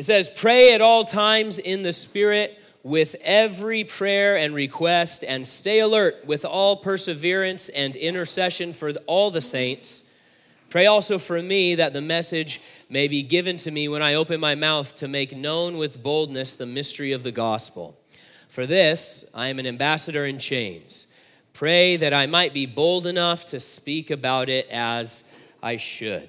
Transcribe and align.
It 0.00 0.06
says, 0.06 0.30
Pray 0.30 0.72
at 0.72 0.80
all 0.80 1.04
times 1.04 1.58
in 1.58 1.82
the 1.82 1.92
Spirit 1.92 2.58
with 2.82 3.16
every 3.20 3.84
prayer 3.84 4.38
and 4.38 4.54
request, 4.54 5.22
and 5.22 5.46
stay 5.46 5.80
alert 5.80 6.24
with 6.24 6.46
all 6.46 6.78
perseverance 6.78 7.68
and 7.68 7.94
intercession 7.96 8.72
for 8.72 8.92
all 9.06 9.30
the 9.30 9.42
saints. 9.42 10.10
Pray 10.70 10.86
also 10.86 11.18
for 11.18 11.42
me 11.42 11.74
that 11.74 11.92
the 11.92 12.00
message 12.00 12.62
may 12.88 13.08
be 13.08 13.22
given 13.22 13.58
to 13.58 13.70
me 13.70 13.90
when 13.90 14.00
I 14.00 14.14
open 14.14 14.40
my 14.40 14.54
mouth 14.54 14.96
to 14.96 15.06
make 15.06 15.36
known 15.36 15.76
with 15.76 16.02
boldness 16.02 16.54
the 16.54 16.64
mystery 16.64 17.12
of 17.12 17.22
the 17.22 17.30
gospel. 17.30 18.00
For 18.48 18.64
this, 18.64 19.30
I 19.34 19.48
am 19.48 19.58
an 19.58 19.66
ambassador 19.66 20.24
in 20.24 20.38
chains. 20.38 21.08
Pray 21.52 21.96
that 21.96 22.14
I 22.14 22.24
might 22.24 22.54
be 22.54 22.64
bold 22.64 23.06
enough 23.06 23.44
to 23.44 23.60
speak 23.60 24.10
about 24.10 24.48
it 24.48 24.66
as 24.70 25.30
I 25.62 25.76
should. 25.76 26.26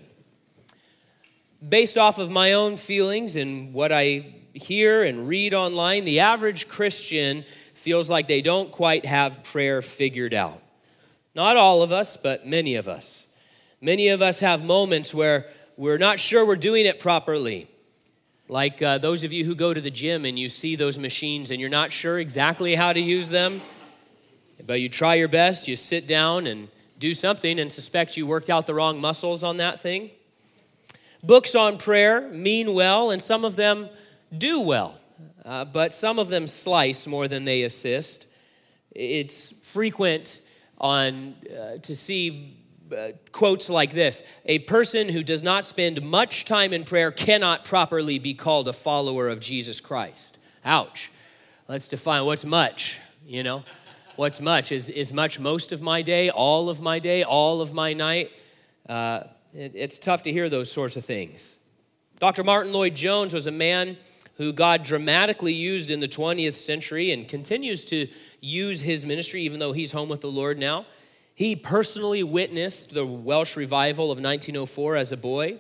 Based 1.68 1.98
off 1.98 2.18
of 2.18 2.32
my 2.32 2.54
own 2.54 2.76
feelings 2.76 3.36
and 3.36 3.74
what 3.74 3.92
I 3.92 4.34
hear 4.54 5.04
and 5.04 5.28
read 5.28 5.54
online, 5.54 6.06
the 6.06 6.22
average 6.22 6.68
Christian 6.68 7.46
feels 7.76 8.10
like 8.10 8.28
they 8.28 8.42
don't 8.42 8.72
quite 8.72 9.06
have 9.06 9.44
prayer 9.44 9.82
figured 9.82 10.34
out. 10.34 10.62
Not 11.36 11.58
all 11.58 11.84
of 11.84 11.92
us, 11.92 12.18
but 12.18 12.46
many 12.46 12.76
of 12.76 12.88
us. 12.88 13.28
Many 13.80 14.10
of 14.10 14.22
us 14.22 14.40
have 14.40 14.64
moments 14.64 15.14
where 15.14 15.48
we're 15.78 15.98
not 15.98 16.20
sure 16.20 16.46
we're 16.46 16.56
doing 16.56 16.86
it 16.86 17.00
properly. 17.00 17.68
Like 18.48 18.82
uh, 18.82 18.98
those 18.98 19.24
of 19.24 19.32
you 19.32 19.46
who 19.46 19.56
go 19.56 19.74
to 19.74 19.82
the 19.82 19.92
gym 19.92 20.26
and 20.26 20.38
you 20.38 20.50
see 20.50 20.76
those 20.76 21.00
machines 21.00 21.52
and 21.52 21.60
you're 21.60 21.70
not 21.70 21.92
sure 21.92 22.20
exactly 22.20 22.76
how 22.76 22.92
to 22.92 23.00
use 23.00 23.30
them, 23.30 23.62
but 24.66 24.82
you 24.82 24.90
try 24.90 25.16
your 25.16 25.28
best, 25.28 25.68
you 25.68 25.76
sit 25.76 26.08
down 26.08 26.48
and 26.48 26.68
do 27.00 27.14
something 27.14 27.60
and 27.60 27.72
suspect 27.72 28.18
you 28.18 28.28
worked 28.28 28.50
out 28.50 28.68
the 28.68 28.74
wrong 28.74 29.00
muscles 29.00 29.44
on 29.44 29.58
that 29.58 29.80
thing. 29.80 30.12
Books 31.24 31.54
on 31.54 31.78
prayer 31.78 32.22
mean 32.30 32.74
well, 32.74 33.12
and 33.12 33.22
some 33.22 33.46
of 33.46 33.56
them 33.56 33.90
do 34.36 34.60
well, 34.60 35.00
uh, 35.46 35.66
but 35.66 35.94
some 35.94 36.18
of 36.18 36.30
them 36.30 36.48
slice 36.48 37.06
more 37.06 37.28
than 37.28 37.46
they 37.46 37.62
assist. 37.62 38.28
It's 38.92 39.52
frequent 39.52 40.42
on 40.80 41.36
uh, 41.46 41.78
to 41.78 41.96
see 41.96 42.58
uh, 42.92 43.10
quotes 43.32 43.70
like 43.70 43.92
this 43.94 44.24
A 44.46 44.60
person 44.60 45.10
who 45.10 45.24
does 45.24 45.44
not 45.44 45.64
spend 45.64 46.02
much 46.02 46.46
time 46.46 46.74
in 46.74 46.84
prayer 46.84 47.12
cannot 47.12 47.66
properly 47.66 48.20
be 48.20 48.34
called 48.34 48.68
a 48.68 48.74
follower 48.74 49.30
of 49.30 49.40
Jesus 49.40 49.80
Christ. 49.80 50.40
Ouch. 50.66 51.12
Let's 51.68 51.88
define 51.88 52.26
what's 52.26 52.44
much, 52.44 53.00
you 53.26 53.44
know? 53.44 53.64
What's 54.18 54.42
much? 54.42 54.72
Is, 54.72 54.90
is 54.90 55.14
much 55.14 55.40
most 55.40 55.72
of 55.72 55.82
my 55.82 56.02
day, 56.02 56.30
all 56.30 56.70
of 56.70 56.82
my 56.82 57.00
day, 57.00 57.24
all 57.24 57.62
of 57.62 57.74
my 57.74 57.94
night? 57.94 58.32
Uh, 58.90 59.24
it, 59.54 59.74
it's 59.76 60.00
tough 60.00 60.24
to 60.24 60.32
hear 60.32 60.50
those 60.50 60.72
sorts 60.72 60.96
of 60.98 61.06
things. 61.06 61.60
Dr. 62.20 62.44
Martyn 62.44 62.74
Lloyd-Jones 62.74 63.34
was 63.34 63.48
a 63.48 63.52
man 63.52 63.98
who 64.38 64.54
God 64.54 64.84
dramatically 64.84 65.54
used 65.54 65.92
in 65.92 66.00
the 66.00 66.08
20th 66.08 66.54
century 66.54 67.12
and 67.12 67.28
continues 67.28 67.86
to 67.86 68.08
use 68.40 68.82
his 68.82 69.06
ministry, 69.06 69.42
even 69.42 69.60
though 69.60 69.72
he's 69.72 69.92
home 69.92 70.10
with 70.10 70.22
the 70.22 70.32
Lord 70.32 70.58
now. 70.58 70.86
He 71.34 71.56
personally 71.56 72.24
witnessed 72.24 72.94
the 72.94 73.06
Welsh 73.06 73.56
revival 73.56 74.06
of 74.06 74.18
1904 74.18 74.96
as 74.96 75.12
a 75.12 75.18
boy. 75.18 75.60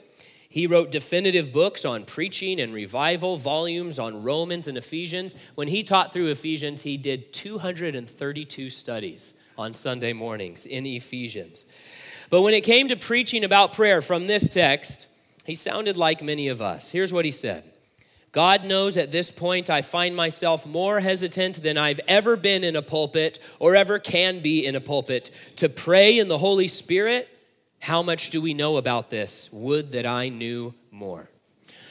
He 0.49 0.67
wrote 0.67 0.91
definitive 0.91 1.53
books 1.53 1.85
on 1.85 2.03
preaching 2.03 2.59
and 2.59 2.73
revival, 2.73 3.37
volumes 3.37 3.97
on 3.97 4.21
Romans 4.21 4.67
and 4.67 4.77
Ephesians. 4.77 5.35
When 5.55 5.69
he 5.69 5.83
taught 5.83 6.11
through 6.11 6.27
Ephesians, 6.27 6.83
he 6.83 6.97
did 6.97 7.31
232 7.33 8.69
studies 8.69 9.41
on 9.57 9.73
Sunday 9.73 10.11
mornings 10.11 10.65
in 10.65 10.85
Ephesians. 10.85 11.65
But 12.31 12.41
when 12.41 12.55
it 12.55 12.61
came 12.61 12.87
to 12.87 12.95
preaching 12.95 13.43
about 13.43 13.73
prayer 13.73 14.01
from 14.01 14.25
this 14.25 14.49
text, 14.49 15.07
he 15.45 15.53
sounded 15.53 15.97
like 15.97 16.23
many 16.23 16.47
of 16.47 16.61
us. 16.61 16.89
Here's 16.89 17.13
what 17.13 17.25
he 17.25 17.31
said 17.31 17.63
God 18.31 18.65
knows 18.65 18.97
at 18.97 19.11
this 19.11 19.29
point 19.29 19.69
I 19.69 19.83
find 19.83 20.15
myself 20.15 20.65
more 20.65 21.01
hesitant 21.01 21.61
than 21.61 21.77
I've 21.77 21.99
ever 22.07 22.35
been 22.35 22.63
in 22.63 22.75
a 22.75 22.81
pulpit 22.81 23.37
or 23.59 23.75
ever 23.75 23.99
can 23.99 24.39
be 24.39 24.65
in 24.65 24.75
a 24.75 24.81
pulpit 24.81 25.29
to 25.57 25.69
pray 25.69 26.17
in 26.17 26.27
the 26.27 26.39
Holy 26.39 26.67
Spirit. 26.67 27.27
How 27.79 28.01
much 28.01 28.29
do 28.29 28.41
we 28.41 28.53
know 28.53 28.77
about 28.77 29.09
this? 29.09 29.49
Would 29.51 29.91
that 29.91 30.05
I 30.05 30.29
knew 30.29 30.73
more. 30.91 31.29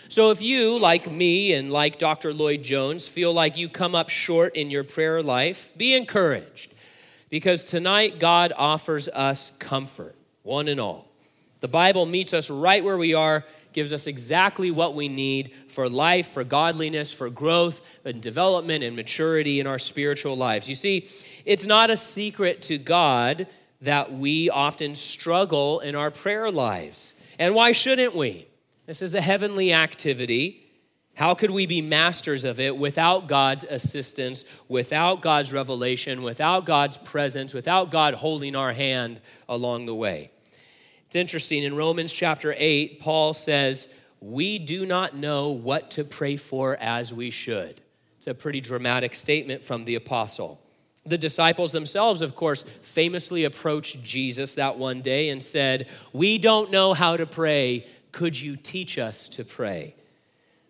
So, 0.08 0.30
if 0.30 0.42
you, 0.42 0.78
like 0.78 1.10
me 1.10 1.52
and 1.52 1.70
like 1.70 1.98
Dr. 1.98 2.32
Lloyd-Jones, 2.32 3.06
feel 3.06 3.32
like 3.32 3.56
you 3.56 3.68
come 3.68 3.94
up 3.94 4.08
short 4.08 4.56
in 4.56 4.70
your 4.70 4.84
prayer 4.84 5.22
life, 5.22 5.76
be 5.76 5.94
encouraged 5.94 6.74
because 7.28 7.64
tonight 7.64 8.18
God 8.18 8.52
offers 8.56 9.08
us 9.08 9.56
comfort, 9.58 10.16
one 10.42 10.68
and 10.68 10.80
all. 10.80 11.08
The 11.60 11.68
Bible 11.68 12.06
meets 12.06 12.32
us 12.32 12.50
right 12.50 12.82
where 12.82 12.96
we 12.96 13.14
are 13.14 13.44
gives 13.72 13.92
us 13.92 14.06
exactly 14.06 14.70
what 14.70 14.94
we 14.94 15.08
need 15.08 15.52
for 15.68 15.88
life, 15.88 16.28
for 16.28 16.44
godliness, 16.44 17.12
for 17.12 17.30
growth 17.30 17.86
and 18.04 18.20
development 18.20 18.82
and 18.82 18.96
maturity 18.96 19.60
in 19.60 19.66
our 19.66 19.78
spiritual 19.78 20.36
lives. 20.36 20.68
You 20.68 20.74
see, 20.74 21.08
it's 21.44 21.66
not 21.66 21.90
a 21.90 21.96
secret 21.96 22.62
to 22.62 22.78
God 22.78 23.46
that 23.82 24.12
we 24.12 24.50
often 24.50 24.94
struggle 24.94 25.80
in 25.80 25.94
our 25.94 26.10
prayer 26.10 26.50
lives. 26.50 27.22
And 27.38 27.54
why 27.54 27.72
shouldn't 27.72 28.14
we? 28.14 28.46
This 28.86 29.02
is 29.02 29.14
a 29.14 29.20
heavenly 29.20 29.72
activity. 29.72 30.59
How 31.20 31.34
could 31.34 31.50
we 31.50 31.66
be 31.66 31.82
masters 31.82 32.44
of 32.44 32.58
it 32.60 32.78
without 32.78 33.28
God's 33.28 33.64
assistance, 33.64 34.46
without 34.70 35.20
God's 35.20 35.52
revelation, 35.52 36.22
without 36.22 36.64
God's 36.64 36.96
presence, 36.96 37.52
without 37.52 37.90
God 37.90 38.14
holding 38.14 38.56
our 38.56 38.72
hand 38.72 39.20
along 39.46 39.84
the 39.84 39.94
way? 39.94 40.30
It's 41.04 41.16
interesting. 41.16 41.62
In 41.62 41.76
Romans 41.76 42.10
chapter 42.10 42.54
8, 42.56 43.00
Paul 43.00 43.34
says, 43.34 43.94
We 44.22 44.58
do 44.58 44.86
not 44.86 45.14
know 45.14 45.50
what 45.50 45.90
to 45.90 46.04
pray 46.04 46.36
for 46.36 46.78
as 46.80 47.12
we 47.12 47.28
should. 47.28 47.82
It's 48.16 48.26
a 48.26 48.32
pretty 48.32 48.62
dramatic 48.62 49.14
statement 49.14 49.62
from 49.62 49.84
the 49.84 49.96
apostle. 49.96 50.58
The 51.04 51.18
disciples 51.18 51.72
themselves, 51.72 52.22
of 52.22 52.34
course, 52.34 52.62
famously 52.62 53.44
approached 53.44 54.02
Jesus 54.02 54.54
that 54.54 54.78
one 54.78 55.02
day 55.02 55.28
and 55.28 55.42
said, 55.42 55.86
We 56.14 56.38
don't 56.38 56.70
know 56.70 56.94
how 56.94 57.18
to 57.18 57.26
pray. 57.26 57.86
Could 58.10 58.40
you 58.40 58.56
teach 58.56 58.96
us 58.96 59.28
to 59.28 59.44
pray? 59.44 59.96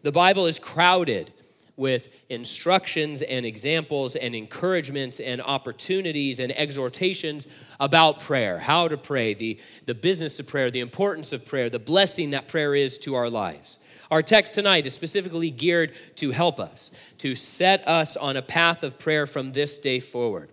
The 0.02 0.12
Bible 0.12 0.46
is 0.46 0.58
crowded 0.58 1.32
with 1.76 2.08
instructions 2.28 3.22
and 3.22 3.46
examples 3.46 4.14
and 4.14 4.34
encouragements 4.34 5.18
and 5.18 5.40
opportunities 5.40 6.38
and 6.38 6.52
exhortations 6.58 7.48
about 7.78 8.20
prayer, 8.20 8.58
how 8.58 8.86
to 8.86 8.98
pray, 8.98 9.32
the, 9.32 9.58
the 9.86 9.94
business 9.94 10.38
of 10.38 10.46
prayer, 10.46 10.70
the 10.70 10.80
importance 10.80 11.32
of 11.32 11.46
prayer, 11.46 11.70
the 11.70 11.78
blessing 11.78 12.30
that 12.30 12.48
prayer 12.48 12.74
is 12.74 12.98
to 12.98 13.14
our 13.14 13.30
lives. 13.30 13.78
Our 14.10 14.22
text 14.22 14.54
tonight 14.54 14.86
is 14.86 14.92
specifically 14.94 15.50
geared 15.50 15.94
to 16.16 16.32
help 16.32 16.60
us, 16.60 16.90
to 17.18 17.34
set 17.34 17.86
us 17.88 18.16
on 18.16 18.36
a 18.36 18.42
path 18.42 18.82
of 18.82 18.98
prayer 18.98 19.26
from 19.26 19.50
this 19.50 19.78
day 19.78 20.00
forward. 20.00 20.50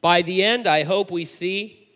By 0.00 0.22
the 0.22 0.42
end, 0.42 0.66
I 0.66 0.84
hope 0.84 1.10
we 1.10 1.24
see 1.24 1.88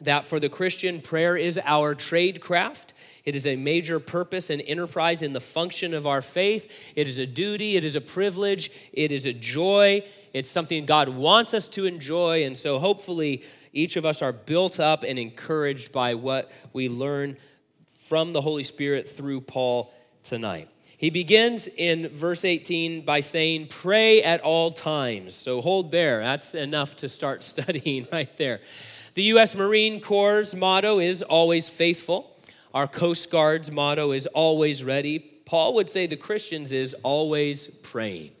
that 0.00 0.26
for 0.26 0.38
the 0.38 0.48
Christian, 0.48 1.00
prayer 1.00 1.36
is 1.36 1.60
our 1.64 1.94
trade 1.94 2.40
craft. 2.40 2.92
It 3.26 3.34
is 3.34 3.44
a 3.44 3.56
major 3.56 3.98
purpose 3.98 4.50
and 4.50 4.62
enterprise 4.62 5.20
in 5.20 5.32
the 5.32 5.40
function 5.40 5.92
of 5.94 6.06
our 6.06 6.22
faith. 6.22 6.92
It 6.94 7.08
is 7.08 7.18
a 7.18 7.26
duty, 7.26 7.76
it 7.76 7.84
is 7.84 7.96
a 7.96 8.00
privilege, 8.00 8.70
it 8.92 9.10
is 9.10 9.26
a 9.26 9.32
joy. 9.32 10.04
It's 10.32 10.48
something 10.48 10.86
God 10.86 11.08
wants 11.08 11.52
us 11.52 11.66
to 11.68 11.86
enjoy. 11.86 12.44
And 12.44 12.56
so 12.56 12.78
hopefully, 12.78 13.42
each 13.72 13.96
of 13.96 14.06
us 14.06 14.22
are 14.22 14.32
built 14.32 14.78
up 14.78 15.02
and 15.02 15.18
encouraged 15.18 15.90
by 15.90 16.14
what 16.14 16.52
we 16.72 16.88
learn 16.88 17.36
from 17.86 18.32
the 18.32 18.40
Holy 18.40 18.62
Spirit 18.62 19.08
through 19.08 19.40
Paul 19.40 19.92
tonight. 20.22 20.68
He 20.96 21.10
begins 21.10 21.66
in 21.68 22.08
verse 22.08 22.44
18 22.44 23.04
by 23.04 23.20
saying, 23.20 23.66
Pray 23.66 24.22
at 24.22 24.40
all 24.40 24.70
times. 24.70 25.34
So 25.34 25.60
hold 25.60 25.90
there. 25.90 26.20
That's 26.20 26.54
enough 26.54 26.96
to 26.96 27.08
start 27.08 27.42
studying 27.44 28.06
right 28.12 28.34
there. 28.36 28.60
The 29.14 29.24
U.S. 29.24 29.56
Marine 29.56 30.00
Corps' 30.00 30.54
motto 30.54 31.00
is 31.00 31.22
always 31.22 31.68
faithful. 31.68 32.35
Our 32.76 32.86
Coast 32.86 33.30
Guard's 33.30 33.72
motto 33.72 34.12
is 34.12 34.26
always 34.26 34.84
ready. 34.84 35.18
Paul 35.18 35.72
would 35.76 35.88
say 35.88 36.06
the 36.06 36.14
Christians 36.14 36.72
is 36.72 36.92
always 37.02 37.68
praying. 37.68 38.32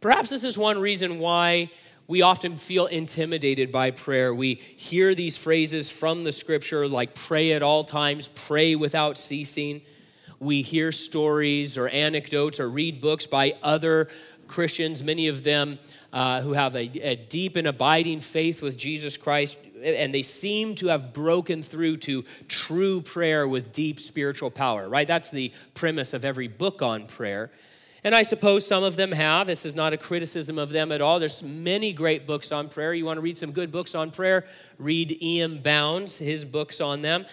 Perhaps 0.00 0.30
this 0.30 0.42
is 0.42 0.58
one 0.58 0.80
reason 0.80 1.20
why 1.20 1.70
we 2.08 2.20
often 2.20 2.56
feel 2.56 2.86
intimidated 2.86 3.70
by 3.70 3.92
prayer. 3.92 4.34
We 4.34 4.54
hear 4.54 5.14
these 5.14 5.36
phrases 5.36 5.88
from 5.88 6.24
the 6.24 6.32
scripture 6.32 6.88
like 6.88 7.14
pray 7.14 7.52
at 7.52 7.62
all 7.62 7.84
times, 7.84 8.26
pray 8.26 8.74
without 8.74 9.18
ceasing. 9.18 9.82
We 10.40 10.62
hear 10.62 10.90
stories 10.90 11.78
or 11.78 11.86
anecdotes 11.86 12.58
or 12.58 12.68
read 12.68 13.00
books 13.00 13.28
by 13.28 13.54
other 13.62 14.08
Christians, 14.48 15.04
many 15.04 15.28
of 15.28 15.44
them 15.44 15.78
uh, 16.12 16.40
who 16.40 16.54
have 16.54 16.74
a, 16.74 16.90
a 17.08 17.14
deep 17.14 17.54
and 17.54 17.68
abiding 17.68 18.18
faith 18.18 18.62
with 18.62 18.76
Jesus 18.76 19.16
Christ 19.16 19.63
and 19.84 20.14
they 20.14 20.22
seem 20.22 20.74
to 20.76 20.88
have 20.88 21.12
broken 21.12 21.62
through 21.62 21.98
to 21.98 22.24
true 22.48 23.00
prayer 23.00 23.46
with 23.46 23.72
deep 23.72 24.00
spiritual 24.00 24.50
power, 24.50 24.88
right? 24.88 25.06
That's 25.06 25.30
the 25.30 25.52
premise 25.74 26.14
of 26.14 26.24
every 26.24 26.48
book 26.48 26.82
on 26.82 27.06
prayer. 27.06 27.50
And 28.02 28.14
I 28.14 28.22
suppose 28.22 28.66
some 28.66 28.84
of 28.84 28.96
them 28.96 29.12
have. 29.12 29.46
This 29.46 29.64
is 29.64 29.74
not 29.74 29.94
a 29.94 29.96
criticism 29.96 30.58
of 30.58 30.70
them 30.70 30.92
at 30.92 31.00
all. 31.00 31.18
There's 31.18 31.42
many 31.42 31.92
great 31.92 32.26
books 32.26 32.52
on 32.52 32.68
prayer. 32.68 32.92
You 32.92 33.06
want 33.06 33.16
to 33.16 33.22
read 33.22 33.38
some 33.38 33.52
good 33.52 33.72
books 33.72 33.94
on 33.94 34.10
prayer? 34.10 34.44
Read 34.78 35.16
E.M. 35.22 35.58
Bounds, 35.58 36.18
his 36.18 36.44
books 36.44 36.82
on 36.82 37.00
them. 37.00 37.24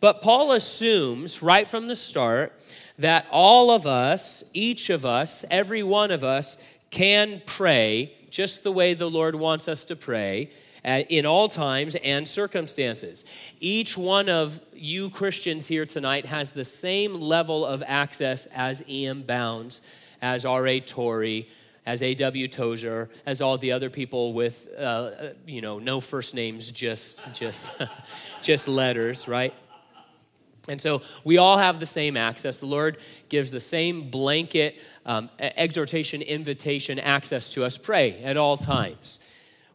But 0.00 0.22
Paul 0.22 0.52
assumes 0.52 1.42
right 1.42 1.66
from 1.66 1.88
the 1.88 1.96
start 1.96 2.52
that 2.98 3.26
all 3.30 3.70
of 3.70 3.86
us, 3.86 4.44
each 4.54 4.88
of 4.88 5.04
us, 5.04 5.44
every 5.50 5.82
one 5.82 6.10
of 6.10 6.22
us, 6.22 6.64
can 6.90 7.42
pray 7.44 8.12
just 8.30 8.62
the 8.62 8.72
way 8.72 8.94
the 8.94 9.10
Lord 9.10 9.34
wants 9.34 9.66
us 9.66 9.84
to 9.86 9.96
pray 9.96 10.50
in 10.84 11.26
all 11.26 11.48
times 11.48 11.94
and 11.96 12.26
circumstances. 12.26 13.24
Each 13.60 13.96
one 13.96 14.28
of 14.28 14.60
you 14.74 15.10
Christians 15.10 15.66
here 15.66 15.86
tonight 15.86 16.26
has 16.26 16.52
the 16.52 16.64
same 16.64 17.14
level 17.14 17.66
of 17.66 17.82
access 17.86 18.46
as 18.46 18.88
E.M. 18.88 19.22
Bounds, 19.22 19.86
as 20.22 20.44
R.A. 20.44 20.80
Torrey, 20.80 21.48
as 21.86 22.02
A.W. 22.02 22.48
Tozer, 22.48 23.10
as 23.26 23.40
all 23.40 23.58
the 23.58 23.72
other 23.72 23.90
people 23.90 24.32
with, 24.32 24.68
uh, 24.78 25.10
you 25.46 25.60
know, 25.60 25.78
no 25.78 26.00
first 26.00 26.34
names, 26.34 26.70
just, 26.70 27.34
just, 27.34 27.72
just 28.42 28.68
letters, 28.68 29.26
right? 29.26 29.54
And 30.68 30.80
so 30.80 31.02
we 31.24 31.38
all 31.38 31.58
have 31.58 31.80
the 31.80 31.86
same 31.86 32.16
access. 32.16 32.58
The 32.58 32.66
Lord 32.66 32.98
gives 33.28 33.50
the 33.50 33.60
same 33.60 34.10
blanket 34.10 34.80
um, 35.06 35.30
exhortation, 35.38 36.22
invitation, 36.22 36.98
access 36.98 37.48
to 37.50 37.64
us. 37.64 37.78
Pray 37.78 38.22
at 38.22 38.36
all 38.36 38.56
times. 38.56 39.18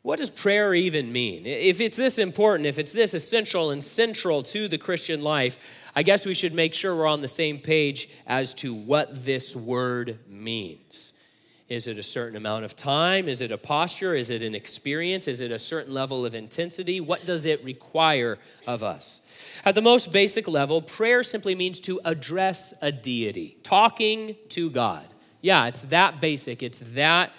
What 0.05 0.19
does 0.19 0.29
prayer 0.29 0.75
even 0.75 1.11
mean? 1.11 1.47
If 1.47 1.81
it's 1.81 1.97
this 1.97 2.19
important, 2.19 2.67
if 2.67 2.77
it's 2.77 2.91
this 2.91 3.15
essential 3.15 3.71
and 3.71 3.83
central 3.83 4.43
to 4.43 4.67
the 4.67 4.77
Christian 4.77 5.23
life, 5.23 5.57
I 5.95 6.03
guess 6.03 6.27
we 6.27 6.35
should 6.35 6.53
make 6.53 6.75
sure 6.75 6.95
we're 6.95 7.07
on 7.07 7.21
the 7.21 7.27
same 7.27 7.57
page 7.57 8.07
as 8.27 8.53
to 8.55 8.71
what 8.71 9.25
this 9.25 9.55
word 9.55 10.19
means. 10.29 11.13
Is 11.69 11.87
it 11.87 11.97
a 11.97 12.03
certain 12.03 12.37
amount 12.37 12.65
of 12.65 12.75
time? 12.75 13.27
Is 13.27 13.41
it 13.41 13.51
a 13.51 13.57
posture? 13.57 14.13
Is 14.13 14.29
it 14.29 14.43
an 14.43 14.53
experience? 14.53 15.27
Is 15.27 15.41
it 15.41 15.49
a 15.49 15.57
certain 15.57 15.95
level 15.95 16.23
of 16.23 16.35
intensity? 16.35 17.01
What 17.01 17.25
does 17.25 17.47
it 17.47 17.63
require 17.63 18.37
of 18.67 18.83
us? 18.83 19.25
At 19.65 19.73
the 19.73 19.81
most 19.81 20.13
basic 20.13 20.47
level, 20.47 20.83
prayer 20.83 21.23
simply 21.23 21.55
means 21.55 21.79
to 21.79 21.99
address 22.05 22.75
a 22.79 22.91
deity, 22.91 23.57
talking 23.63 24.35
to 24.49 24.69
God. 24.69 25.07
Yeah, 25.41 25.65
it's 25.65 25.81
that 25.81 26.21
basic. 26.21 26.61
It's 26.61 26.77
that 26.93 27.31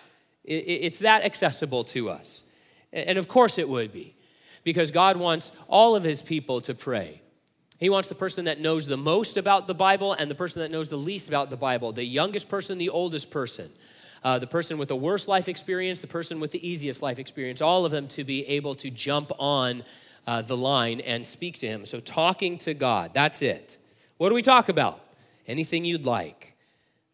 it's 0.43 0.99
that 0.99 1.25
accessible 1.25 1.85
to 1.85 2.11
us. 2.11 2.46
And 2.93 3.19
of 3.19 3.29
course 3.29 3.59
it 3.59 3.69
would 3.69 3.93
be, 3.93 4.15
because 4.65 4.91
God 4.91 5.17
wants 5.17 5.53
all 5.69 5.97
of 5.97 6.05
his 6.05 6.23
people 6.23 6.61
to 6.63 6.75
pray. 6.75 7.23
He 7.79 7.91
wants 7.91 8.09
the 8.09 8.15
person 8.15 8.47
that 8.47 8.59
knows 8.59 8.87
the 8.87 8.97
most 8.97 9.37
about 9.37 9.67
the 9.67 9.75
Bible 9.75 10.15
and 10.15 10.31
the 10.31 10.35
person 10.35 10.63
that 10.63 10.71
knows 10.71 10.89
the 10.89 10.97
least 10.97 11.29
about 11.29 11.51
the 11.51 11.57
Bible, 11.57 11.93
the 11.93 12.05
youngest 12.05 12.49
person, 12.49 12.79
the 12.79 12.89
oldest 12.89 13.31
person, 13.31 13.69
uh, 14.25 14.39
the 14.39 14.47
person 14.47 14.79
with 14.79 14.89
the 14.89 14.97
worst 14.97 15.29
life 15.29 15.49
experience, 15.49 16.01
the 16.01 16.07
person 16.07 16.41
with 16.41 16.53
the 16.53 16.67
easiest 16.67 17.03
life 17.03 17.19
experience, 17.19 17.61
all 17.61 17.85
of 17.85 17.93
them 17.93 18.09
to 18.09 18.25
be 18.25 18.47
able 18.47 18.75
to 18.77 18.91
jump 18.91 19.31
on 19.39 19.85
uh, 20.27 20.41
the 20.43 20.57
line 20.57 21.01
and 21.01 21.27
speak 21.27 21.59
to 21.59 21.67
him. 21.67 21.85
So, 21.85 22.01
talking 22.01 22.57
to 22.59 22.73
God, 22.73 23.13
that's 23.13 23.43
it. 23.43 23.77
What 24.17 24.31
do 24.31 24.35
we 24.35 24.43
talk 24.43 24.69
about? 24.69 25.01
Anything 25.47 25.85
you'd 25.85 26.07
like. 26.07 26.55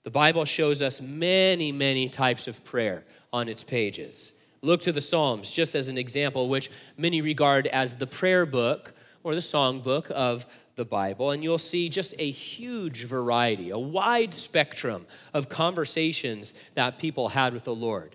The 0.04 0.10
Bible 0.10 0.44
shows 0.44 0.80
us 0.80 1.00
many, 1.00 1.70
many 1.72 2.08
types 2.08 2.48
of 2.48 2.64
prayer 2.64 3.04
on 3.32 3.48
its 3.48 3.62
pages. 3.62 4.31
Look 4.64 4.82
to 4.82 4.92
the 4.92 5.00
Psalms 5.00 5.50
just 5.50 5.74
as 5.74 5.88
an 5.88 5.98
example, 5.98 6.48
which 6.48 6.70
many 6.96 7.20
regard 7.20 7.66
as 7.66 7.96
the 7.96 8.06
prayer 8.06 8.46
book 8.46 8.94
or 9.24 9.34
the 9.34 9.42
song 9.42 9.80
book 9.80 10.08
of 10.14 10.46
the 10.76 10.84
Bible, 10.84 11.32
and 11.32 11.42
you'll 11.42 11.58
see 11.58 11.88
just 11.88 12.14
a 12.18 12.30
huge 12.30 13.04
variety, 13.04 13.70
a 13.70 13.78
wide 13.78 14.32
spectrum 14.32 15.06
of 15.34 15.48
conversations 15.48 16.54
that 16.74 17.00
people 17.00 17.30
had 17.30 17.52
with 17.52 17.64
the 17.64 17.74
Lord. 17.74 18.14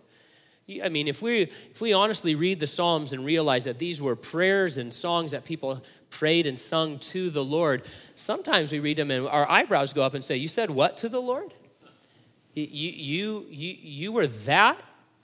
I 0.81 0.87
mean, 0.87 1.09
if 1.09 1.21
we, 1.21 1.43
if 1.71 1.81
we 1.81 1.91
honestly 1.91 2.33
read 2.33 2.61
the 2.61 2.67
Psalms 2.67 3.11
and 3.11 3.25
realize 3.25 3.65
that 3.65 3.77
these 3.77 4.01
were 4.01 4.15
prayers 4.15 4.77
and 4.77 4.93
songs 4.93 5.31
that 5.31 5.43
people 5.43 5.83
prayed 6.09 6.45
and 6.45 6.57
sung 6.57 6.99
to 6.99 7.29
the 7.29 7.43
Lord, 7.43 7.83
sometimes 8.15 8.71
we 8.71 8.79
read 8.79 8.97
them 8.97 9.11
and 9.11 9.27
our 9.27 9.49
eyebrows 9.49 9.91
go 9.91 10.01
up 10.01 10.13
and 10.13 10.23
say, 10.23 10.37
You 10.37 10.47
said 10.47 10.69
what 10.69 10.95
to 10.97 11.09
the 11.09 11.21
Lord? 11.21 11.53
You, 12.53 12.65
you, 12.65 13.45
you, 13.49 13.77
you 13.81 14.11
were 14.11 14.27
that 14.27 14.81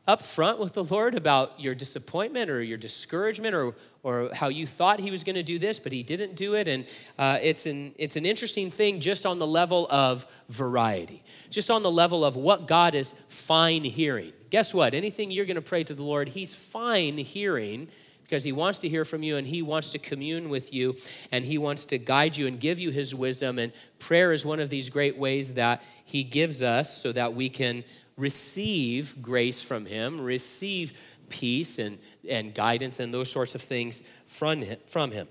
upfront 0.08 0.60
with 0.60 0.74
the 0.74 0.84
Lord 0.84 1.16
about 1.16 1.60
your 1.60 1.76
disappointment 1.76 2.50
or 2.50 2.62
your 2.62 2.78
discouragement 2.78 3.56
or, 3.56 3.74
or 4.04 4.30
how 4.34 4.50
you 4.50 4.68
thought 4.68 5.00
He 5.00 5.12
was 5.12 5.24
going 5.24 5.36
to 5.36 5.44
do 5.44 5.58
this, 5.58 5.80
but 5.80 5.92
He 5.92 6.04
didn't 6.04 6.36
do 6.36 6.56
it. 6.56 6.68
And 6.68 6.86
uh, 7.18 7.40
it's, 7.42 7.66
an, 7.66 7.94
it's 7.98 8.16
an 8.16 8.26
interesting 8.26 8.70
thing 8.70 9.00
just 9.00 9.26
on 9.26 9.40
the 9.40 9.48
level 9.48 9.88
of 9.90 10.26
variety, 10.50 11.24
just 11.50 11.72
on 11.72 11.84
the 11.84 11.92
level 11.92 12.26
of 12.26 12.36
what 12.36 12.68
God 12.68 12.96
is 12.96 13.14
fine 13.30 13.84
hearing 13.84 14.34
guess 14.54 14.72
what? 14.72 14.94
Anything 14.94 15.32
you're 15.32 15.48
going 15.48 15.56
to 15.56 15.64
pray 15.64 15.84
to 15.84 15.96
the 15.96 16.04
Lord, 16.04 16.28
He's 16.28 16.54
fine 16.54 17.18
hearing 17.18 17.88
because 18.22 18.44
He 18.44 18.52
wants 18.52 18.78
to 18.80 18.88
hear 18.88 19.04
from 19.04 19.24
you 19.24 19.36
and 19.38 19.48
He 19.48 19.64
wants 19.64 19.90
to 19.94 19.98
commune 19.98 20.48
with 20.48 20.72
you 20.72 20.96
and 21.32 21.44
He 21.44 21.58
wants 21.58 21.86
to 21.86 21.98
guide 21.98 22.38
you 22.38 22.46
and 22.46 22.60
give 22.60 22.78
you 22.78 22.92
His 22.92 23.16
wisdom. 23.16 23.58
And 23.58 23.74
prayer 23.98 24.32
is 24.32 24.46
one 24.46 24.60
of 24.60 24.70
these 24.70 24.90
great 24.90 25.18
ways 25.18 25.56
that 25.56 25.82
He 26.06 26.24
gives 26.24 26.62
us 26.62 26.96
so 26.96 27.12
that 27.14 27.34
we 27.34 27.50
can 27.50 27.84
receive 28.18 29.22
grace 29.22 29.62
from 29.64 29.86
Him, 29.86 30.22
receive 30.22 30.94
peace 31.34 31.80
and, 31.80 31.98
and 32.30 32.54
guidance 32.54 33.00
and 33.00 33.14
those 33.14 33.32
sorts 33.32 33.56
of 33.56 33.62
things 33.62 34.08
from 34.28 34.62
him, 34.62 34.78
from 34.86 35.12
him. 35.12 35.28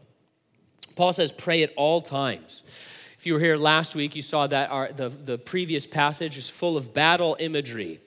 Paul 0.96 1.12
says, 1.12 1.30
pray 1.32 1.62
at 1.62 1.72
all 1.76 2.00
times. 2.00 2.64
If 3.18 3.24
you 3.24 3.34
were 3.34 3.40
here 3.40 3.56
last 3.56 3.94
week, 3.94 4.16
you 4.16 4.22
saw 4.22 4.48
that 4.48 4.70
our, 4.70 4.92
the, 4.92 5.08
the 5.08 5.38
previous 5.38 5.86
passage 5.86 6.36
is 6.36 6.48
full 6.50 6.76
of 6.76 6.92
battle 6.92 7.36
imagery. 7.38 8.00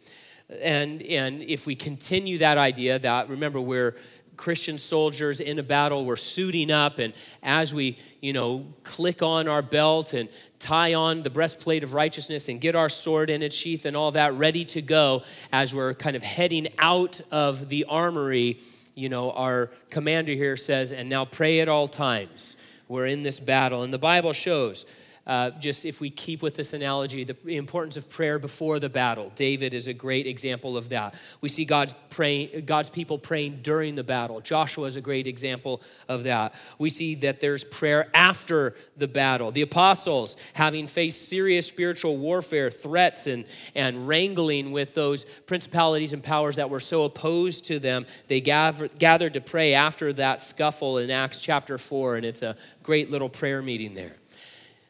And, 0.61 1.01
and 1.03 1.41
if 1.41 1.65
we 1.65 1.73
continue 1.73 2.37
that 2.39 2.57
idea, 2.57 2.99
that 2.99 3.29
remember, 3.29 3.61
we're 3.61 3.95
Christian 4.35 4.77
soldiers 4.77 5.39
in 5.39 5.59
a 5.59 5.63
battle, 5.63 6.05
we're 6.05 6.15
suiting 6.15 6.71
up, 6.71 6.99
and 6.99 7.13
as 7.43 7.73
we, 7.73 7.97
you 8.21 8.33
know, 8.33 8.65
click 8.83 9.21
on 9.21 9.47
our 9.47 9.61
belt 9.61 10.13
and 10.13 10.29
tie 10.59 10.93
on 10.93 11.23
the 11.23 11.29
breastplate 11.29 11.83
of 11.83 11.93
righteousness 11.93 12.49
and 12.49 12.59
get 12.59 12.75
our 12.75 12.89
sword 12.89 13.29
in 13.29 13.43
its 13.43 13.55
sheath 13.55 13.85
and 13.85 13.95
all 13.95 14.11
that 14.11 14.33
ready 14.33 14.65
to 14.65 14.81
go 14.81 15.23
as 15.51 15.73
we're 15.75 15.93
kind 15.93 16.15
of 16.15 16.23
heading 16.23 16.67
out 16.79 17.21
of 17.31 17.69
the 17.69 17.85
armory, 17.85 18.59
you 18.95 19.09
know, 19.09 19.31
our 19.31 19.69
commander 19.89 20.33
here 20.33 20.57
says, 20.57 20.91
and 20.91 21.09
now 21.09 21.25
pray 21.25 21.59
at 21.59 21.67
all 21.67 21.87
times. 21.87 22.57
We're 22.87 23.07
in 23.07 23.23
this 23.23 23.39
battle. 23.39 23.83
And 23.83 23.93
the 23.93 23.99
Bible 23.99 24.33
shows 24.33 24.85
uh, 25.27 25.49
just 25.51 25.85
if 25.85 25.99
we 25.99 26.09
keep 26.09 26.43
with 26.43 26.55
this 26.55 26.73
analogy, 26.73 27.23
the 27.23 27.55
importance 27.55 27.97
of 27.97 28.07
prayer 28.09 28.37
before 28.37 28.79
the 28.79 28.89
battle. 28.89 29.31
David 29.35 29.73
is 29.73 29.87
a 29.87 29.93
great 29.93 30.27
example 30.27 30.77
of 30.77 30.89
that. 30.89 31.15
We 31.41 31.49
see 31.49 31.65
God's, 31.65 31.95
praying, 32.11 32.65
God's 32.65 32.91
people 32.91 33.17
praying 33.17 33.61
during 33.63 33.95
the 33.95 34.03
battle. 34.03 34.39
Joshua 34.39 34.85
is 34.85 34.95
a 34.95 35.01
great 35.01 35.25
example 35.25 35.81
of 36.07 36.23
that. 36.23 36.53
We 36.77 36.91
see 36.91 37.15
that 37.15 37.39
there's 37.39 37.63
prayer 37.63 38.07
after 38.13 38.75
the 38.97 39.07
battle. 39.07 39.51
The 39.51 39.63
apostles, 39.63 40.37
having 40.53 40.85
faced 40.85 41.27
serious 41.27 41.65
spiritual 41.65 42.17
warfare, 42.17 42.69
threats, 42.69 43.25
and, 43.25 43.45
and 43.73 44.07
wrangling 44.07 44.71
with 44.71 44.93
those 44.93 45.25
principalities 45.25 46.13
and 46.13 46.21
powers 46.21 46.57
that 46.57 46.69
were 46.69 46.79
so 46.79 47.03
opposed 47.03 47.65
to 47.65 47.79
them, 47.79 48.05
they 48.27 48.41
gathered, 48.41 48.97
gathered 48.99 49.33
to 49.33 49.41
pray 49.41 49.73
after 49.73 50.13
that 50.13 50.43
scuffle 50.43 50.99
in 50.99 51.09
Acts 51.09 51.41
chapter 51.41 51.79
4, 51.79 52.17
and 52.17 52.25
it's 52.25 52.43
a 52.43 52.55
great 52.83 53.09
little 53.09 53.29
prayer 53.29 53.63
meeting 53.63 53.95
there. 53.95 54.15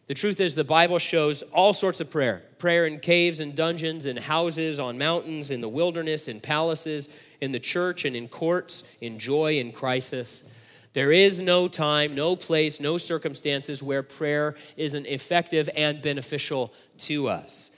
The 0.08 0.14
truth 0.14 0.40
is, 0.40 0.54
the 0.54 0.64
Bible 0.64 1.00
shows 1.00 1.42
all 1.42 1.74
sorts 1.74 2.00
of 2.00 2.12
prayer 2.12 2.44
prayer 2.60 2.86
in 2.86 3.00
caves 3.00 3.40
and 3.40 3.56
dungeons, 3.56 4.06
in 4.06 4.18
houses, 4.18 4.80
on 4.80 4.98
mountains, 4.98 5.52
in 5.52 5.62
the 5.62 5.70
wilderness, 5.70 6.28
in 6.28 6.40
palaces, 6.40 7.10
in 7.42 7.52
the 7.52 7.60
church, 7.60 8.06
and 8.06 8.16
in 8.16 8.28
courts, 8.28 8.84
in 9.02 9.20
joy, 9.20 9.60
in 9.60 9.72
crisis. 9.72 10.44
There 10.94 11.12
is 11.12 11.42
no 11.42 11.68
time, 11.68 12.16
no 12.16 12.36
place, 12.36 12.80
no 12.80 12.98
circumstances 12.98 13.84
where 13.84 14.02
prayer 14.02 14.56
isn't 14.78 15.06
effective 15.08 15.70
and 15.76 16.02
beneficial 16.02 16.74
to 17.00 17.28
us. 17.28 17.76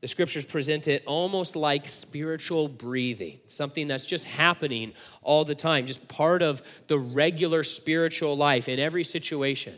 The 0.00 0.08
scriptures 0.08 0.44
present 0.44 0.86
it 0.86 1.02
almost 1.06 1.56
like 1.56 1.88
spiritual 1.88 2.68
breathing, 2.68 3.40
something 3.46 3.88
that's 3.88 4.06
just 4.06 4.26
happening 4.26 4.92
all 5.22 5.44
the 5.44 5.54
time, 5.54 5.86
just 5.86 6.08
part 6.08 6.42
of 6.42 6.62
the 6.86 6.98
regular 6.98 7.64
spiritual 7.64 8.36
life 8.36 8.68
in 8.68 8.78
every 8.78 9.02
situation. 9.02 9.74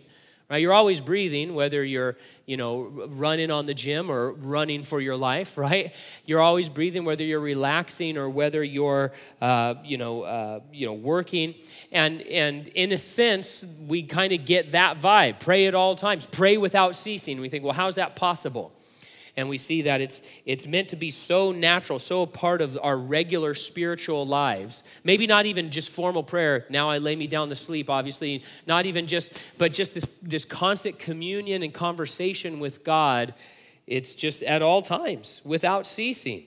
Right? 0.51 0.61
You're 0.61 0.73
always 0.73 1.01
breathing, 1.01 1.55
whether 1.55 1.85
you're, 1.85 2.17
you 2.45 2.57
know, 2.57 3.07
running 3.09 3.53
on 3.53 3.67
the 3.67 3.75
gym 3.75 4.11
or 4.11 4.33
running 4.33 4.83
for 4.83 5.01
your 5.01 5.15
life, 5.15 5.57
right? 5.67 5.95
You're 6.27 6.41
always 6.41 6.69
breathing, 6.69 7.05
whether 7.05 7.23
you're 7.23 7.39
relaxing 7.39 8.19
or 8.19 8.29
whether 8.29 8.65
you're, 8.65 9.13
uh, 9.41 9.75
you 9.85 9.97
know, 9.97 10.23
uh, 10.23 10.61
you 10.73 10.87
know, 10.87 10.95
working. 10.95 11.55
And 11.93 12.23
and 12.23 12.67
in 12.69 12.91
a 12.91 12.99
sense, 12.99 13.65
we 13.87 14.03
kind 14.03 14.33
of 14.33 14.45
get 14.45 14.73
that 14.73 14.99
vibe. 14.99 15.39
Pray 15.39 15.67
at 15.67 15.77
all 15.77 15.95
times. 15.95 16.27
Pray 16.27 16.57
without 16.57 16.97
ceasing. 16.97 17.41
We 17.41 17.49
think, 17.49 17.63
well, 17.63 17.75
how's 17.75 17.95
that 17.95 18.17
possible? 18.17 18.73
And 19.37 19.49
we 19.49 19.59
see 19.59 19.83
that 19.83 20.01
it's 20.01 20.23
it's 20.45 20.67
meant 20.67 20.89
to 20.89 20.97
be 20.97 21.11
so 21.11 21.53
natural 21.53 21.99
so 21.99 22.23
a 22.23 22.27
part 22.27 22.61
of 22.61 22.79
our 22.83 22.97
regular 22.97 23.55
spiritual 23.55 24.27
lives. 24.27 24.85
Maybe 25.05 25.27
not 25.27 25.47
even 25.47 25.71
just 25.71 25.91
formal 25.91 26.23
prayer 26.23 26.67
now 26.71 26.91
i 26.91 26.99
lay 26.99 27.17
me 27.17 27.27
down 27.27 27.49
to 27.49 27.57
sleep 27.57 27.91
obviously 27.91 28.43
not 28.67 28.87
even 28.87 29.07
just 29.07 29.39
but 29.59 29.73
just 29.73 29.95
this 29.95 30.19
this 30.19 30.45
constant 30.45 30.99
communion 30.99 31.63
and 31.63 31.73
conversation 31.73 32.61
with 32.61 32.85
god 32.85 33.35
it's 33.87 34.15
just 34.15 34.43
at 34.45 34.63
all 34.63 34.83
times 34.83 35.43
without 35.45 35.87
ceasing. 35.87 36.45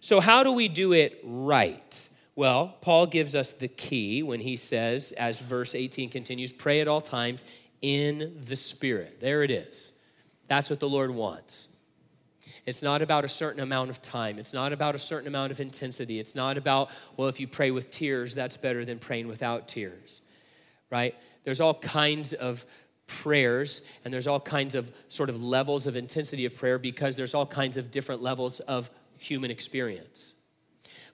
So 0.00 0.20
how 0.20 0.42
do 0.42 0.52
we 0.52 0.68
do 0.68 0.92
it 0.92 1.20
right? 1.24 2.08
Well 2.34 2.76
paul 2.80 3.06
gives 3.06 3.34
us 3.34 3.52
the 3.52 3.68
key 3.68 4.22
when 4.22 4.40
he 4.40 4.56
says 4.56 5.12
as 5.12 5.38
verse 5.38 5.74
18 5.74 6.10
continues 6.10 6.52
pray 6.52 6.80
at 6.80 6.88
all 6.88 7.00
times 7.00 7.44
in 7.80 8.40
the 8.44 8.56
spirit. 8.56 9.20
There 9.20 9.42
it 9.42 9.50
is. 9.50 9.92
That's 10.46 10.70
what 10.70 10.80
the 10.80 10.88
lord 10.88 11.10
wants 11.10 11.71
It's 12.64 12.82
not 12.82 13.02
about 13.02 13.24
a 13.24 13.28
certain 13.28 13.60
amount 13.60 13.90
of 13.90 14.00
time. 14.00 14.38
It's 14.38 14.52
not 14.52 14.72
about 14.72 14.94
a 14.94 14.98
certain 14.98 15.26
amount 15.26 15.50
of 15.50 15.60
intensity. 15.60 16.20
It's 16.20 16.34
not 16.34 16.56
about, 16.56 16.90
well, 17.16 17.28
if 17.28 17.40
you 17.40 17.48
pray 17.48 17.70
with 17.70 17.90
tears, 17.90 18.34
that's 18.34 18.56
better 18.56 18.84
than 18.84 18.98
praying 18.98 19.26
without 19.26 19.66
tears, 19.66 20.20
right? 20.90 21.14
There's 21.44 21.60
all 21.60 21.74
kinds 21.74 22.32
of 22.32 22.64
prayers 23.06 23.86
and 24.04 24.14
there's 24.14 24.28
all 24.28 24.40
kinds 24.40 24.74
of 24.74 24.92
sort 25.08 25.28
of 25.28 25.42
levels 25.42 25.86
of 25.86 25.96
intensity 25.96 26.44
of 26.44 26.56
prayer 26.56 26.78
because 26.78 27.16
there's 27.16 27.34
all 27.34 27.46
kinds 27.46 27.76
of 27.76 27.90
different 27.90 28.22
levels 28.22 28.60
of 28.60 28.90
human 29.18 29.50
experience. 29.50 30.34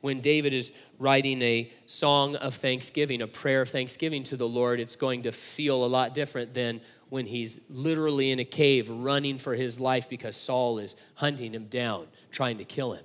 When 0.00 0.20
David 0.20 0.52
is 0.52 0.72
writing 0.98 1.42
a 1.42 1.72
song 1.86 2.36
of 2.36 2.54
thanksgiving, 2.54 3.20
a 3.20 3.26
prayer 3.26 3.62
of 3.62 3.70
thanksgiving 3.70 4.22
to 4.24 4.36
the 4.36 4.46
Lord, 4.46 4.78
it's 4.80 4.96
going 4.96 5.24
to 5.24 5.32
feel 5.32 5.84
a 5.84 5.86
lot 5.86 6.14
different 6.14 6.54
than 6.54 6.80
when 7.10 7.26
he's 7.26 7.64
literally 7.70 8.30
in 8.30 8.38
a 8.38 8.44
cave 8.44 8.88
running 8.88 9.38
for 9.38 9.54
his 9.54 9.80
life 9.80 10.08
because 10.08 10.36
Saul 10.36 10.78
is 10.78 10.96
hunting 11.14 11.52
him 11.54 11.66
down, 11.66 12.06
trying 12.30 12.58
to 12.58 12.64
kill 12.64 12.92
him. 12.92 13.04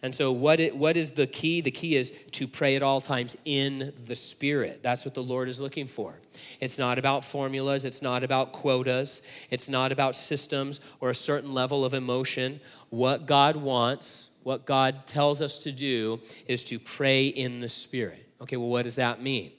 And 0.00 0.14
so, 0.14 0.30
what, 0.30 0.60
it, 0.60 0.76
what 0.76 0.96
is 0.96 1.12
the 1.12 1.26
key? 1.26 1.60
The 1.60 1.72
key 1.72 1.96
is 1.96 2.10
to 2.32 2.46
pray 2.46 2.76
at 2.76 2.82
all 2.84 3.00
times 3.00 3.36
in 3.44 3.92
the 4.06 4.14
Spirit. 4.14 4.80
That's 4.80 5.04
what 5.04 5.14
the 5.14 5.22
Lord 5.22 5.48
is 5.48 5.58
looking 5.58 5.86
for. 5.86 6.20
It's 6.60 6.78
not 6.78 6.98
about 6.98 7.24
formulas, 7.24 7.84
it's 7.84 8.00
not 8.00 8.22
about 8.22 8.52
quotas, 8.52 9.22
it's 9.50 9.68
not 9.68 9.90
about 9.90 10.14
systems 10.14 10.80
or 11.00 11.10
a 11.10 11.14
certain 11.14 11.52
level 11.52 11.84
of 11.84 11.94
emotion. 11.94 12.60
What 12.90 13.26
God 13.26 13.56
wants, 13.56 14.30
what 14.44 14.66
God 14.66 15.06
tells 15.08 15.42
us 15.42 15.58
to 15.64 15.72
do, 15.72 16.20
is 16.46 16.62
to 16.64 16.78
pray 16.78 17.26
in 17.26 17.58
the 17.58 17.68
Spirit. 17.68 18.24
Okay, 18.40 18.56
well, 18.56 18.68
what 18.68 18.84
does 18.84 18.96
that 18.96 19.20
mean? 19.20 19.50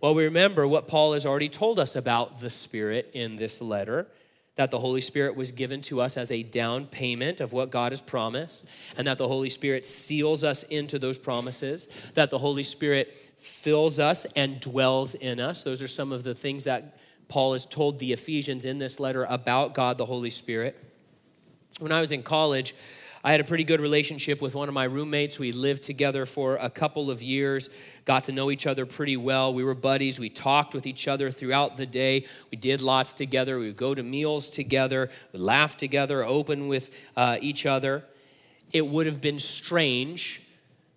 Well, 0.00 0.14
we 0.14 0.24
remember 0.24 0.68
what 0.68 0.88
Paul 0.88 1.14
has 1.14 1.24
already 1.24 1.48
told 1.48 1.78
us 1.78 1.96
about 1.96 2.40
the 2.40 2.50
Spirit 2.50 3.10
in 3.14 3.36
this 3.36 3.62
letter 3.62 4.06
that 4.56 4.70
the 4.70 4.78
Holy 4.78 5.02
Spirit 5.02 5.36
was 5.36 5.52
given 5.52 5.82
to 5.82 6.00
us 6.00 6.16
as 6.16 6.30
a 6.30 6.42
down 6.42 6.86
payment 6.86 7.40
of 7.40 7.52
what 7.52 7.70
God 7.70 7.92
has 7.92 8.00
promised, 8.00 8.68
and 8.96 9.06
that 9.06 9.18
the 9.18 9.28
Holy 9.28 9.50
Spirit 9.50 9.84
seals 9.84 10.44
us 10.44 10.62
into 10.64 10.98
those 10.98 11.18
promises, 11.18 11.88
that 12.14 12.30
the 12.30 12.38
Holy 12.38 12.64
Spirit 12.64 13.12
fills 13.38 13.98
us 13.98 14.24
and 14.34 14.58
dwells 14.58 15.14
in 15.14 15.40
us. 15.40 15.62
Those 15.62 15.82
are 15.82 15.88
some 15.88 16.10
of 16.10 16.24
the 16.24 16.34
things 16.34 16.64
that 16.64 16.98
Paul 17.28 17.52
has 17.52 17.66
told 17.66 17.98
the 17.98 18.12
Ephesians 18.12 18.64
in 18.64 18.78
this 18.78 18.98
letter 18.98 19.26
about 19.28 19.74
God 19.74 19.98
the 19.98 20.06
Holy 20.06 20.30
Spirit. 20.30 20.82
When 21.78 21.92
I 21.92 22.00
was 22.00 22.10
in 22.10 22.22
college, 22.22 22.74
I 23.26 23.32
had 23.32 23.40
a 23.40 23.44
pretty 23.44 23.64
good 23.64 23.80
relationship 23.80 24.40
with 24.40 24.54
one 24.54 24.68
of 24.68 24.74
my 24.74 24.84
roommates. 24.84 25.36
We 25.36 25.50
lived 25.50 25.82
together 25.82 26.26
for 26.26 26.58
a 26.58 26.70
couple 26.70 27.10
of 27.10 27.24
years, 27.24 27.70
got 28.04 28.22
to 28.24 28.32
know 28.32 28.52
each 28.52 28.68
other 28.68 28.86
pretty 28.86 29.16
well. 29.16 29.52
We 29.52 29.64
were 29.64 29.74
buddies. 29.74 30.20
We 30.20 30.28
talked 30.28 30.74
with 30.74 30.86
each 30.86 31.08
other 31.08 31.32
throughout 31.32 31.76
the 31.76 31.86
day. 31.86 32.24
We 32.52 32.56
did 32.56 32.80
lots 32.80 33.14
together. 33.14 33.58
We 33.58 33.66
would 33.66 33.76
go 33.76 33.96
to 33.96 34.02
meals 34.04 34.48
together, 34.48 35.10
we 35.32 35.40
laugh 35.40 35.76
together, 35.76 36.22
open 36.22 36.68
with 36.68 36.96
uh, 37.16 37.38
each 37.40 37.66
other. 37.66 38.04
It 38.70 38.86
would 38.86 39.06
have 39.06 39.20
been 39.20 39.40
strange 39.40 40.40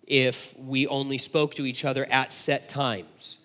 if 0.06 0.56
we 0.56 0.86
only 0.86 1.18
spoke 1.18 1.56
to 1.56 1.66
each 1.66 1.84
other 1.84 2.04
at 2.04 2.32
set 2.32 2.68
times 2.68 3.40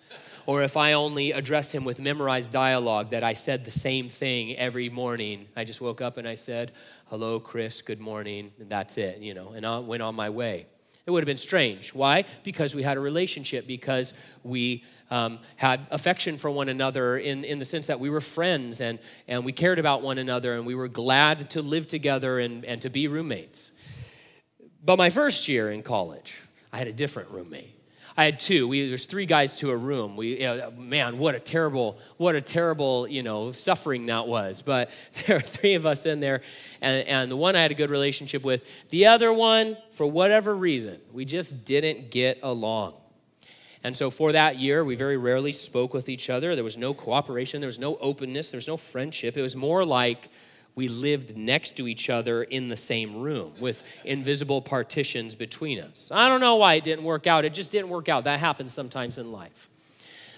or 0.46 0.62
if 0.62 0.76
I 0.76 0.92
only 0.92 1.32
addressed 1.32 1.74
him 1.74 1.84
with 1.84 1.98
memorized 1.98 2.52
dialogue 2.52 3.10
that 3.10 3.24
I 3.24 3.32
said 3.32 3.64
the 3.64 3.72
same 3.72 4.08
thing 4.08 4.56
every 4.56 4.88
morning. 4.88 5.48
I 5.56 5.64
just 5.64 5.80
woke 5.80 6.00
up 6.00 6.16
and 6.16 6.26
I 6.26 6.36
said, 6.36 6.70
hello, 7.08 7.38
Chris, 7.38 7.82
good 7.82 8.00
morning, 8.00 8.52
and 8.58 8.68
that's 8.68 8.98
it, 8.98 9.20
you 9.20 9.32
know, 9.32 9.52
and 9.52 9.64
I 9.64 9.78
went 9.78 10.02
on 10.02 10.16
my 10.16 10.28
way. 10.28 10.66
It 11.06 11.12
would 11.12 11.22
have 11.22 11.26
been 11.26 11.36
strange. 11.36 11.94
Why? 11.94 12.24
Because 12.42 12.74
we 12.74 12.82
had 12.82 12.96
a 12.96 13.00
relationship, 13.00 13.64
because 13.64 14.12
we 14.42 14.82
um, 15.08 15.38
had 15.54 15.86
affection 15.92 16.36
for 16.36 16.50
one 16.50 16.68
another 16.68 17.16
in, 17.16 17.44
in 17.44 17.60
the 17.60 17.64
sense 17.64 17.86
that 17.86 18.00
we 18.00 18.10
were 18.10 18.20
friends 18.20 18.80
and, 18.80 18.98
and 19.28 19.44
we 19.44 19.52
cared 19.52 19.78
about 19.78 20.02
one 20.02 20.18
another 20.18 20.54
and 20.54 20.66
we 20.66 20.74
were 20.74 20.88
glad 20.88 21.50
to 21.50 21.62
live 21.62 21.86
together 21.86 22.40
and, 22.40 22.64
and 22.64 22.82
to 22.82 22.90
be 22.90 23.06
roommates. 23.06 23.70
But 24.84 24.98
my 24.98 25.10
first 25.10 25.46
year 25.46 25.70
in 25.70 25.84
college, 25.84 26.42
I 26.72 26.78
had 26.78 26.88
a 26.88 26.92
different 26.92 27.30
roommate. 27.30 27.75
I 28.16 28.24
had 28.24 28.40
two. 28.40 28.66
We, 28.66 28.88
there's 28.88 29.04
three 29.04 29.26
guys 29.26 29.56
to 29.56 29.70
a 29.70 29.76
room. 29.76 30.16
We, 30.16 30.40
you 30.40 30.46
know, 30.46 30.70
man, 30.70 31.18
what 31.18 31.34
a 31.34 31.38
terrible, 31.38 31.98
what 32.16 32.34
a 32.34 32.40
terrible, 32.40 33.06
you 33.06 33.22
know, 33.22 33.52
suffering 33.52 34.06
that 34.06 34.26
was. 34.26 34.62
But 34.62 34.90
there 35.26 35.36
are 35.36 35.40
three 35.40 35.74
of 35.74 35.84
us 35.84 36.06
in 36.06 36.20
there, 36.20 36.40
and, 36.80 37.06
and 37.06 37.30
the 37.30 37.36
one 37.36 37.56
I 37.56 37.62
had 37.62 37.70
a 37.70 37.74
good 37.74 37.90
relationship 37.90 38.42
with. 38.42 38.68
The 38.90 39.06
other 39.06 39.32
one, 39.32 39.76
for 39.92 40.06
whatever 40.06 40.54
reason, 40.54 40.98
we 41.12 41.24
just 41.24 41.64
didn't 41.66 42.10
get 42.10 42.38
along. 42.42 42.94
And 43.84 43.96
so 43.96 44.10
for 44.10 44.32
that 44.32 44.58
year, 44.58 44.84
we 44.84 44.96
very 44.96 45.16
rarely 45.16 45.52
spoke 45.52 45.94
with 45.94 46.08
each 46.08 46.30
other. 46.30 46.54
There 46.54 46.64
was 46.64 46.76
no 46.76 46.94
cooperation, 46.94 47.60
there 47.60 47.68
was 47.68 47.78
no 47.78 47.96
openness, 47.98 48.50
there 48.50 48.58
was 48.58 48.66
no 48.66 48.76
friendship. 48.76 49.36
It 49.36 49.42
was 49.42 49.54
more 49.54 49.84
like 49.84 50.28
we 50.76 50.88
lived 50.88 51.34
next 51.38 51.78
to 51.78 51.88
each 51.88 52.10
other 52.10 52.42
in 52.42 52.68
the 52.68 52.76
same 52.76 53.16
room 53.16 53.54
with 53.58 53.82
invisible 54.04 54.60
partitions 54.60 55.34
between 55.34 55.80
us. 55.80 56.12
I 56.14 56.28
don't 56.28 56.40
know 56.40 56.56
why 56.56 56.74
it 56.74 56.84
didn't 56.84 57.04
work 57.04 57.26
out. 57.26 57.46
It 57.46 57.54
just 57.54 57.72
didn't 57.72 57.88
work 57.88 58.10
out. 58.10 58.24
That 58.24 58.40
happens 58.40 58.74
sometimes 58.74 59.16
in 59.16 59.32
life. 59.32 59.70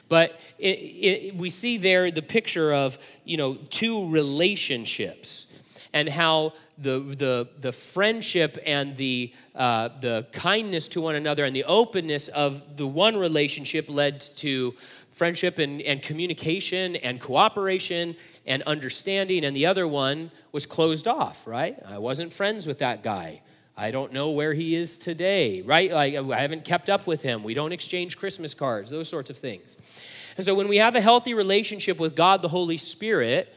But 0.09 0.41
it, 0.59 0.79
it, 0.79 1.35
we 1.35 1.51
see 1.51 1.77
there 1.77 2.11
the 2.13 2.23
picture 2.23 2.73
of, 2.73 2.99
you 3.25 3.37
know, 3.37 3.57
two 3.69 4.09
relationships 4.09 5.53
and 5.93 6.09
how 6.09 6.53
the, 6.79 7.01
the, 7.01 7.49
the 7.61 7.73
friendship 7.73 8.59
and 8.65 8.97
the, 8.97 9.33
uh, 9.57 9.89
the 10.01 10.25
kindness 10.31 10.87
to 10.89 11.01
one 11.01 11.17
another 11.17 11.45
and 11.45 11.55
the 11.55 11.65
openness 11.65 12.29
of 12.29 12.77
the 12.77 12.87
one 12.87 13.17
relationship 13.17 13.89
led 13.89 14.21
to 14.21 14.75
friendship 15.19 15.59
and, 15.59 15.83
and 15.83 16.01
communication 16.01 16.97
and 16.97 17.21
cooperation 17.21 18.17
and 18.47 18.63
understanding, 18.63 19.45
and 19.45 19.55
the 19.55 19.67
other 19.67 19.87
one 19.87 20.31
was 20.53 20.65
closed 20.65 21.09
off, 21.09 21.47
right? 21.47 21.77
I 21.85 21.99
wasn't 21.99 22.33
friends 22.33 22.67
with 22.67 22.79
that 22.79 23.03
guy. 23.03 23.43
I 23.77 23.91
don't 23.91 24.13
know 24.13 24.31
where 24.31 24.55
he 24.55 24.75
is 24.75 24.97
today, 24.97 25.63
right? 25.63 25.93
Like, 25.93 26.15
I 26.15 26.41
haven't 26.41 26.65
kept 26.65 26.89
up 26.89 27.07
with 27.07 27.23
him. 27.23 27.43
We 27.43 27.55
don't 27.55 27.73
exchange 27.73 28.17
Christmas 28.17 28.55
cards, 28.55 28.91
those 28.91 29.09
sorts 29.09 29.29
of 29.29 29.37
things. 29.37 29.77
And 30.37 30.47
so, 30.47 30.55
when 30.55 30.69
we 30.69 30.79
have 30.79 30.95
a 30.95 31.01
healthy 31.01 31.35
relationship 31.35 31.99
with 31.99 32.15
God, 32.15 32.43
the 32.43 32.49
Holy 32.49 32.77
Spirit, 32.77 33.53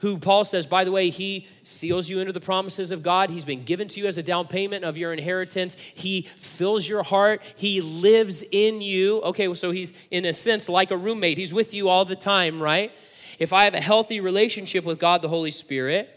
who 0.00 0.18
Paul 0.18 0.44
says, 0.44 0.66
by 0.66 0.84
the 0.84 0.92
way, 0.92 1.10
he 1.10 1.46
seals 1.62 2.08
you 2.08 2.20
into 2.20 2.32
the 2.32 2.40
promises 2.40 2.90
of 2.90 3.02
God. 3.02 3.30
He's 3.30 3.44
been 3.44 3.64
given 3.64 3.86
to 3.88 4.00
you 4.00 4.06
as 4.06 4.16
a 4.16 4.22
down 4.22 4.46
payment 4.46 4.84
of 4.84 4.96
your 4.96 5.12
inheritance. 5.12 5.76
He 5.78 6.22
fills 6.22 6.88
your 6.88 7.02
heart. 7.02 7.42
He 7.56 7.80
lives 7.80 8.42
in 8.50 8.80
you. 8.80 9.20
Okay, 9.22 9.52
so 9.54 9.70
he's 9.70 9.92
in 10.10 10.24
a 10.24 10.32
sense 10.32 10.68
like 10.68 10.90
a 10.90 10.96
roommate. 10.96 11.36
He's 11.36 11.52
with 11.52 11.74
you 11.74 11.88
all 11.88 12.04
the 12.06 12.16
time, 12.16 12.62
right? 12.62 12.92
If 13.38 13.52
I 13.52 13.64
have 13.64 13.74
a 13.74 13.80
healthy 13.80 14.20
relationship 14.20 14.84
with 14.84 14.98
God, 14.98 15.20
the 15.22 15.28
Holy 15.28 15.50
Spirit, 15.50 16.08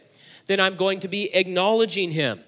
then 0.47 0.59
I'm 0.59 0.75
going 0.75 1.01
to 1.01 1.07
be 1.09 1.33
acknowledging 1.33 2.11
him. 2.11 2.39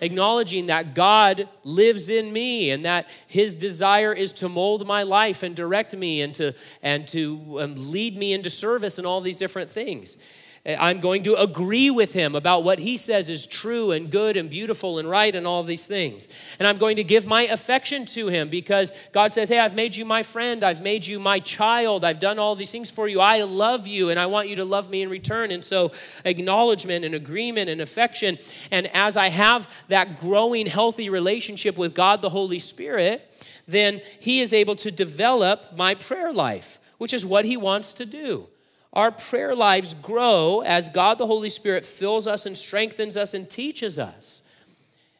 Acknowledging 0.00 0.66
that 0.66 0.94
God 0.94 1.48
lives 1.64 2.08
in 2.08 2.32
me 2.32 2.70
and 2.70 2.84
that 2.84 3.08
His 3.28 3.56
desire 3.56 4.12
is 4.12 4.32
to 4.34 4.48
mold 4.48 4.86
my 4.86 5.04
life 5.04 5.42
and 5.42 5.54
direct 5.54 5.94
me 5.94 6.22
and 6.22 6.34
to, 6.36 6.54
and 6.82 7.06
to 7.08 7.60
um, 7.60 7.74
lead 7.92 8.16
me 8.16 8.32
into 8.32 8.50
service 8.50 8.98
and 8.98 9.06
all 9.06 9.20
these 9.20 9.36
different 9.36 9.70
things. 9.70 10.16
Eh, 10.64 10.76
I'm 10.78 11.00
going 11.00 11.24
to 11.24 11.34
agree 11.34 11.90
with 11.90 12.12
him 12.12 12.36
about 12.36 12.62
what 12.62 12.78
he 12.78 12.96
says 12.96 13.28
is 13.28 13.46
true 13.46 13.90
and 13.90 14.08
good 14.10 14.36
and 14.36 14.48
beautiful 14.48 14.98
and 14.98 15.10
right 15.10 15.34
and 15.34 15.44
all 15.44 15.64
these 15.64 15.88
things. 15.88 16.28
And 16.60 16.68
I'm 16.68 16.78
going 16.78 16.96
to 16.96 17.04
give 17.04 17.26
my 17.26 17.42
affection 17.42 18.06
to 18.06 18.28
him 18.28 18.48
because 18.48 18.92
God 19.10 19.32
says, 19.32 19.48
Hey, 19.48 19.58
I've 19.58 19.74
made 19.74 19.96
you 19.96 20.04
my 20.04 20.22
friend. 20.22 20.62
I've 20.62 20.80
made 20.80 21.04
you 21.04 21.18
my 21.18 21.40
child. 21.40 22.04
I've 22.04 22.20
done 22.20 22.38
all 22.38 22.54
these 22.54 22.70
things 22.70 22.92
for 22.92 23.08
you. 23.08 23.18
I 23.18 23.42
love 23.42 23.88
you 23.88 24.10
and 24.10 24.20
I 24.20 24.26
want 24.26 24.48
you 24.48 24.56
to 24.56 24.64
love 24.64 24.88
me 24.88 25.02
in 25.02 25.10
return. 25.10 25.50
And 25.50 25.64
so, 25.64 25.90
acknowledgement 26.24 27.04
and 27.04 27.14
agreement 27.14 27.68
and 27.68 27.80
affection. 27.80 28.38
And 28.70 28.86
as 28.94 29.16
I 29.16 29.30
have 29.30 29.68
that 29.88 30.20
growing, 30.20 30.66
healthy 30.66 31.08
relationship 31.08 31.76
with 31.76 31.92
God 31.92 32.22
the 32.22 32.30
Holy 32.30 32.60
Spirit, 32.60 33.28
then 33.66 34.00
he 34.20 34.40
is 34.40 34.52
able 34.52 34.76
to 34.76 34.92
develop 34.92 35.76
my 35.76 35.96
prayer 35.96 36.32
life, 36.32 36.78
which 36.98 37.12
is 37.12 37.26
what 37.26 37.44
he 37.44 37.56
wants 37.56 37.92
to 37.94 38.06
do 38.06 38.48
our 38.92 39.10
prayer 39.10 39.54
lives 39.54 39.94
grow 39.94 40.60
as 40.60 40.88
God 40.88 41.18
the 41.18 41.26
Holy 41.26 41.50
Spirit 41.50 41.86
fills 41.86 42.26
us 42.26 42.44
and 42.44 42.56
strengthens 42.56 43.16
us 43.16 43.32
and 43.32 43.48
teaches 43.48 43.98
us. 43.98 44.42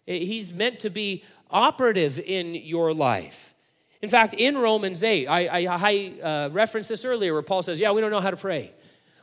He's 0.05 0.53
meant 0.53 0.81
to 0.81 0.91
be 0.91 1.25
operative 1.51 2.19
in 2.19 2.55
your 2.55 2.93
life. 2.93 3.55
In 4.03 4.09
fact, 4.09 4.35
in 4.35 4.59
Romans 4.59 5.03
8, 5.03 5.27
I, 5.27 5.47
I, 5.47 5.67
I 5.69 6.21
uh, 6.23 6.49
referenced 6.53 6.89
this 6.89 7.05
earlier 7.05 7.33
where 7.33 7.43
Paul 7.43 7.63
says, 7.63 7.79
Yeah, 7.79 7.93
we 7.93 8.01
don't 8.01 8.11
know 8.11 8.21
how 8.21 8.31
to 8.31 8.37
pray. 8.37 8.73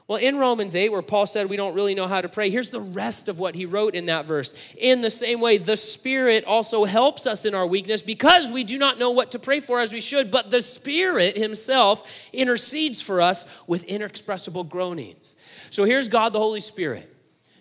Well, 0.09 0.17
in 0.17 0.39
Romans 0.39 0.75
8, 0.75 0.91
where 0.91 1.03
Paul 1.03 1.27
said 1.27 1.51
we 1.51 1.55
don't 1.55 1.75
really 1.75 1.93
know 1.93 2.07
how 2.07 2.19
to 2.19 2.27
pray, 2.27 2.49
here's 2.49 2.71
the 2.71 2.81
rest 2.81 3.29
of 3.29 3.37
what 3.37 3.53
he 3.53 3.67
wrote 3.67 3.93
in 3.93 4.07
that 4.07 4.25
verse. 4.25 4.55
In 4.75 5.01
the 5.01 5.11
same 5.11 5.39
way, 5.39 5.59
the 5.59 5.77
Spirit 5.77 6.43
also 6.45 6.85
helps 6.85 7.27
us 7.27 7.45
in 7.45 7.53
our 7.53 7.67
weakness 7.67 8.01
because 8.01 8.51
we 8.51 8.63
do 8.63 8.79
not 8.79 8.97
know 8.97 9.11
what 9.11 9.29
to 9.31 9.39
pray 9.39 9.59
for 9.59 9.79
as 9.79 9.93
we 9.93 10.01
should, 10.01 10.31
but 10.31 10.49
the 10.49 10.63
Spirit 10.63 11.37
Himself 11.37 12.27
intercedes 12.33 13.03
for 13.03 13.21
us 13.21 13.45
with 13.67 13.83
inexpressible 13.83 14.63
groanings. 14.63 15.35
So 15.69 15.83
here's 15.83 16.07
God 16.07 16.33
the 16.33 16.39
Holy 16.39 16.61
Spirit 16.61 17.15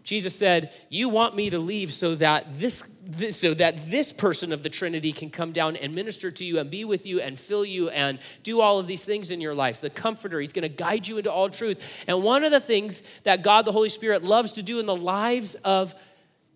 Jesus 0.08 0.34
said, 0.34 0.72
"You 0.88 1.10
want 1.10 1.36
me 1.36 1.50
to 1.50 1.58
leave 1.58 1.92
so 1.92 2.14
that 2.14 2.58
this, 2.58 2.98
this, 3.04 3.38
so 3.38 3.52
that 3.52 3.90
this 3.90 4.10
person 4.10 4.54
of 4.54 4.62
the 4.62 4.70
Trinity 4.70 5.12
can 5.12 5.28
come 5.28 5.52
down 5.52 5.76
and 5.76 5.94
minister 5.94 6.30
to 6.30 6.46
you 6.46 6.58
and 6.58 6.70
be 6.70 6.86
with 6.86 7.06
you 7.06 7.20
and 7.20 7.38
fill 7.38 7.62
you 7.62 7.90
and 7.90 8.18
do 8.42 8.62
all 8.62 8.78
of 8.78 8.86
these 8.86 9.04
things 9.04 9.30
in 9.30 9.38
your 9.38 9.54
life. 9.54 9.82
The 9.82 9.90
comforter, 9.90 10.40
he's 10.40 10.54
going 10.54 10.62
to 10.62 10.74
guide 10.74 11.06
you 11.06 11.18
into 11.18 11.30
all 11.30 11.50
truth. 11.50 11.78
And 12.06 12.22
one 12.22 12.42
of 12.42 12.52
the 12.52 12.58
things 12.58 13.02
that 13.24 13.42
God 13.42 13.66
the 13.66 13.72
Holy 13.72 13.90
Spirit 13.90 14.24
loves 14.24 14.54
to 14.54 14.62
do 14.62 14.80
in 14.80 14.86
the 14.86 14.96
lives 14.96 15.56
of 15.56 15.94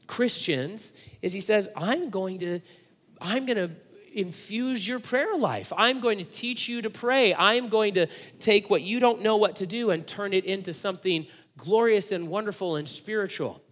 Christians 0.06 0.98
is 1.20 1.34
he 1.34 1.40
says, 1.42 1.68
I'm 1.76 2.08
going 2.08 2.38
to, 2.38 2.60
I'm 3.20 3.44
going 3.44 3.58
to 3.58 3.70
infuse 4.14 4.88
your 4.88 4.98
prayer 4.98 5.36
life. 5.36 5.74
I'm 5.76 6.00
going 6.00 6.16
to 6.16 6.24
teach 6.24 6.70
you 6.70 6.80
to 6.80 6.88
pray. 6.88 7.34
I'm 7.34 7.68
going 7.68 7.92
to 7.94 8.06
take 8.38 8.70
what 8.70 8.80
you 8.80 8.98
don't 8.98 9.20
know 9.20 9.36
what 9.36 9.56
to 9.56 9.66
do 9.66 9.90
and 9.90 10.06
turn 10.06 10.32
it 10.32 10.46
into 10.46 10.72
something 10.72 11.26
glorious 11.56 12.12
and 12.12 12.28
wonderful 12.28 12.76
and 12.76 12.88
spiritual. 12.88 13.62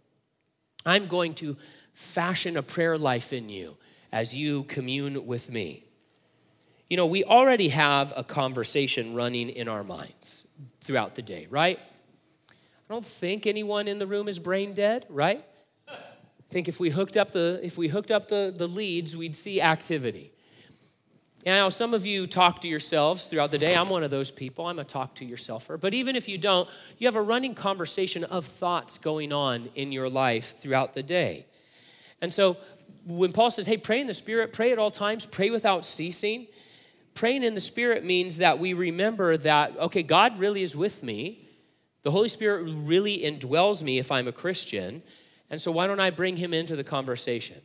I'm 0.85 1.07
going 1.07 1.35
to 1.35 1.57
fashion 1.93 2.57
a 2.57 2.63
prayer 2.63 2.97
life 2.97 3.33
in 3.33 3.49
you 3.49 3.77
as 4.13 4.37
you 4.37 4.65
commune 4.65 5.27
with 5.27 5.51
me. 5.51 5.85
You 6.89 6.97
know, 6.97 7.07
we 7.07 7.23
already 7.23 7.69
have 7.69 8.13
a 8.17 8.25
conversation 8.25 9.15
running 9.15 9.49
in 9.51 9.69
our 9.69 9.85
minds 9.85 10.47
throughout 10.81 11.15
the 11.15 11.23
day, 11.23 11.47
right? 11.51 11.79
I 12.51 12.93
don't 12.93 13.05
think 13.05 13.47
anyone 13.47 13.87
in 13.87 13.99
the 13.99 14.07
room 14.07 14.29
is 14.29 14.39
brain 14.39 14.73
dead, 14.73 15.07
right? 15.09 15.45
I 15.89 16.53
think 16.53 16.67
if 16.67 16.81
we 16.81 16.91
hooked 16.91 17.17
up 17.17 17.31
the 17.31 17.61
if 17.63 17.79
we 17.79 17.87
hooked 17.87 18.11
up 18.11 18.27
the, 18.27 18.53
the 18.55 18.67
leads, 18.67 19.17
we'd 19.17 19.37
see 19.37 19.61
activity. 19.61 20.33
Now, 21.47 21.71
some 21.71 21.95
of 21.95 22.05
you 22.05 22.27
talk 22.27 22.61
to 22.63 22.69
yourselves 22.69 23.27
throughout 23.27 23.51
the 23.51 23.59
day. 23.59 23.75
I'm 23.75 23.89
one 23.89 24.03
of 24.03 24.11
those 24.11 24.31
people. 24.31 24.67
I'm 24.67 24.79
a 24.79 24.85
talk 24.85 25.15
to 25.17 25.27
yourselfer. 25.27 25.81
But 25.81 25.95
even 25.95 26.15
if 26.15 26.29
you 26.29 26.37
don't, 26.37 26.69
you 26.99 27.07
have 27.07 27.17
a 27.17 27.23
running 27.23 27.55
conversation 27.55 28.25
of 28.25 28.45
thoughts 28.45 28.99
going 28.99 29.33
on 29.33 29.71
in 29.75 29.91
your 29.91 30.11
life 30.11 30.61
throughout 30.61 30.93
the 30.93 31.03
day. 31.03 31.47
And 32.21 32.33
so 32.33 32.59
when 33.07 33.33
Paul 33.33 33.51
says, 33.51 33.67
hey, 33.67 33.79
pray 33.79 34.01
in 34.01 34.07
the 34.07 34.15
Spirit, 34.15 34.53
pray 34.53 34.73
at 34.73 34.79
all 34.79 34.91
times, 34.91 35.25
pray 35.25 35.51
without 35.51 35.87
ceasing, 35.87 36.47
praying 37.15 37.43
in 37.43 37.55
the 37.55 37.61
Spirit 37.61 38.05
means 38.05 38.39
that 38.39 38.59
we 38.59 38.75
remember 38.75 39.37
that, 39.39 39.77
okay, 39.79 40.03
God 40.03 40.39
really 40.39 40.63
is 40.63 40.77
with 40.77 41.03
me. 41.03 41.49
The 42.03 42.11
Holy 42.11 42.29
Spirit 42.29 42.71
really 42.85 43.19
indwells 43.19 43.83
me 43.83 43.99
if 43.99 44.13
I'm 44.13 44.29
a 44.29 44.33
Christian. 44.33 45.03
And 45.49 45.61
so, 45.61 45.73
why 45.73 45.87
don't 45.87 46.01
I 46.01 46.11
bring 46.11 46.37
him 46.37 46.55
into 46.55 46.77
the 46.77 46.85
conversation? 46.85 47.61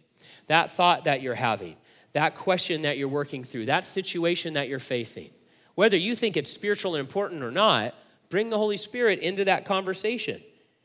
That 0.48 0.72
thought 0.72 1.06
that 1.06 1.22
you're 1.22 1.36
having, 1.36 1.76
that 2.16 2.34
question 2.34 2.84
that 2.84 2.98
you're 2.98 3.10
working 3.10 3.44
through, 3.44 3.66
that 3.66 3.84
situation 3.84 4.54
that 4.54 4.70
you're 4.70 4.80
facing, 4.80 5.30
whether 5.76 5.98
you 5.98 6.16
think 6.16 6.38
it's 6.38 6.50
spiritual 6.50 6.96
and 6.96 7.02
important 7.02 7.44
or 7.44 7.52
not, 7.52 7.94
bring 8.30 8.50
the 8.50 8.58
Holy 8.58 8.78
Spirit 8.78 9.20
into 9.20 9.44
that 9.44 9.66
conversation 9.66 10.42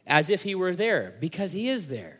as 0.08 0.28
if 0.28 0.42
he 0.42 0.56
were 0.56 0.74
there, 0.74 1.14
because 1.20 1.52
he 1.52 1.68
is 1.68 1.86
there. 1.86 2.18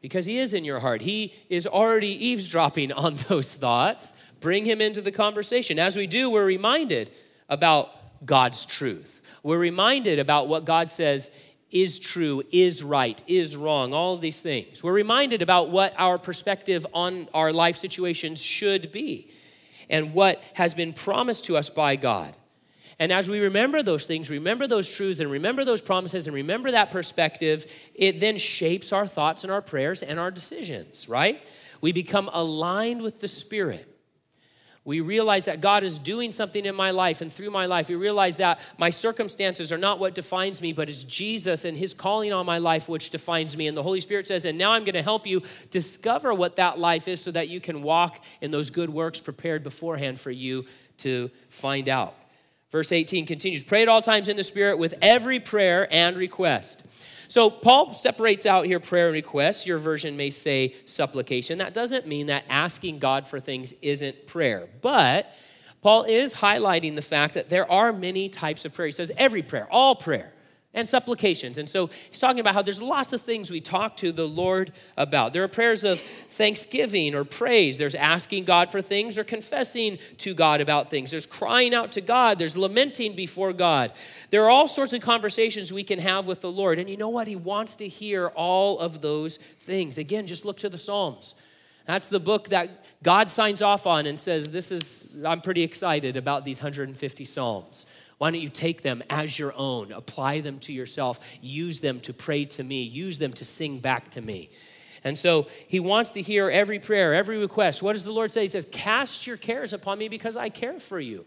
Because 0.00 0.26
he 0.26 0.38
is 0.38 0.52
in 0.52 0.64
your 0.64 0.80
heart. 0.80 1.00
He 1.02 1.32
is 1.48 1.64
already 1.64 2.08
eavesdropping 2.26 2.90
on 2.90 3.14
those 3.28 3.52
thoughts. 3.52 4.12
Bring 4.40 4.64
him 4.64 4.80
into 4.80 5.00
the 5.00 5.12
conversation. 5.12 5.78
As 5.78 5.96
we 5.96 6.08
do, 6.08 6.28
we're 6.28 6.44
reminded 6.44 7.12
about 7.48 8.26
God's 8.26 8.66
truth. 8.66 9.22
We're 9.44 9.58
reminded 9.58 10.18
about 10.18 10.48
what 10.48 10.64
God 10.64 10.90
says 10.90 11.30
is 11.82 11.98
true, 11.98 12.42
is 12.52 12.82
right, 12.82 13.22
is 13.26 13.56
wrong, 13.56 13.92
all 13.92 14.14
of 14.14 14.22
these 14.22 14.40
things. 14.40 14.82
We're 14.82 14.92
reminded 14.92 15.42
about 15.42 15.70
what 15.70 15.94
our 15.98 16.16
perspective 16.16 16.86
on 16.94 17.28
our 17.34 17.52
life 17.52 17.76
situations 17.76 18.40
should 18.42 18.92
be 18.92 19.30
and 19.90 20.14
what 20.14 20.42
has 20.54 20.72
been 20.72 20.94
promised 20.94 21.44
to 21.46 21.56
us 21.56 21.68
by 21.68 21.96
God. 21.96 22.34
And 22.98 23.12
as 23.12 23.28
we 23.28 23.40
remember 23.40 23.82
those 23.82 24.06
things, 24.06 24.30
remember 24.30 24.66
those 24.66 24.88
truths, 24.88 25.20
and 25.20 25.30
remember 25.30 25.66
those 25.66 25.82
promises, 25.82 26.26
and 26.26 26.34
remember 26.34 26.70
that 26.70 26.90
perspective, 26.90 27.70
it 27.94 28.20
then 28.20 28.38
shapes 28.38 28.90
our 28.90 29.06
thoughts 29.06 29.42
and 29.44 29.52
our 29.52 29.60
prayers 29.60 30.02
and 30.02 30.18
our 30.18 30.30
decisions, 30.30 31.06
right? 31.10 31.42
We 31.82 31.92
become 31.92 32.30
aligned 32.32 33.02
with 33.02 33.20
the 33.20 33.28
Spirit. 33.28 33.95
We 34.86 35.00
realize 35.00 35.46
that 35.46 35.60
God 35.60 35.82
is 35.82 35.98
doing 35.98 36.30
something 36.30 36.64
in 36.64 36.76
my 36.76 36.92
life 36.92 37.20
and 37.20 37.30
through 37.30 37.50
my 37.50 37.66
life. 37.66 37.88
We 37.88 37.96
realize 37.96 38.36
that 38.36 38.60
my 38.78 38.90
circumstances 38.90 39.72
are 39.72 39.78
not 39.78 39.98
what 39.98 40.14
defines 40.14 40.62
me, 40.62 40.72
but 40.72 40.88
it's 40.88 41.02
Jesus 41.02 41.64
and 41.64 41.76
His 41.76 41.92
calling 41.92 42.32
on 42.32 42.46
my 42.46 42.58
life 42.58 42.88
which 42.88 43.10
defines 43.10 43.56
me. 43.56 43.66
And 43.66 43.76
the 43.76 43.82
Holy 43.82 44.00
Spirit 44.00 44.28
says, 44.28 44.44
and 44.44 44.56
now 44.56 44.70
I'm 44.70 44.84
going 44.84 44.94
to 44.94 45.02
help 45.02 45.26
you 45.26 45.42
discover 45.70 46.32
what 46.32 46.54
that 46.56 46.78
life 46.78 47.08
is 47.08 47.20
so 47.20 47.32
that 47.32 47.48
you 47.48 47.60
can 47.60 47.82
walk 47.82 48.22
in 48.40 48.52
those 48.52 48.70
good 48.70 48.88
works 48.88 49.20
prepared 49.20 49.64
beforehand 49.64 50.20
for 50.20 50.30
you 50.30 50.64
to 50.98 51.32
find 51.48 51.88
out. 51.88 52.14
Verse 52.70 52.92
18 52.92 53.26
continues 53.26 53.64
Pray 53.64 53.82
at 53.82 53.88
all 53.88 54.02
times 54.02 54.28
in 54.28 54.36
the 54.36 54.44
Spirit 54.44 54.78
with 54.78 54.94
every 55.02 55.40
prayer 55.40 55.88
and 55.90 56.16
request. 56.16 56.86
So 57.28 57.50
Paul 57.50 57.92
separates 57.92 58.46
out 58.46 58.66
here 58.66 58.80
prayer 58.80 59.06
and 59.06 59.14
requests. 59.14 59.66
Your 59.66 59.78
version 59.78 60.16
may 60.16 60.30
say 60.30 60.74
supplication. 60.84 61.58
That 61.58 61.74
doesn't 61.74 62.06
mean 62.06 62.26
that 62.26 62.44
asking 62.48 62.98
God 62.98 63.26
for 63.26 63.40
things 63.40 63.72
isn't 63.82 64.26
prayer. 64.26 64.68
But 64.82 65.34
Paul 65.82 66.04
is 66.04 66.34
highlighting 66.34 66.94
the 66.94 67.02
fact 67.02 67.34
that 67.34 67.48
there 67.48 67.70
are 67.70 67.92
many 67.92 68.28
types 68.28 68.64
of 68.64 68.74
prayer. 68.74 68.86
He 68.86 68.92
says 68.92 69.12
every 69.16 69.42
prayer, 69.42 69.68
all 69.70 69.94
prayer 69.94 70.32
and 70.76 70.86
supplications. 70.86 71.56
And 71.56 71.68
so 71.68 71.88
he's 72.10 72.20
talking 72.20 72.38
about 72.38 72.54
how 72.54 72.60
there's 72.60 72.82
lots 72.82 73.14
of 73.14 73.22
things 73.22 73.50
we 73.50 73.62
talk 73.62 73.96
to 73.96 74.12
the 74.12 74.28
Lord 74.28 74.72
about. 74.96 75.32
There 75.32 75.42
are 75.42 75.48
prayers 75.48 75.82
of 75.82 76.00
thanksgiving 76.28 77.14
or 77.14 77.24
praise. 77.24 77.78
There's 77.78 77.94
asking 77.94 78.44
God 78.44 78.70
for 78.70 78.82
things 78.82 79.16
or 79.16 79.24
confessing 79.24 79.98
to 80.18 80.34
God 80.34 80.60
about 80.60 80.90
things. 80.90 81.10
There's 81.10 81.24
crying 81.24 81.74
out 81.74 81.92
to 81.92 82.02
God. 82.02 82.38
There's 82.38 82.58
lamenting 82.58 83.16
before 83.16 83.54
God. 83.54 83.90
There 84.28 84.44
are 84.44 84.50
all 84.50 84.68
sorts 84.68 84.92
of 84.92 85.00
conversations 85.00 85.72
we 85.72 85.82
can 85.82 85.98
have 85.98 86.26
with 86.26 86.42
the 86.42 86.52
Lord. 86.52 86.78
And 86.78 86.90
you 86.90 86.98
know 86.98 87.08
what? 87.08 87.26
He 87.26 87.36
wants 87.36 87.76
to 87.76 87.88
hear 87.88 88.28
all 88.28 88.78
of 88.78 89.00
those 89.00 89.38
things. 89.38 89.96
Again, 89.96 90.26
just 90.26 90.44
look 90.44 90.58
to 90.58 90.68
the 90.68 90.78
Psalms. 90.78 91.34
That's 91.86 92.08
the 92.08 92.20
book 92.20 92.50
that 92.50 92.84
God 93.02 93.30
signs 93.30 93.62
off 93.62 93.86
on 93.86 94.06
and 94.06 94.20
says, 94.20 94.50
This 94.50 94.70
is, 94.70 95.22
I'm 95.24 95.40
pretty 95.40 95.62
excited 95.62 96.16
about 96.16 96.44
these 96.44 96.58
150 96.58 97.24
Psalms. 97.24 97.86
Why 98.18 98.30
don't 98.30 98.40
you 98.40 98.48
take 98.48 98.82
them 98.82 99.02
as 99.10 99.38
your 99.38 99.52
own, 99.56 99.92
apply 99.92 100.40
them 100.40 100.58
to 100.60 100.72
yourself, 100.72 101.20
use 101.42 101.80
them 101.80 102.00
to 102.00 102.14
pray 102.14 102.46
to 102.46 102.64
me, 102.64 102.82
use 102.82 103.18
them 103.18 103.32
to 103.34 103.44
sing 103.44 103.78
back 103.78 104.10
to 104.12 104.20
me? 104.20 104.50
And 105.04 105.16
so 105.16 105.46
he 105.68 105.78
wants 105.78 106.10
to 106.12 106.22
hear 106.22 106.50
every 106.50 106.80
prayer, 106.80 107.14
every 107.14 107.38
request. 107.38 107.80
What 107.80 107.92
does 107.92 108.02
the 108.02 108.10
Lord 108.10 108.32
say? 108.32 108.40
He 108.40 108.48
says, 108.48 108.66
Cast 108.72 109.24
your 109.26 109.36
cares 109.36 109.72
upon 109.72 109.98
me 109.98 110.08
because 110.08 110.36
I 110.36 110.48
care 110.48 110.80
for 110.80 110.98
you. 110.98 111.24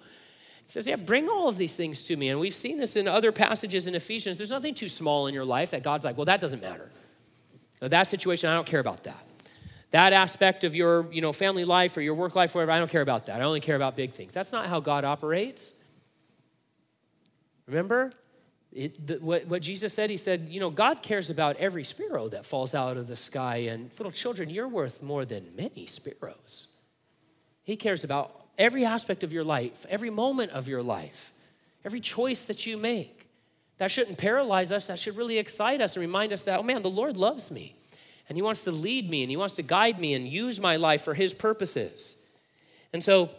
He 0.66 0.72
says, 0.72 0.86
Yeah, 0.86 0.98
bring 0.98 1.30
all 1.30 1.48
of 1.48 1.56
these 1.56 1.78
things 1.78 2.04
to 2.04 2.18
me. 2.18 2.28
And 2.28 2.42
we've 2.42 2.54
seen 2.54 2.78
this 2.78 2.98
in 2.98 3.08
other 3.08 3.32
passages 3.32 3.88
in 3.88 3.96
Ephesians. 3.96 4.38
There's 4.38 4.52
nothing 4.52 4.74
too 4.74 4.90
small 4.90 5.28
in 5.28 5.34
your 5.34 5.46
life 5.46 5.72
that 5.72 5.82
God's 5.82 6.04
like, 6.04 6.18
Well, 6.18 6.26
that 6.26 6.42
doesn't 6.42 6.62
matter. 6.62 6.90
that 7.80 8.04
situation, 8.04 8.50
I 8.50 8.54
don't 8.56 8.68
care 8.68 8.82
about 8.82 9.04
that. 9.06 9.26
That 9.92 10.12
aspect 10.12 10.66
of 10.66 10.76
your 10.76 11.10
you 11.14 11.22
know, 11.22 11.32
family 11.32 11.64
life 11.64 11.96
or 11.96 12.02
your 12.02 12.16
work 12.16 12.36
life, 12.36 12.54
whatever, 12.54 12.72
I 12.72 12.80
don't 12.80 12.92
care 12.92 13.02
about 13.02 13.26
that. 13.26 13.40
I 13.40 13.46
only 13.46 13.62
care 13.62 13.78
about 13.78 13.96
big 13.96 14.12
things. 14.12 14.34
That's 14.34 14.52
not 14.52 14.66
how 14.66 14.82
God 14.82 15.06
operates. 15.06 15.79
Remember? 17.70 18.12
It, 18.72 19.08
the, 19.08 19.16
what, 19.16 19.48
what 19.48 19.62
Jesus 19.62 19.94
said, 19.94 20.10
he 20.10 20.18
said, 20.18 20.42
you 20.50 20.60
know, 20.60 20.70
God 20.70 21.02
cares 21.02 21.30
about 21.30 21.56
every 21.58 21.84
sparrow 21.84 22.28
that 22.30 22.46
falls 22.46 22.76
out 22.76 22.98
of 22.98 23.08
the 23.08 23.16
sky. 23.16 23.58
And 23.58 23.90
little 23.98 24.12
children, 24.12 24.50
you're 24.50 24.68
worth 24.68 25.02
more 25.02 25.26
than 25.26 25.46
many 25.56 25.86
sparrows. 25.86 26.68
He 27.64 27.76
cares 27.76 28.04
about 28.04 28.36
every 28.58 28.86
aspect 28.86 29.24
of 29.24 29.32
your 29.32 29.44
life, 29.44 29.86
every 29.90 30.10
moment 30.10 30.52
of 30.52 30.68
your 30.68 30.84
life, 30.84 31.32
every 31.86 32.00
choice 32.00 32.46
that 32.46 32.66
you 32.66 32.78
make. 32.78 33.28
That 33.78 33.90
shouldn't 33.90 34.18
paralyze 34.18 34.72
us. 34.72 34.88
That 34.88 35.00
should 35.00 35.16
really 35.16 35.38
excite 35.38 35.82
us 35.82 35.96
and 35.96 36.02
remind 36.02 36.34
us 36.34 36.44
that, 36.44 36.60
oh 36.60 36.64
man, 36.64 36.82
the 36.82 36.90
Lord 36.90 37.16
loves 37.16 37.50
me. 37.52 37.76
And 38.28 38.38
He 38.38 38.42
wants 38.42 38.66
to 38.66 38.72
lead 38.72 39.10
me 39.10 39.24
and 39.24 39.32
He 39.32 39.38
wants 39.38 39.56
to 39.56 39.64
guide 39.64 40.00
me 40.00 40.14
and 40.14 40.28
use 40.28 40.60
my 40.60 40.76
life 40.76 41.02
for 41.02 41.14
His 41.14 41.34
purposes. 41.34 42.18
And 42.92 43.04
so, 43.04 43.30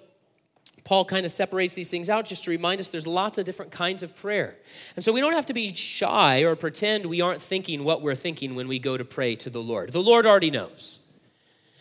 Paul 0.85 1.05
kind 1.05 1.25
of 1.27 1.33
separates 1.33 1.75
these 1.75 1.91
things 1.91 2.09
out 2.09 2.25
just 2.25 2.45
to 2.45 2.51
remind 2.51 2.81
us 2.81 2.91
there's 2.91 3.07
lots 3.07 3.39
of 3.39 3.45
different 3.45 3.71
kinds 3.71 4.03
of 4.03 4.17
prayer. 4.17 4.57
And 4.97 5.05
so 5.05 5.13
we 5.13 5.21
don't 5.21 5.35
have 5.35 5.47
to 5.47 5.55
be 5.55 5.75
shy 5.75 6.41
or 6.41 6.57
pretend 6.57 7.07
we 7.07 7.21
aren't 7.21 7.43
thinking 7.43 7.85
what 7.85 8.03
we're 8.03 8.15
thinking 8.15 8.55
when 8.55 8.69
we 8.69 8.79
go 8.79 8.97
to 8.97 9.05
pray 9.05 9.37
to 9.37 9.51
the 9.51 9.61
Lord. 9.61 9.93
The 9.93 10.03
Lord 10.03 10.27
already 10.27 10.51
knows. 10.51 11.01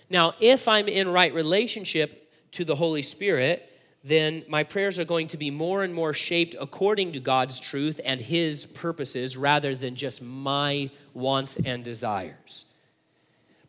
Now, 0.10 0.34
if 0.40 0.68
I'm 0.68 0.88
in 0.88 1.10
right 1.10 1.34
relationship 1.34 2.32
to 2.52 2.66
the 2.66 2.76
Holy 2.76 3.02
Spirit, 3.02 3.72
then 4.04 4.44
my 4.48 4.64
prayers 4.64 4.98
are 4.98 5.06
going 5.06 5.28
to 5.28 5.38
be 5.38 5.52
more 5.52 5.84
and 5.84 5.94
more 5.94 6.14
shaped 6.14 6.56
according 6.60 7.12
to 7.14 7.20
God's 7.20 7.60
truth 7.60 8.00
and 8.04 8.20
His 8.20 8.66
purposes 8.66 9.38
rather 9.38 9.76
than 9.76 9.96
just 9.96 10.22
my 10.22 10.90
wants 11.14 11.58
and 11.58 11.84
desires. 11.84 12.66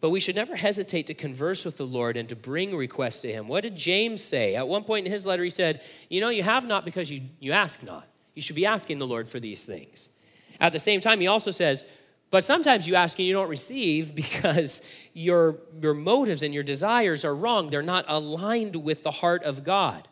But 0.00 0.10
we 0.10 0.20
should 0.20 0.34
never 0.34 0.56
hesitate 0.56 1.06
to 1.08 1.14
converse 1.14 1.64
with 1.64 1.76
the 1.76 1.86
Lord 1.86 2.16
and 2.16 2.28
to 2.30 2.36
bring 2.36 2.74
requests 2.74 3.20
to 3.22 3.28
Him. 3.28 3.48
What 3.48 3.62
did 3.62 3.76
James 3.76 4.22
say? 4.22 4.56
At 4.56 4.66
one 4.66 4.84
point 4.84 5.06
in 5.06 5.12
his 5.12 5.26
letter, 5.26 5.44
he 5.44 5.50
said, 5.50 5.82
You 6.08 6.20
know, 6.20 6.30
you 6.30 6.42
have 6.42 6.66
not 6.66 6.84
because 6.84 7.10
you, 7.10 7.22
you 7.38 7.52
ask 7.52 7.82
not. 7.82 8.08
You 8.34 8.40
should 8.40 8.56
be 8.56 8.66
asking 8.66 8.98
the 8.98 9.06
Lord 9.06 9.28
for 9.28 9.38
these 9.38 9.64
things. 9.64 10.10
At 10.58 10.72
the 10.72 10.78
same 10.78 11.00
time, 11.00 11.20
he 11.20 11.26
also 11.26 11.50
says, 11.50 11.84
But 12.30 12.44
sometimes 12.44 12.88
you 12.88 12.94
ask 12.94 13.18
and 13.18 13.28
you 13.28 13.34
don't 13.34 13.50
receive 13.50 14.14
because 14.14 14.88
your, 15.12 15.58
your 15.82 15.94
motives 15.94 16.42
and 16.42 16.54
your 16.54 16.62
desires 16.62 17.24
are 17.24 17.34
wrong. 17.34 17.68
They're 17.68 17.82
not 17.82 18.06
aligned 18.08 18.76
with 18.76 19.02
the 19.02 19.10
heart 19.10 19.42
of 19.42 19.64
God. 19.64 20.08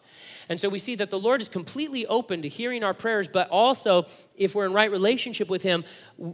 And 0.49 0.59
so 0.59 0.69
we 0.69 0.79
see 0.79 0.95
that 0.95 1.11
the 1.11 1.19
Lord 1.19 1.43
is 1.43 1.49
completely 1.49 2.07
open 2.07 2.43
to 2.43 2.49
hearing 2.49 2.83
our 2.83 2.95
prayers, 2.95 3.29
but 3.29 3.51
also, 3.51 4.07
if 4.35 4.55
we're 4.55 4.65
in 4.65 4.73
right 4.73 4.91
relationship 4.91 5.51
with 5.51 5.63
Him, 5.63 5.85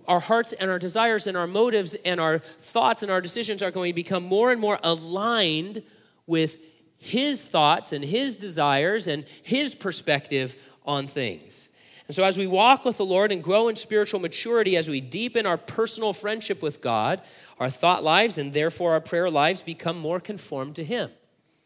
our 0.07 0.21
hearts 0.21 0.53
and 0.53 0.71
our 0.71 0.79
desires 0.79 1.27
and 1.27 1.37
our 1.37 1.49
motives 1.49 1.95
and 2.05 2.21
our 2.21 2.39
thoughts 2.39 3.03
and 3.03 3.11
our 3.11 3.21
decisions 3.21 3.63
are 3.63 3.73
going 3.73 3.91
to 3.91 3.97
become 3.97 4.23
more 4.23 4.53
and 4.53 4.61
more 4.61 4.79
aligned 4.85 5.83
with 6.27 6.59
His 6.97 7.43
thoughts 7.43 7.93
and 7.93 8.05
His 8.05 8.37
desires 8.37 9.09
and 9.09 9.25
His 9.43 9.75
perspective 9.75 10.55
on 10.87 11.09
things. 11.09 11.71
And 12.07 12.15
so, 12.15 12.23
as 12.23 12.39
we 12.39 12.47
walk 12.47 12.85
with 12.85 12.99
the 12.99 13.05
Lord 13.05 13.33
and 13.33 13.43
grow 13.43 13.67
in 13.69 13.75
spiritual 13.75 14.21
maturity, 14.21 14.77
as 14.77 14.89
we 14.89 15.01
deepen 15.01 15.45
our 15.45 15.59
personal 15.59 16.13
friendship 16.13 16.63
with 16.63 16.81
God, 16.81 17.21
our 17.59 17.71
thought 17.71 18.05
lives 18.05 18.39
and 18.39 18.53
therefore 18.53 18.93
our 18.93 19.01
prayer 19.01 19.31
lives 19.31 19.63
become 19.63 19.99
more 19.99 20.21
conformed 20.21 20.77
to 20.77 20.85
Him. 20.85 21.11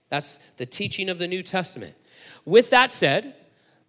That's 0.09 0.39
the 0.57 0.65
teaching 0.65 1.11
of 1.11 1.19
the 1.19 1.29
New 1.29 1.43
Testament. 1.43 1.95
With 2.49 2.71
that 2.71 2.91
said, 2.91 3.35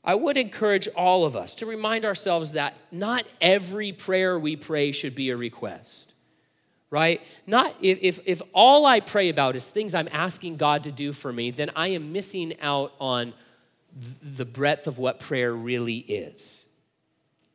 I 0.04 0.16
would 0.16 0.36
encourage 0.36 0.90
all 0.90 1.24
of 1.24 1.38
us 1.38 1.56
to 1.56 1.66
remind 1.66 2.04
ourselves 2.04 2.52
that 2.52 2.74
not 2.92 3.24
every 3.40 3.94
prayer 3.94 4.38
we 4.38 4.58
pray 4.58 4.92
should 4.92 5.16
be 5.16 5.30
a 5.30 5.38
request, 5.38 6.14
right? 6.90 7.22
Not 7.48 7.74
if, 7.80 8.00
if, 8.02 8.20
if 8.26 8.42
all 8.54 8.86
I 8.86 9.00
pray 9.00 9.30
about 9.30 9.56
is 9.56 9.70
things 9.70 9.96
I'm 9.96 10.10
asking 10.12 10.58
God 10.58 10.84
to 10.84 10.92
do 10.92 11.14
for 11.14 11.32
me, 11.32 11.52
then 11.52 11.72
I 11.74 11.88
am 11.90 12.12
missing 12.12 12.54
out 12.60 12.92
on 13.00 13.32
the 14.22 14.44
breadth 14.44 14.88
of 14.88 15.00
what 15.00 15.22
prayer 15.22 15.54
really 15.54 16.00
is. 16.00 16.66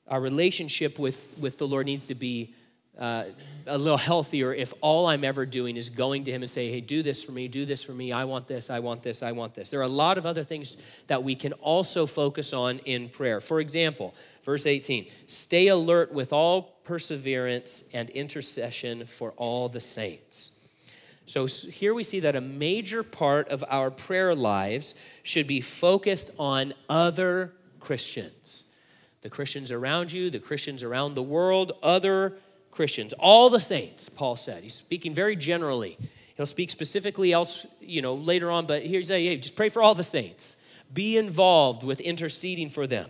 Our 0.09 0.23
relationship 0.23 0.99
with, 0.99 1.37
with 1.39 1.59
the 1.59 1.67
Lord 1.67 1.85
needs 1.85 2.07
to 2.07 2.15
be 2.15 2.55
uh, 2.99 3.25
a 3.67 3.77
little 3.77 3.99
healthier 3.99 4.55
if 4.55 4.73
all 4.81 5.07
I'm 5.07 5.25
ever 5.25 5.47
doing 5.47 5.77
is 5.77 5.91
going 5.91 6.25
to 6.25 6.31
Him 6.31 6.43
and 6.43 6.51
say, 6.51 6.71
hey, 6.71 6.81
do 6.81 7.03
this 7.03 7.25
for 7.25 7.33
me, 7.33 7.49
do 7.49 7.65
this 7.65 7.83
for 7.83 7.93
me, 7.93 8.13
I 8.13 8.25
want 8.25 8.47
this, 8.47 8.71
I 8.71 8.79
want 8.79 9.03
this, 9.03 9.23
I 9.23 9.33
want 9.33 9.55
this. 9.55 9.71
There 9.71 9.81
are 9.81 9.85
a 9.85 9.89
lot 9.89 10.19
of 10.19 10.27
other 10.27 10.45
things 10.45 10.77
that 11.09 11.23
we 11.23 11.35
can 11.35 11.53
also 11.55 12.07
focus 12.07 12.53
on 12.53 12.79
in 12.81 13.09
prayer. 13.09 13.41
For 13.41 13.61
example, 13.61 14.15
verse 14.45 14.67
18 14.67 15.07
stay 15.27 15.69
alert 15.69 16.13
with 16.13 16.33
all 16.33 16.63
perseverance 16.85 17.89
and 17.93 18.11
intercession 18.11 19.07
for 19.07 19.33
all 19.33 19.69
the 19.69 19.81
saints. 19.81 20.53
So 21.27 21.47
here 21.47 21.95
we 21.95 22.05
see 22.05 22.21
that 22.21 22.37
a 22.37 22.41
major 22.41 23.03
part 23.03 23.49
of 23.49 23.65
our 23.69 23.91
prayer 23.91 24.35
lives 24.35 24.95
should 25.23 25.47
be 25.47 25.63
focused 25.63 26.31
on 26.39 26.75
other 26.89 27.55
Christians. 27.81 28.65
The 29.23 29.31
Christians 29.31 29.73
around 29.73 30.13
you, 30.13 30.29
the 30.29 30.39
Christians 30.39 30.83
around 30.83 31.15
the 31.15 31.23
world, 31.23 31.73
other 31.83 32.37
Christians, 32.75 33.13
all 33.15 33.51
the 33.51 33.61
saints, 33.61 34.09
Paul 34.09 34.37
said. 34.37 34.63
He's 34.63 34.75
speaking 34.75 35.15
very 35.15 35.37
generally. 35.37 35.97
He'll 36.37 36.47
speak 36.47 36.71
specifically 36.71 37.33
else, 37.33 37.67
you 37.81 38.03
know, 38.03 38.15
later 38.15 38.51
on, 38.51 38.67
but 38.67 38.85
here's 38.85 39.11
a 39.11 39.25
hey, 39.25 39.37
just 39.37 39.57
pray 39.57 39.69
for 39.69 39.83
all 39.83 39.95
the 39.95 40.03
saints. 40.03 40.63
Be 40.93 41.17
involved 41.17 41.85
with 41.85 42.01
interceding 42.01 42.71
for 42.71 42.87
them. 42.87 43.09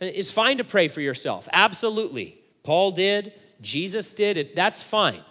And 0.00 0.10
it's 0.14 0.30
fine 0.30 0.58
to 0.58 0.64
pray 0.64 0.88
for 0.88 1.00
yourself. 1.00 1.48
Absolutely. 1.52 2.38
Paul 2.62 2.92
did, 2.92 3.32
Jesus 3.62 4.12
did, 4.12 4.36
it, 4.36 4.54
that's 4.54 4.82
fine. 4.82 5.22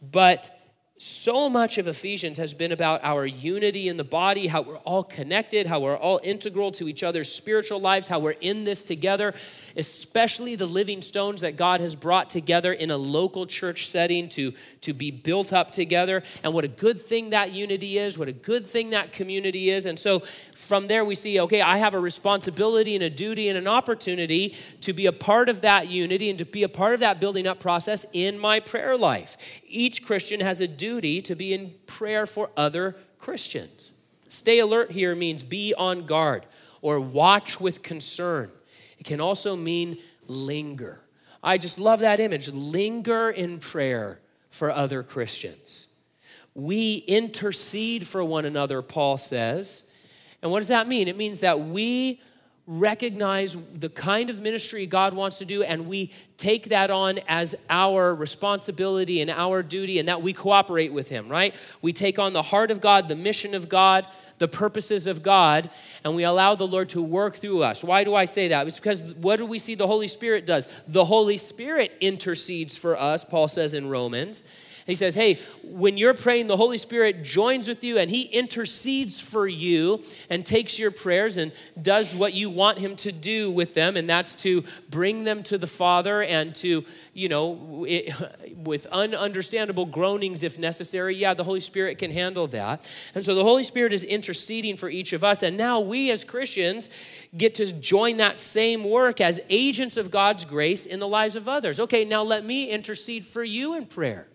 But 0.00 0.57
so 1.00 1.48
much 1.48 1.78
of 1.78 1.86
Ephesians 1.86 2.38
has 2.38 2.54
been 2.54 2.72
about 2.72 3.04
our 3.04 3.24
unity 3.24 3.88
in 3.88 3.96
the 3.96 4.02
body, 4.02 4.48
how 4.48 4.62
we're 4.62 4.78
all 4.78 5.04
connected, 5.04 5.64
how 5.64 5.78
we're 5.78 5.96
all 5.96 6.18
integral 6.24 6.72
to 6.72 6.88
each 6.88 7.04
other's 7.04 7.30
spiritual 7.30 7.78
lives, 7.78 8.08
how 8.08 8.18
we're 8.18 8.32
in 8.40 8.64
this 8.64 8.82
together, 8.82 9.32
especially 9.76 10.56
the 10.56 10.66
living 10.66 11.00
stones 11.00 11.42
that 11.42 11.56
God 11.56 11.80
has 11.80 11.94
brought 11.94 12.28
together 12.28 12.72
in 12.72 12.90
a 12.90 12.96
local 12.96 13.46
church 13.46 13.86
setting 13.86 14.28
to, 14.30 14.52
to 14.80 14.92
be 14.92 15.12
built 15.12 15.52
up 15.52 15.70
together. 15.70 16.24
And 16.42 16.52
what 16.52 16.64
a 16.64 16.68
good 16.68 17.00
thing 17.00 17.30
that 17.30 17.52
unity 17.52 17.96
is, 17.98 18.18
what 18.18 18.26
a 18.26 18.32
good 18.32 18.66
thing 18.66 18.90
that 18.90 19.12
community 19.12 19.70
is. 19.70 19.86
And 19.86 19.96
so 19.96 20.24
from 20.56 20.88
there, 20.88 21.04
we 21.04 21.14
see 21.14 21.38
okay, 21.38 21.60
I 21.60 21.78
have 21.78 21.94
a 21.94 22.00
responsibility 22.00 22.96
and 22.96 23.04
a 23.04 23.10
duty 23.10 23.48
and 23.48 23.56
an 23.56 23.68
opportunity 23.68 24.56
to 24.80 24.92
be 24.92 25.06
a 25.06 25.12
part 25.12 25.48
of 25.48 25.60
that 25.60 25.86
unity 25.86 26.28
and 26.28 26.40
to 26.40 26.44
be 26.44 26.64
a 26.64 26.68
part 26.68 26.94
of 26.94 27.00
that 27.00 27.20
building 27.20 27.46
up 27.46 27.60
process 27.60 28.04
in 28.12 28.36
my 28.36 28.58
prayer 28.58 28.96
life. 28.96 29.36
Each 29.68 30.04
Christian 30.04 30.40
has 30.40 30.60
a 30.60 30.68
duty 30.68 31.22
to 31.22 31.34
be 31.34 31.54
in 31.54 31.74
prayer 31.86 32.26
for 32.26 32.50
other 32.56 32.96
Christians. 33.18 33.92
Stay 34.28 34.58
alert 34.58 34.90
here 34.90 35.14
means 35.14 35.42
be 35.42 35.74
on 35.74 36.06
guard 36.06 36.44
or 36.82 37.00
watch 37.00 37.60
with 37.60 37.82
concern. 37.82 38.50
It 38.98 39.04
can 39.04 39.20
also 39.20 39.56
mean 39.56 39.98
linger. 40.26 41.00
I 41.42 41.58
just 41.58 41.78
love 41.78 42.00
that 42.00 42.20
image. 42.20 42.48
Linger 42.48 43.30
in 43.30 43.58
prayer 43.58 44.20
for 44.50 44.70
other 44.70 45.02
Christians. 45.02 45.88
We 46.54 46.96
intercede 47.06 48.06
for 48.06 48.24
one 48.24 48.44
another, 48.44 48.82
Paul 48.82 49.16
says. 49.16 49.92
And 50.42 50.50
what 50.50 50.58
does 50.58 50.68
that 50.68 50.88
mean? 50.88 51.08
It 51.08 51.16
means 51.16 51.40
that 51.40 51.60
we 51.60 52.20
recognize 52.68 53.56
the 53.72 53.88
kind 53.88 54.28
of 54.28 54.42
ministry 54.42 54.84
God 54.84 55.14
wants 55.14 55.38
to 55.38 55.46
do 55.46 55.62
and 55.62 55.86
we 55.86 56.12
take 56.36 56.68
that 56.68 56.90
on 56.90 57.18
as 57.26 57.56
our 57.70 58.14
responsibility 58.14 59.22
and 59.22 59.30
our 59.30 59.62
duty 59.62 59.98
and 59.98 60.06
that 60.06 60.20
we 60.20 60.34
cooperate 60.34 60.92
with 60.92 61.08
Him, 61.08 61.30
right? 61.30 61.54
We 61.80 61.94
take 61.94 62.18
on 62.18 62.34
the 62.34 62.42
heart 62.42 62.70
of 62.70 62.82
God, 62.82 63.08
the 63.08 63.16
mission 63.16 63.54
of 63.54 63.70
God, 63.70 64.06
the 64.36 64.48
purposes 64.48 65.06
of 65.06 65.22
God, 65.22 65.70
and 66.04 66.14
we 66.14 66.24
allow 66.24 66.54
the 66.54 66.66
Lord 66.66 66.90
to 66.90 67.02
work 67.02 67.36
through 67.36 67.62
us. 67.62 67.82
Why 67.82 68.04
do 68.04 68.14
I 68.14 68.26
say 68.26 68.48
that? 68.48 68.66
It's 68.66 68.78
because 68.78 69.02
what 69.02 69.36
do 69.36 69.46
we 69.46 69.58
see 69.58 69.74
the 69.74 69.86
Holy 69.86 70.06
Spirit 70.06 70.44
does? 70.44 70.68
The 70.86 71.06
Holy 71.06 71.38
Spirit 71.38 71.96
intercedes 72.02 72.76
for 72.76 72.98
us, 73.00 73.24
Paul 73.24 73.48
says 73.48 73.72
in 73.72 73.88
Romans. 73.88 74.46
He 74.88 74.94
says, 74.94 75.14
Hey, 75.14 75.38
when 75.62 75.98
you're 75.98 76.14
praying, 76.14 76.46
the 76.46 76.56
Holy 76.56 76.78
Spirit 76.78 77.22
joins 77.22 77.68
with 77.68 77.84
you 77.84 77.98
and 77.98 78.10
He 78.10 78.22
intercedes 78.22 79.20
for 79.20 79.46
you 79.46 80.02
and 80.30 80.46
takes 80.46 80.78
your 80.78 80.90
prayers 80.90 81.36
and 81.36 81.52
does 81.80 82.14
what 82.14 82.32
you 82.32 82.48
want 82.48 82.78
Him 82.78 82.96
to 82.96 83.12
do 83.12 83.50
with 83.50 83.74
them. 83.74 83.98
And 83.98 84.08
that's 84.08 84.34
to 84.36 84.64
bring 84.88 85.24
them 85.24 85.42
to 85.42 85.58
the 85.58 85.66
Father 85.66 86.22
and 86.22 86.54
to, 86.56 86.86
you 87.12 87.28
know, 87.28 87.84
it, 87.86 88.14
with 88.56 88.86
ununderstandable 88.90 89.90
groanings 89.90 90.42
if 90.42 90.58
necessary. 90.58 91.14
Yeah, 91.14 91.34
the 91.34 91.44
Holy 91.44 91.60
Spirit 91.60 91.98
can 91.98 92.10
handle 92.10 92.46
that. 92.46 92.90
And 93.14 93.22
so 93.22 93.34
the 93.34 93.44
Holy 93.44 93.64
Spirit 93.64 93.92
is 93.92 94.04
interceding 94.04 94.78
for 94.78 94.88
each 94.88 95.12
of 95.12 95.22
us. 95.22 95.42
And 95.42 95.58
now 95.58 95.80
we 95.80 96.10
as 96.10 96.24
Christians 96.24 96.88
get 97.36 97.54
to 97.56 97.70
join 97.74 98.16
that 98.16 98.40
same 98.40 98.88
work 98.88 99.20
as 99.20 99.38
agents 99.50 99.98
of 99.98 100.10
God's 100.10 100.46
grace 100.46 100.86
in 100.86 100.98
the 100.98 101.08
lives 101.08 101.36
of 101.36 101.46
others. 101.46 101.78
Okay, 101.78 102.06
now 102.06 102.22
let 102.22 102.42
me 102.42 102.70
intercede 102.70 103.26
for 103.26 103.44
you 103.44 103.76
in 103.76 103.84
prayer. 103.84 104.28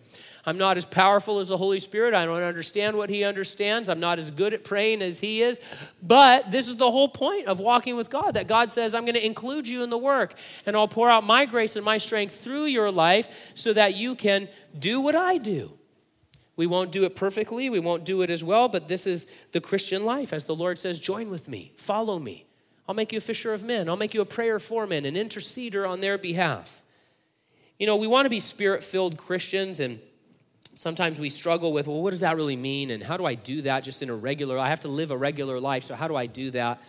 I'm 0.46 0.58
not 0.58 0.76
as 0.76 0.84
powerful 0.84 1.38
as 1.38 1.48
the 1.48 1.56
Holy 1.56 1.80
Spirit. 1.80 2.12
I 2.12 2.26
don't 2.26 2.42
understand 2.42 2.96
what 2.96 3.08
He 3.08 3.24
understands. 3.24 3.88
I'm 3.88 4.00
not 4.00 4.18
as 4.18 4.30
good 4.30 4.52
at 4.52 4.62
praying 4.62 5.00
as 5.00 5.20
He 5.20 5.42
is. 5.42 5.58
But 6.02 6.50
this 6.50 6.68
is 6.68 6.76
the 6.76 6.90
whole 6.90 7.08
point 7.08 7.46
of 7.46 7.60
walking 7.60 7.96
with 7.96 8.10
God 8.10 8.32
that 8.32 8.46
God 8.46 8.70
says, 8.70 8.94
I'm 8.94 9.04
going 9.04 9.14
to 9.14 9.24
include 9.24 9.66
you 9.66 9.82
in 9.82 9.90
the 9.90 9.98
work 9.98 10.34
and 10.66 10.76
I'll 10.76 10.88
pour 10.88 11.08
out 11.08 11.24
my 11.24 11.46
grace 11.46 11.76
and 11.76 11.84
my 11.84 11.98
strength 11.98 12.34
through 12.40 12.66
your 12.66 12.90
life 12.90 13.52
so 13.54 13.72
that 13.72 13.94
you 13.94 14.14
can 14.14 14.48
do 14.78 15.00
what 15.00 15.14
I 15.14 15.38
do. 15.38 15.72
We 16.56 16.66
won't 16.66 16.92
do 16.92 17.04
it 17.04 17.16
perfectly, 17.16 17.68
we 17.68 17.80
won't 17.80 18.04
do 18.04 18.22
it 18.22 18.30
as 18.30 18.44
well, 18.44 18.68
but 18.68 18.86
this 18.86 19.06
is 19.06 19.24
the 19.52 19.60
Christian 19.60 20.04
life. 20.04 20.32
As 20.32 20.44
the 20.44 20.54
Lord 20.54 20.78
says, 20.78 20.98
join 20.98 21.28
with 21.28 21.48
me, 21.48 21.72
follow 21.76 22.18
me. 22.18 22.46
I'll 22.88 22.94
make 22.94 23.12
you 23.12 23.18
a 23.18 23.22
fisher 23.22 23.54
of 23.54 23.64
men. 23.64 23.88
I'll 23.88 23.96
make 23.96 24.14
you 24.14 24.20
a 24.20 24.26
prayer 24.26 24.60
for 24.60 24.86
men, 24.86 25.04
an 25.06 25.14
interceder 25.14 25.88
on 25.88 26.00
their 26.00 26.18
behalf. 26.18 26.82
You 27.78 27.86
know, 27.86 27.96
we 27.96 28.06
want 28.06 28.26
to 28.26 28.30
be 28.30 28.40
spirit 28.40 28.84
filled 28.84 29.16
Christians 29.16 29.80
and 29.80 29.98
sometimes 30.74 31.18
we 31.18 31.28
struggle 31.28 31.72
with, 31.72 31.86
well, 31.86 32.02
what 32.02 32.10
does 32.10 32.20
that 32.20 32.36
really 32.36 32.56
mean? 32.56 32.90
And 32.90 33.02
how 33.02 33.16
do 33.16 33.24
I 33.24 33.34
do 33.34 33.62
that 33.62 33.84
just 33.84 34.02
in 34.02 34.10
a 34.10 34.14
regular, 34.14 34.58
I 34.58 34.68
have 34.68 34.80
to 34.80 34.88
live 34.88 35.10
a 35.10 35.16
regular 35.16 35.58
life, 35.60 35.84
so 35.84 35.94
how 35.94 36.08
do 36.08 36.16
I 36.16 36.26
do 36.26 36.50
that? 36.52 36.82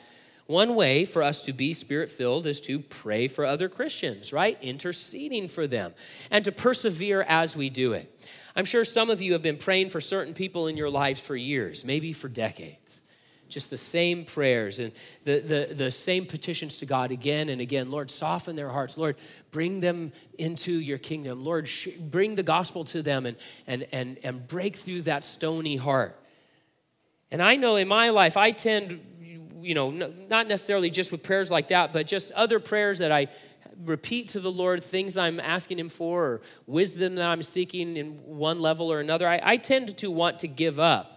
One 0.47 0.75
way 0.75 1.05
for 1.05 1.23
us 1.23 1.45
to 1.45 1.53
be 1.53 1.73
spirit 1.73 2.09
filled 2.09 2.45
is 2.45 2.61
to 2.61 2.79
pray 2.79 3.27
for 3.27 3.45
other 3.45 3.67
Christians, 3.67 4.31
right? 4.31 4.57
Interceding 4.61 5.47
for 5.47 5.65
them 5.65 5.93
and 6.29 6.45
to 6.45 6.51
persevere 6.51 7.23
as 7.27 7.55
we 7.55 7.69
do 7.69 7.93
it. 7.93 8.11
I'm 8.55 8.65
sure 8.65 8.85
some 8.85 9.09
of 9.09 9.21
you 9.21 9.33
have 9.33 9.41
been 9.41 9.57
praying 9.57 9.89
for 9.89 9.99
certain 9.99 10.33
people 10.33 10.67
in 10.67 10.77
your 10.77 10.89
lives 10.89 11.19
for 11.19 11.35
years, 11.35 11.83
maybe 11.83 12.13
for 12.13 12.27
decades 12.27 13.01
just 13.47 13.69
the 13.69 13.77
same 13.77 14.25
prayers 14.25 14.79
and 14.79 14.91
the, 15.23 15.39
the, 15.39 15.73
the 15.73 15.91
same 15.91 16.25
petitions 16.25 16.77
to 16.77 16.85
God 16.85 17.11
again 17.11 17.49
and 17.49 17.61
again. 17.61 17.91
Lord, 17.91 18.09
soften 18.09 18.55
their 18.55 18.69
hearts. 18.69 18.97
Lord, 18.97 19.15
bring 19.51 19.79
them 19.79 20.11
into 20.37 20.71
your 20.71 20.97
kingdom. 20.97 21.45
Lord, 21.45 21.67
sh- 21.67 21.89
bring 21.99 22.35
the 22.35 22.43
gospel 22.43 22.83
to 22.85 23.01
them 23.01 23.25
and, 23.25 23.37
and, 23.67 23.85
and, 23.91 24.17
and 24.23 24.47
break 24.47 24.75
through 24.75 25.03
that 25.03 25.23
stony 25.23 25.75
heart. 25.75 26.19
And 27.31 27.41
I 27.41 27.55
know 27.55 27.75
in 27.75 27.87
my 27.87 28.09
life, 28.09 28.37
I 28.37 28.51
tend, 28.51 28.99
you 29.61 29.73
know, 29.73 29.91
not 29.91 30.47
necessarily 30.47 30.89
just 30.89 31.11
with 31.11 31.23
prayers 31.23 31.51
like 31.51 31.69
that, 31.69 31.93
but 31.93 32.07
just 32.07 32.31
other 32.33 32.59
prayers 32.59 32.99
that 32.99 33.11
I 33.11 33.27
repeat 33.83 34.29
to 34.29 34.39
the 34.39 34.51
Lord 34.51 34.83
things 34.83 35.15
that 35.15 35.23
I'm 35.23 35.39
asking 35.39 35.79
Him 35.79 35.89
for 35.89 36.25
or 36.25 36.41
wisdom 36.65 37.15
that 37.15 37.27
I'm 37.27 37.43
seeking 37.43 37.97
in 37.97 38.13
one 38.23 38.61
level 38.61 38.91
or 38.91 38.99
another. 38.99 39.27
I, 39.27 39.39
I 39.43 39.57
tend 39.57 39.97
to 39.97 40.09
want 40.09 40.39
to 40.39 40.47
give 40.47 40.79
up 40.79 41.14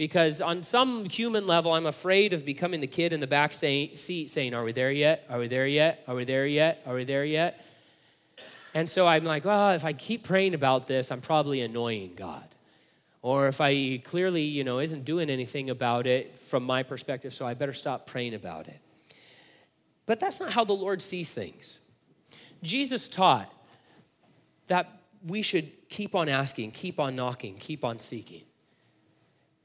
because 0.00 0.40
on 0.40 0.62
some 0.62 1.04
human 1.10 1.46
level, 1.46 1.74
I'm 1.74 1.84
afraid 1.84 2.32
of 2.32 2.46
becoming 2.46 2.80
the 2.80 2.86
kid 2.86 3.12
in 3.12 3.20
the 3.20 3.26
back 3.26 3.52
seat 3.52 3.98
saying, 3.98 4.54
Are 4.54 4.64
we 4.64 4.72
there 4.72 4.90
yet? 4.90 5.26
Are 5.28 5.38
we 5.38 5.46
there 5.46 5.66
yet? 5.66 6.02
Are 6.08 6.14
we 6.14 6.24
there 6.24 6.46
yet? 6.46 6.82
Are 6.86 6.94
we 6.94 7.04
there 7.04 7.22
yet? 7.22 7.62
And 8.72 8.88
so 8.88 9.06
I'm 9.06 9.24
like, 9.24 9.44
Well, 9.44 9.72
if 9.72 9.84
I 9.84 9.92
keep 9.92 10.24
praying 10.24 10.54
about 10.54 10.86
this, 10.86 11.12
I'm 11.12 11.20
probably 11.20 11.60
annoying 11.60 12.14
God. 12.16 12.48
Or 13.20 13.46
if 13.46 13.60
I 13.60 13.98
clearly, 14.02 14.44
you 14.44 14.64
know, 14.64 14.78
isn't 14.78 15.04
doing 15.04 15.28
anything 15.28 15.68
about 15.68 16.06
it 16.06 16.38
from 16.38 16.64
my 16.64 16.82
perspective, 16.82 17.34
so 17.34 17.46
I 17.46 17.52
better 17.52 17.74
stop 17.74 18.06
praying 18.06 18.32
about 18.32 18.68
it. 18.68 18.80
But 20.06 20.18
that's 20.18 20.40
not 20.40 20.52
how 20.52 20.64
the 20.64 20.72
Lord 20.72 21.02
sees 21.02 21.30
things. 21.34 21.78
Jesus 22.62 23.06
taught 23.06 23.52
that 24.68 25.02
we 25.26 25.42
should 25.42 25.68
keep 25.90 26.14
on 26.14 26.30
asking, 26.30 26.70
keep 26.70 26.98
on 26.98 27.14
knocking, 27.14 27.56
keep 27.58 27.84
on 27.84 28.00
seeking 28.00 28.44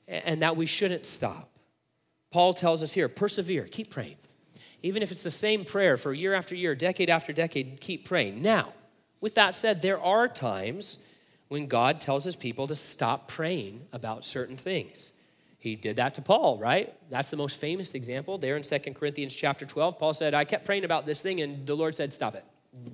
and 0.08 0.42
that 0.42 0.56
we 0.56 0.66
shouldn't 0.66 1.06
stop. 1.06 1.50
Paul 2.32 2.54
tells 2.54 2.84
us 2.84 2.94
here 2.94 3.08
persevere, 3.08 3.64
keep 3.64 3.90
praying. 3.90 4.18
Even 4.84 5.02
if 5.02 5.12
it's 5.12 5.24
the 5.24 5.32
same 5.32 5.66
prayer 5.66 5.98
for 5.98 6.14
year 6.14 6.34
after 6.34 6.54
year, 6.54 6.76
decade 6.76 7.10
after 7.10 7.34
decade, 7.34 7.82
keep 7.82 8.06
praying. 8.06 8.42
Now, 8.42 8.74
with 9.22 9.36
that 9.36 9.56
said, 9.56 9.82
there 9.82 10.00
are 10.00 10.28
times 10.28 11.08
when 11.48 11.68
God 11.68 12.02
tells 12.02 12.24
his 12.24 12.36
people 12.36 12.68
to 12.68 12.76
stop 12.76 13.28
praying 13.28 13.88
about 13.94 14.26
certain 14.26 14.58
things. 14.58 15.12
He 15.58 15.76
did 15.76 15.96
that 15.96 16.14
to 16.16 16.22
Paul, 16.22 16.60
right? 16.60 16.94
That's 17.10 17.30
the 17.30 17.38
most 17.38 17.58
famous 17.58 17.96
example 17.96 18.38
there 18.38 18.56
in 18.56 18.64
Second 18.64 18.94
Corinthians 18.94 19.34
chapter 19.34 19.66
12. 19.66 19.98
Paul 19.98 20.14
said, 20.14 20.36
I 20.36 20.44
kept 20.44 20.66
praying 20.66 20.84
about 20.84 21.06
this 21.06 21.24
thing, 21.24 21.42
and 21.42 21.66
the 21.66 21.76
Lord 21.76 21.96
said, 21.96 22.14
Stop 22.14 22.36
it. 22.36 22.46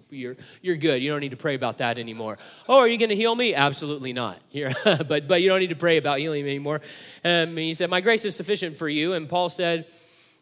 You're, 0.09 0.35
you're 0.61 0.75
good. 0.75 1.01
You 1.01 1.11
don't 1.11 1.21
need 1.21 1.31
to 1.31 1.37
pray 1.37 1.55
about 1.55 1.77
that 1.79 1.97
anymore. 1.97 2.37
Oh, 2.67 2.79
are 2.79 2.87
you 2.87 2.97
going 2.97 3.09
to 3.09 3.15
heal 3.15 3.33
me? 3.33 3.55
Absolutely 3.55 4.13
not. 4.13 4.39
Here, 4.49 4.73
but, 4.83 5.27
but 5.27 5.41
you 5.41 5.49
don't 5.49 5.59
need 5.59 5.69
to 5.69 5.75
pray 5.75 5.97
about 5.97 6.19
healing 6.19 6.43
anymore. 6.43 6.81
Um, 7.23 7.31
and 7.31 7.57
he 7.57 7.73
said, 7.73 7.89
My 7.89 8.01
grace 8.01 8.25
is 8.25 8.35
sufficient 8.35 8.77
for 8.77 8.89
you. 8.89 9.13
And 9.13 9.29
Paul 9.29 9.49
said, 9.49 9.87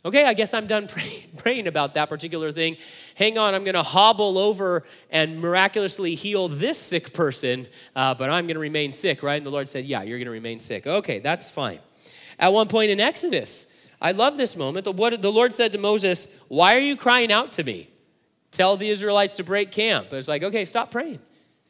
Okay, 0.03 0.23
I 0.23 0.33
guess 0.33 0.53
I'm 0.53 0.65
done 0.65 0.87
pray, 0.89 1.27
praying 1.37 1.67
about 1.67 1.93
that 1.95 2.09
particular 2.09 2.51
thing. 2.51 2.77
Hang 3.15 3.37
on, 3.37 3.53
I'm 3.53 3.63
going 3.63 3.75
to 3.75 3.83
hobble 3.83 4.37
over 4.37 4.83
and 5.11 5.39
miraculously 5.39 6.15
heal 6.15 6.47
this 6.47 6.77
sick 6.77 7.13
person, 7.13 7.67
uh, 7.95 8.15
but 8.15 8.29
I'm 8.29 8.45
going 8.45 8.55
to 8.55 8.61
remain 8.61 8.91
sick, 8.91 9.23
right? 9.23 9.35
And 9.35 9.45
the 9.45 9.51
Lord 9.51 9.69
said, 9.69 9.85
Yeah, 9.85 10.03
you're 10.03 10.17
going 10.17 10.25
to 10.25 10.31
remain 10.31 10.59
sick. 10.59 10.87
Okay, 10.87 11.19
that's 11.19 11.49
fine. 11.49 11.79
At 12.39 12.53
one 12.53 12.67
point 12.67 12.91
in 12.91 12.99
Exodus, 12.99 13.75
I 14.01 14.13
love 14.13 14.37
this 14.37 14.55
moment. 14.55 14.85
The, 14.85 14.93
what, 14.93 15.21
the 15.21 15.31
Lord 15.31 15.53
said 15.53 15.73
to 15.73 15.77
Moses, 15.77 16.43
Why 16.47 16.75
are 16.75 16.81
you 16.81 16.95
crying 16.95 17.31
out 17.31 17.53
to 17.53 17.63
me? 17.63 17.89
Tell 18.51 18.77
the 18.77 18.89
Israelites 18.89 19.35
to 19.37 19.43
break 19.43 19.71
camp. 19.71 20.11
It's 20.11 20.27
like, 20.27 20.43
okay, 20.43 20.65
stop 20.65 20.91
praying. 20.91 21.19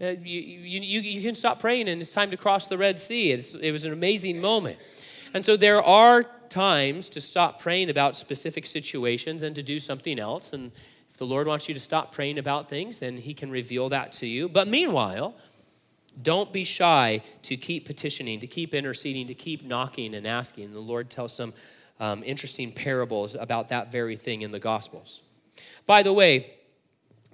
Uh, 0.01 0.15
you, 0.23 0.39
you, 0.39 1.01
you, 1.01 1.21
can 1.21 1.35
stop 1.35 1.59
praying, 1.59 1.89
and 1.89 2.01
it's 2.01 2.13
time 2.13 2.31
to 2.31 2.37
cross 2.37 2.69
the 2.69 2.77
Red 2.77 2.99
Sea. 2.99 3.33
It's, 3.33 3.53
it 3.55 3.71
was 3.71 3.83
an 3.83 3.91
amazing 3.91 4.39
moment. 4.39 4.77
And 5.33 5.45
so 5.45 5.57
there 5.57 5.83
are 5.83 6.23
times 6.49 7.09
to 7.09 7.21
stop 7.21 7.61
praying 7.61 7.89
about 7.89 8.15
specific 8.15 8.65
situations 8.65 9.43
and 9.43 9.55
to 9.55 9.61
do 9.61 9.77
something 9.77 10.17
else. 10.17 10.53
And 10.53 10.71
if 11.09 11.17
the 11.17 11.25
Lord 11.25 11.47
wants 11.47 11.67
you 11.67 11.73
to 11.73 11.79
stop 11.81 12.13
praying 12.13 12.37
about 12.37 12.69
things, 12.69 13.01
then 13.01 13.17
He 13.17 13.33
can 13.33 13.51
reveal 13.51 13.89
that 13.89 14.13
to 14.13 14.27
you. 14.27 14.47
But 14.47 14.69
meanwhile, 14.69 15.35
don't 16.21 16.51
be 16.51 16.63
shy 16.63 17.21
to 17.43 17.57
keep 17.57 17.85
petitioning, 17.85 18.39
to 18.39 18.47
keep 18.47 18.73
interceding, 18.73 19.27
to 19.27 19.33
keep 19.33 19.63
knocking 19.63 20.15
and 20.15 20.25
asking. 20.25 20.73
The 20.73 20.79
Lord 20.79 21.09
tells 21.09 21.35
some 21.35 21.53
um, 21.99 22.23
interesting 22.23 22.71
parables 22.71 23.35
about 23.35 23.67
that 23.67 23.91
very 23.91 24.15
thing 24.15 24.41
in 24.41 24.51
the 24.51 24.59
Gospels. 24.59 25.21
By 25.85 26.03
the 26.03 26.13
way, 26.13 26.53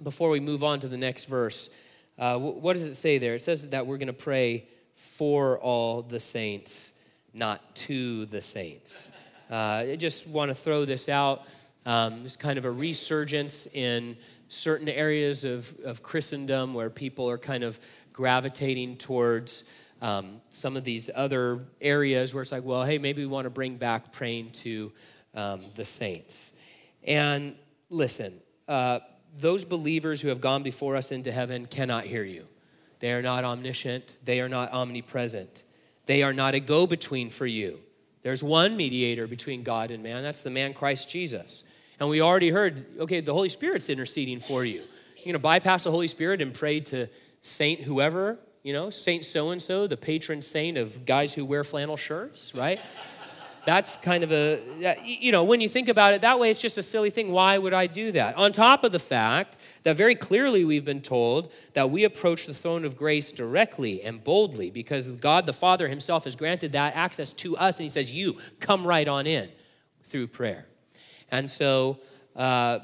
before 0.02 0.30
we 0.30 0.40
move 0.40 0.62
on 0.62 0.80
to 0.80 0.88
the 0.88 0.96
next 0.96 1.24
verse, 1.24 1.76
uh, 2.18 2.38
what 2.38 2.74
does 2.74 2.86
it 2.86 2.94
say 2.94 3.18
there? 3.18 3.34
It 3.34 3.42
says 3.42 3.70
that 3.70 3.86
we're 3.86 3.98
going 3.98 4.06
to 4.06 4.12
pray 4.12 4.66
for 4.94 5.58
all 5.58 6.02
the 6.02 6.20
saints, 6.20 7.02
not 7.34 7.74
to 7.76 8.26
the 8.26 8.40
saints. 8.40 9.10
Uh, 9.50 9.84
I 9.90 9.96
just 9.96 10.26
want 10.26 10.50
to 10.50 10.54
throw 10.54 10.84
this 10.84 11.08
out. 11.08 11.44
Um, 11.84 12.24
it's 12.24 12.36
kind 12.36 12.58
of 12.58 12.64
a 12.64 12.70
resurgence 12.70 13.66
in 13.66 14.16
certain 14.48 14.88
areas 14.88 15.44
of, 15.44 15.78
of 15.84 16.02
Christendom 16.02 16.74
where 16.74 16.90
people 16.90 17.28
are 17.28 17.38
kind 17.38 17.62
of 17.62 17.78
gravitating 18.12 18.96
towards 18.96 19.70
um, 20.02 20.40
some 20.50 20.76
of 20.76 20.84
these 20.84 21.10
other 21.14 21.60
areas 21.80 22.32
where 22.34 22.42
it's 22.42 22.52
like, 22.52 22.64
well, 22.64 22.84
hey, 22.84 22.98
maybe 22.98 23.22
we 23.22 23.26
want 23.26 23.44
to 23.44 23.50
bring 23.50 23.76
back 23.76 24.12
praying 24.12 24.50
to 24.52 24.92
um, 25.34 25.60
the 25.74 25.84
saints. 25.84 26.58
And 27.04 27.54
listen, 27.90 28.32
uh, 28.68 29.00
those 29.36 29.64
believers 29.64 30.20
who 30.20 30.28
have 30.28 30.40
gone 30.40 30.62
before 30.62 30.96
us 30.96 31.12
into 31.12 31.30
heaven 31.30 31.66
cannot 31.66 32.04
hear 32.04 32.24
you. 32.24 32.46
They 33.00 33.12
are 33.12 33.22
not 33.22 33.44
omniscient, 33.44 34.16
they 34.24 34.40
are 34.40 34.48
not 34.48 34.72
omnipresent, 34.72 35.64
they 36.06 36.22
are 36.22 36.32
not 36.32 36.54
a 36.54 36.60
go 36.60 36.86
between 36.86 37.30
for 37.30 37.46
you. 37.46 37.80
There's 38.22 38.42
one 38.42 38.76
mediator 38.76 39.26
between 39.26 39.62
God 39.62 39.90
and 39.90 40.02
man, 40.02 40.22
that's 40.22 40.42
the 40.42 40.50
man 40.50 40.74
Christ 40.74 41.10
Jesus. 41.10 41.64
And 42.00 42.08
we 42.08 42.20
already 42.20 42.50
heard, 42.50 42.86
okay, 42.98 43.20
the 43.20 43.32
Holy 43.32 43.48
Spirit's 43.48 43.88
interceding 43.88 44.40
for 44.40 44.64
you. 44.64 44.82
You're 45.22 45.32
to 45.32 45.38
bypass 45.38 45.84
the 45.84 45.90
Holy 45.90 46.08
Spirit 46.08 46.40
and 46.40 46.54
pray 46.54 46.80
to 46.80 47.08
Saint 47.42 47.80
whoever, 47.80 48.38
you 48.62 48.72
know, 48.72 48.90
Saint 48.90 49.24
so 49.24 49.50
and 49.50 49.62
so, 49.62 49.86
the 49.86 49.96
patron 49.96 50.42
saint 50.42 50.76
of 50.76 51.04
guys 51.04 51.34
who 51.34 51.44
wear 51.44 51.64
flannel 51.64 51.96
shirts, 51.96 52.54
right? 52.54 52.80
That's 53.66 53.96
kind 53.96 54.22
of 54.22 54.30
a, 54.30 54.60
you 55.04 55.32
know, 55.32 55.42
when 55.42 55.60
you 55.60 55.68
think 55.68 55.88
about 55.88 56.14
it 56.14 56.20
that 56.20 56.38
way, 56.38 56.50
it's 56.50 56.62
just 56.62 56.78
a 56.78 56.82
silly 56.84 57.10
thing. 57.10 57.32
Why 57.32 57.58
would 57.58 57.74
I 57.74 57.88
do 57.88 58.12
that? 58.12 58.36
On 58.36 58.52
top 58.52 58.84
of 58.84 58.92
the 58.92 59.00
fact 59.00 59.56
that 59.82 59.96
very 59.96 60.14
clearly 60.14 60.64
we've 60.64 60.84
been 60.84 61.02
told 61.02 61.52
that 61.72 61.90
we 61.90 62.04
approach 62.04 62.46
the 62.46 62.54
throne 62.54 62.84
of 62.84 62.96
grace 62.96 63.32
directly 63.32 64.02
and 64.02 64.22
boldly 64.22 64.70
because 64.70 65.08
God 65.08 65.46
the 65.46 65.52
Father 65.52 65.88
Himself 65.88 66.22
has 66.24 66.36
granted 66.36 66.72
that 66.72 66.94
access 66.94 67.32
to 67.34 67.56
us, 67.56 67.80
and 67.80 67.82
He 67.82 67.88
says, 67.88 68.14
You 68.14 68.38
come 68.60 68.86
right 68.86 69.08
on 69.08 69.26
in 69.26 69.50
through 70.04 70.28
prayer. 70.28 70.66
And 71.32 71.50
so, 71.50 71.98
uh, 72.36 72.78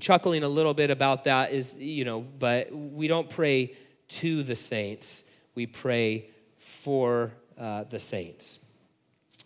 chuckling 0.00 0.42
a 0.42 0.48
little 0.48 0.74
bit 0.74 0.90
about 0.90 1.22
that 1.24 1.52
is, 1.52 1.80
you 1.80 2.04
know, 2.04 2.20
but 2.20 2.72
we 2.72 3.06
don't 3.06 3.30
pray 3.30 3.74
to 4.08 4.42
the 4.42 4.56
saints, 4.56 5.38
we 5.54 5.66
pray 5.66 6.30
for 6.58 7.30
uh, 7.56 7.84
the 7.84 8.00
saints. 8.00 8.65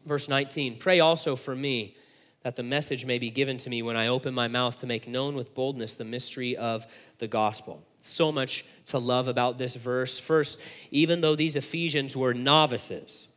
Verse 0.07 0.29
19 0.29 0.79
Pray 0.79 1.01
also 1.01 1.37
for 1.37 1.55
me 1.55 1.97
that 2.43 2.57
the 2.57 2.63
message 2.63 3.05
may 3.05 3.19
be 3.19 3.31
given 3.31 3.59
to 3.59 3.71
me 3.71 3.83
when 3.83 3.97
I 3.97 4.07
open 4.07 4.35
my 4.35 4.49
mouth 4.49 4.79
to 4.79 4.87
make 4.87 5.07
known 5.07 5.35
with 5.35 5.55
boldness 5.55 5.95
the 5.95 6.05
mystery 6.05 6.57
of 6.57 6.87
the 7.19 7.29
gospel. 7.29 7.85
So 8.01 8.33
much 8.33 8.65
to 8.87 8.99
love 8.99 9.29
about 9.29 9.59
this 9.59 9.77
verse. 9.77 10.19
First, 10.19 10.63
even 10.91 11.21
though 11.21 11.37
these 11.37 11.55
Ephesians 11.55 12.17
were 12.17 12.33
novices, 12.33 13.35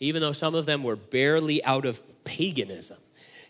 even 0.00 0.22
though 0.22 0.32
some 0.32 0.54
of 0.54 0.64
them 0.64 0.82
were 0.82 0.96
barely 0.96 1.62
out 1.64 1.84
of 1.84 2.00
paganism, 2.24 2.96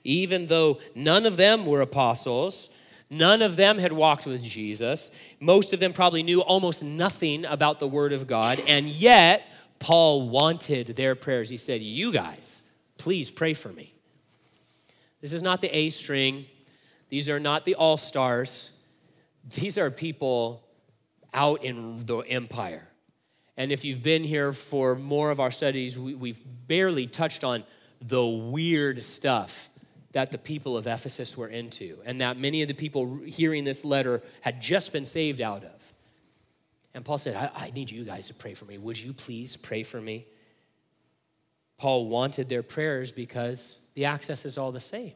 even 0.03 0.47
though 0.47 0.81
none 0.97 1.25
of 1.25 1.37
them 1.37 1.67
were 1.67 1.81
apostles, 1.81 2.73
None 3.09 3.41
of 3.41 3.57
them 3.57 3.79
had 3.79 3.93
walked 3.93 4.27
with 4.27 4.43
Jesus. 4.43 5.17
Most 5.39 5.73
of 5.73 5.79
them 5.79 5.93
probably 5.93 6.23
knew 6.23 6.41
almost 6.41 6.83
nothing 6.83 7.45
about 7.45 7.79
the 7.79 7.87
Word 7.87 8.13
of 8.13 8.27
God. 8.27 8.61
And 8.67 8.87
yet, 8.87 9.49
Paul 9.79 10.29
wanted 10.29 10.89
their 10.97 11.15
prayers. 11.15 11.51
He 11.51 11.57
said, 11.57 11.81
You 11.81 12.13
guys, 12.13 12.63
please 12.99 13.31
pray 13.31 13.55
for 13.55 13.69
me. 13.69 13.95
This 15.21 15.33
is 15.33 15.43
not 15.43 15.61
the 15.61 15.77
A 15.77 15.91
string, 15.91 16.47
these 17.09 17.29
are 17.29 17.41
not 17.41 17.65
the 17.65 17.75
all 17.75 17.97
stars. 17.97 18.73
These 19.55 19.79
are 19.79 19.93
people 19.93 20.65
out 21.33 21.63
in 21.65 22.05
the 22.05 22.19
empire. 22.19 22.89
And 23.57 23.71
if 23.71 23.85
you've 23.85 24.03
been 24.03 24.25
here 24.25 24.53
for 24.53 24.97
more 24.97 25.31
of 25.31 25.41
our 25.41 25.51
studies, 25.51 25.97
we, 25.99 26.31
have 26.31 26.41
barely 26.67 27.07
touched 27.07 27.45
on 27.45 27.63
the 28.01 28.25
weird 28.27 29.03
stuff 29.05 29.71
that 30.13 30.31
the 30.31 30.39
people 30.39 30.77
of 30.77 30.87
Ephesus 30.87 31.37
were 31.37 31.49
into, 31.49 31.99
and 32.05 32.21
that 32.21 32.39
many 32.39 32.63
of 32.63 32.69
the 32.69 32.75
people 32.75 33.21
hearing 33.27 33.65
this 33.65 33.85
letter 33.85 34.23
had 34.41 34.61
just 34.61 34.93
been 34.93 35.05
saved 35.05 35.41
out 35.41 35.63
of. 35.63 35.76
And 36.97 37.05
Paul 37.05 37.19
said, 37.19 37.37
I, 37.37 37.67
I 37.67 37.71
need 37.73 37.91
you 37.91 38.05
guys 38.05 38.29
to 38.29 38.35
pray 38.35 38.55
for 38.55 38.65
me. 38.65 38.79
Would 38.79 38.99
you 38.99 39.13
please 39.13 39.55
pray 39.55 39.83
for 39.83 40.01
me? 40.01 40.25
Paul 41.77 42.09
wanted 42.09 42.49
their 42.49 42.63
prayers 42.63 43.13
because 43.13 43.81
the 43.95 44.07
access 44.07 44.47
is 44.47 44.57
all 44.57 44.73
the 44.73 44.81
same. 44.81 45.13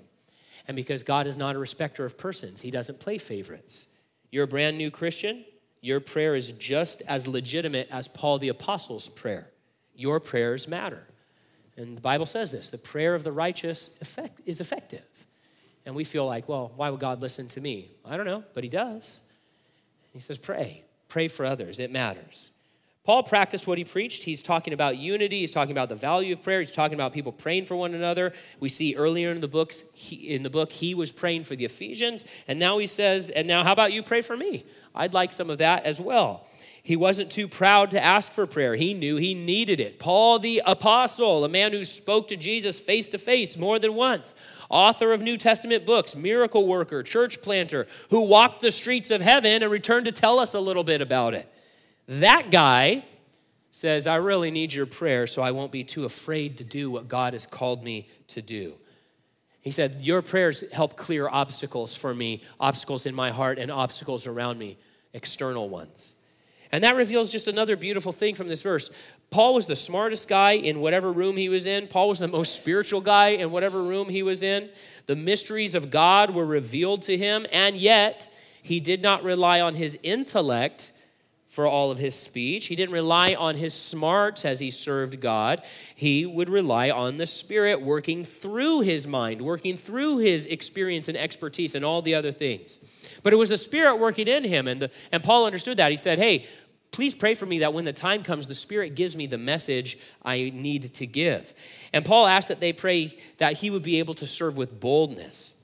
And 0.68 0.76
because 0.76 1.02
God 1.02 1.26
is 1.26 1.38
not 1.38 1.56
a 1.56 1.58
respecter 1.58 2.04
of 2.04 2.18
persons, 2.18 2.60
He 2.60 2.70
doesn't 2.70 3.00
play 3.00 3.16
favorites. 3.16 3.86
You're 4.30 4.44
a 4.44 4.46
brand 4.46 4.76
new 4.76 4.90
Christian, 4.90 5.42
your 5.80 6.00
prayer 6.00 6.34
is 6.34 6.52
just 6.52 7.00
as 7.08 7.26
legitimate 7.26 7.88
as 7.90 8.08
Paul 8.08 8.38
the 8.38 8.50
Apostle's 8.50 9.08
prayer. 9.08 9.48
Your 9.94 10.20
prayers 10.20 10.68
matter. 10.68 11.06
And 11.78 11.96
the 11.96 12.02
Bible 12.02 12.26
says 12.26 12.52
this 12.52 12.68
the 12.68 12.76
prayer 12.76 13.14
of 13.14 13.24
the 13.24 13.32
righteous 13.32 13.98
effect, 14.02 14.42
is 14.44 14.60
effective. 14.60 15.26
And 15.86 15.94
we 15.94 16.04
feel 16.04 16.26
like, 16.26 16.46
well, 16.46 16.72
why 16.76 16.90
would 16.90 17.00
God 17.00 17.22
listen 17.22 17.48
to 17.48 17.60
me? 17.62 17.88
I 18.04 18.18
don't 18.18 18.26
know, 18.26 18.44
but 18.52 18.64
He 18.64 18.68
does. 18.68 19.22
He 20.12 20.18
says, 20.18 20.36
pray. 20.36 20.84
Pray 21.10 21.28
for 21.28 21.44
others, 21.44 21.78
it 21.78 21.92
matters. 21.92 22.50
Paul 23.04 23.22
practiced 23.22 23.66
what 23.66 23.76
he 23.76 23.84
preached. 23.84 24.22
He's 24.22 24.42
talking 24.42 24.72
about 24.72 24.98
unity. 24.98 25.40
He's 25.40 25.50
talking 25.50 25.72
about 25.72 25.88
the 25.88 25.96
value 25.96 26.32
of 26.34 26.42
prayer. 26.42 26.60
He's 26.60 26.70
talking 26.70 26.94
about 26.94 27.12
people 27.12 27.32
praying 27.32 27.66
for 27.66 27.74
one 27.74 27.94
another. 27.94 28.32
We 28.60 28.68
see 28.68 28.94
earlier 28.94 29.30
in 29.32 29.40
the 29.40 29.48
books, 29.48 29.84
he, 29.94 30.16
in 30.34 30.42
the 30.42 30.50
book, 30.50 30.70
he 30.70 30.94
was 30.94 31.10
praying 31.10 31.44
for 31.44 31.56
the 31.56 31.64
Ephesians, 31.64 32.24
and 32.46 32.58
now 32.58 32.78
he 32.78 32.86
says, 32.86 33.28
"And 33.30 33.48
now, 33.48 33.64
how 33.64 33.72
about 33.72 33.92
you 33.92 34.02
pray 34.02 34.20
for 34.20 34.36
me?" 34.36 34.64
I'd 34.94 35.14
like 35.14 35.32
some 35.32 35.50
of 35.50 35.58
that 35.58 35.84
as 35.84 36.00
well. 36.00 36.46
He 36.82 36.96
wasn't 36.96 37.30
too 37.30 37.48
proud 37.48 37.90
to 37.90 38.02
ask 38.02 38.32
for 38.32 38.46
prayer. 38.46 38.74
He 38.74 38.94
knew 38.94 39.16
he 39.16 39.34
needed 39.34 39.80
it. 39.80 39.98
Paul 39.98 40.38
the 40.38 40.62
apostle, 40.64 41.44
a 41.44 41.48
man 41.48 41.72
who 41.72 41.84
spoke 41.84 42.28
to 42.28 42.36
Jesus 42.36 42.78
face 42.80 43.08
to 43.08 43.18
face 43.18 43.56
more 43.56 43.78
than 43.78 43.94
once, 43.94 44.34
author 44.70 45.12
of 45.12 45.20
New 45.20 45.36
Testament 45.36 45.84
books, 45.84 46.16
miracle 46.16 46.66
worker, 46.66 47.02
church 47.02 47.42
planter, 47.42 47.86
who 48.08 48.22
walked 48.22 48.62
the 48.62 48.70
streets 48.70 49.10
of 49.10 49.20
heaven 49.20 49.62
and 49.62 49.70
returned 49.70 50.06
to 50.06 50.12
tell 50.12 50.38
us 50.38 50.54
a 50.54 50.60
little 50.60 50.84
bit 50.84 51.00
about 51.00 51.34
it. 51.34 51.52
That 52.06 52.50
guy 52.50 53.04
says, 53.70 54.06
I 54.06 54.16
really 54.16 54.50
need 54.50 54.72
your 54.72 54.86
prayer 54.86 55.26
so 55.26 55.42
I 55.42 55.50
won't 55.50 55.72
be 55.72 55.84
too 55.84 56.04
afraid 56.04 56.58
to 56.58 56.64
do 56.64 56.90
what 56.90 57.08
God 57.08 57.34
has 57.34 57.46
called 57.46 57.82
me 57.82 58.08
to 58.28 58.40
do. 58.40 58.74
He 59.60 59.70
said, 59.70 60.00
Your 60.00 60.22
prayers 60.22 60.70
help 60.72 60.96
clear 60.96 61.28
obstacles 61.28 61.94
for 61.94 62.14
me, 62.14 62.42
obstacles 62.58 63.06
in 63.06 63.14
my 63.14 63.30
heart 63.30 63.58
and 63.58 63.70
obstacles 63.70 64.26
around 64.26 64.58
me, 64.58 64.78
external 65.12 65.68
ones. 65.68 66.14
And 66.72 66.84
that 66.84 66.96
reveals 66.96 67.32
just 67.32 67.48
another 67.48 67.76
beautiful 67.76 68.12
thing 68.12 68.34
from 68.34 68.48
this 68.48 68.62
verse. 68.62 68.90
Paul 69.30 69.54
was 69.54 69.66
the 69.66 69.76
smartest 69.76 70.28
guy 70.28 70.52
in 70.52 70.80
whatever 70.80 71.12
room 71.12 71.36
he 71.36 71.48
was 71.48 71.64
in. 71.64 71.86
Paul 71.86 72.08
was 72.08 72.18
the 72.18 72.26
most 72.28 72.56
spiritual 72.56 73.00
guy 73.00 73.28
in 73.28 73.52
whatever 73.52 73.80
room 73.80 74.08
he 74.08 74.24
was 74.24 74.42
in. 74.42 74.68
The 75.06 75.14
mysteries 75.14 75.76
of 75.76 75.90
God 75.90 76.30
were 76.32 76.46
revealed 76.46 77.02
to 77.02 77.16
him, 77.16 77.46
and 77.52 77.76
yet 77.76 78.28
he 78.62 78.80
did 78.80 79.02
not 79.02 79.22
rely 79.22 79.60
on 79.60 79.74
his 79.74 79.96
intellect 80.02 80.92
for 81.50 81.66
all 81.66 81.90
of 81.90 81.98
his 81.98 82.14
speech. 82.14 82.66
He 82.66 82.76
didn't 82.76 82.94
rely 82.94 83.34
on 83.34 83.56
his 83.56 83.74
smarts 83.74 84.44
as 84.44 84.60
he 84.60 84.70
served 84.70 85.20
God. 85.20 85.62
He 85.96 86.24
would 86.24 86.48
rely 86.48 86.90
on 86.90 87.16
the 87.16 87.26
Spirit 87.26 87.82
working 87.82 88.24
through 88.24 88.82
his 88.82 89.06
mind, 89.06 89.42
working 89.42 89.76
through 89.76 90.18
his 90.18 90.46
experience 90.46 91.08
and 91.08 91.16
expertise 91.16 91.74
and 91.74 91.84
all 91.84 92.02
the 92.02 92.14
other 92.14 92.30
things. 92.30 92.78
But 93.24 93.32
it 93.32 93.36
was 93.36 93.48
the 93.48 93.56
Spirit 93.56 93.96
working 93.96 94.28
in 94.28 94.44
him. 94.44 94.68
And, 94.68 94.82
the, 94.82 94.90
and 95.10 95.24
Paul 95.24 95.44
understood 95.44 95.76
that. 95.78 95.90
He 95.90 95.96
said, 95.96 96.18
Hey, 96.18 96.46
please 96.90 97.14
pray 97.14 97.34
for 97.34 97.46
me 97.46 97.60
that 97.60 97.72
when 97.72 97.84
the 97.84 97.92
time 97.92 98.22
comes, 98.22 98.46
the 98.46 98.54
Spirit 98.54 98.94
gives 98.94 99.16
me 99.16 99.26
the 99.26 99.38
message 99.38 99.98
I 100.22 100.52
need 100.54 100.94
to 100.94 101.06
give. 101.06 101.54
And 101.92 102.04
Paul 102.04 102.26
asked 102.26 102.48
that 102.48 102.60
they 102.60 102.72
pray 102.72 103.16
that 103.38 103.58
he 103.58 103.70
would 103.70 103.82
be 103.82 103.98
able 103.98 104.14
to 104.14 104.26
serve 104.26 104.56
with 104.56 104.80
boldness. 104.80 105.56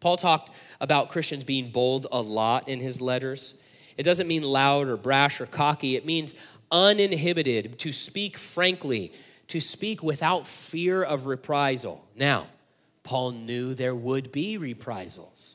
Paul 0.00 0.16
talked 0.16 0.50
about 0.80 1.08
Christians 1.08 1.44
being 1.44 1.70
bold 1.70 2.06
a 2.12 2.20
lot 2.20 2.68
in 2.68 2.78
his 2.78 3.00
letters. 3.00 3.66
It 3.96 4.02
doesn't 4.02 4.28
mean 4.28 4.42
loud 4.42 4.88
or 4.88 4.96
brash 4.96 5.40
or 5.40 5.46
cocky, 5.46 5.96
it 5.96 6.04
means 6.04 6.34
uninhibited, 6.70 7.78
to 7.78 7.92
speak 7.92 8.36
frankly, 8.36 9.12
to 9.48 9.60
speak 9.60 10.02
without 10.02 10.46
fear 10.46 11.02
of 11.02 11.26
reprisal. 11.26 12.04
Now, 12.16 12.48
Paul 13.02 13.32
knew 13.32 13.74
there 13.74 13.94
would 13.94 14.32
be 14.32 14.58
reprisals. 14.58 15.53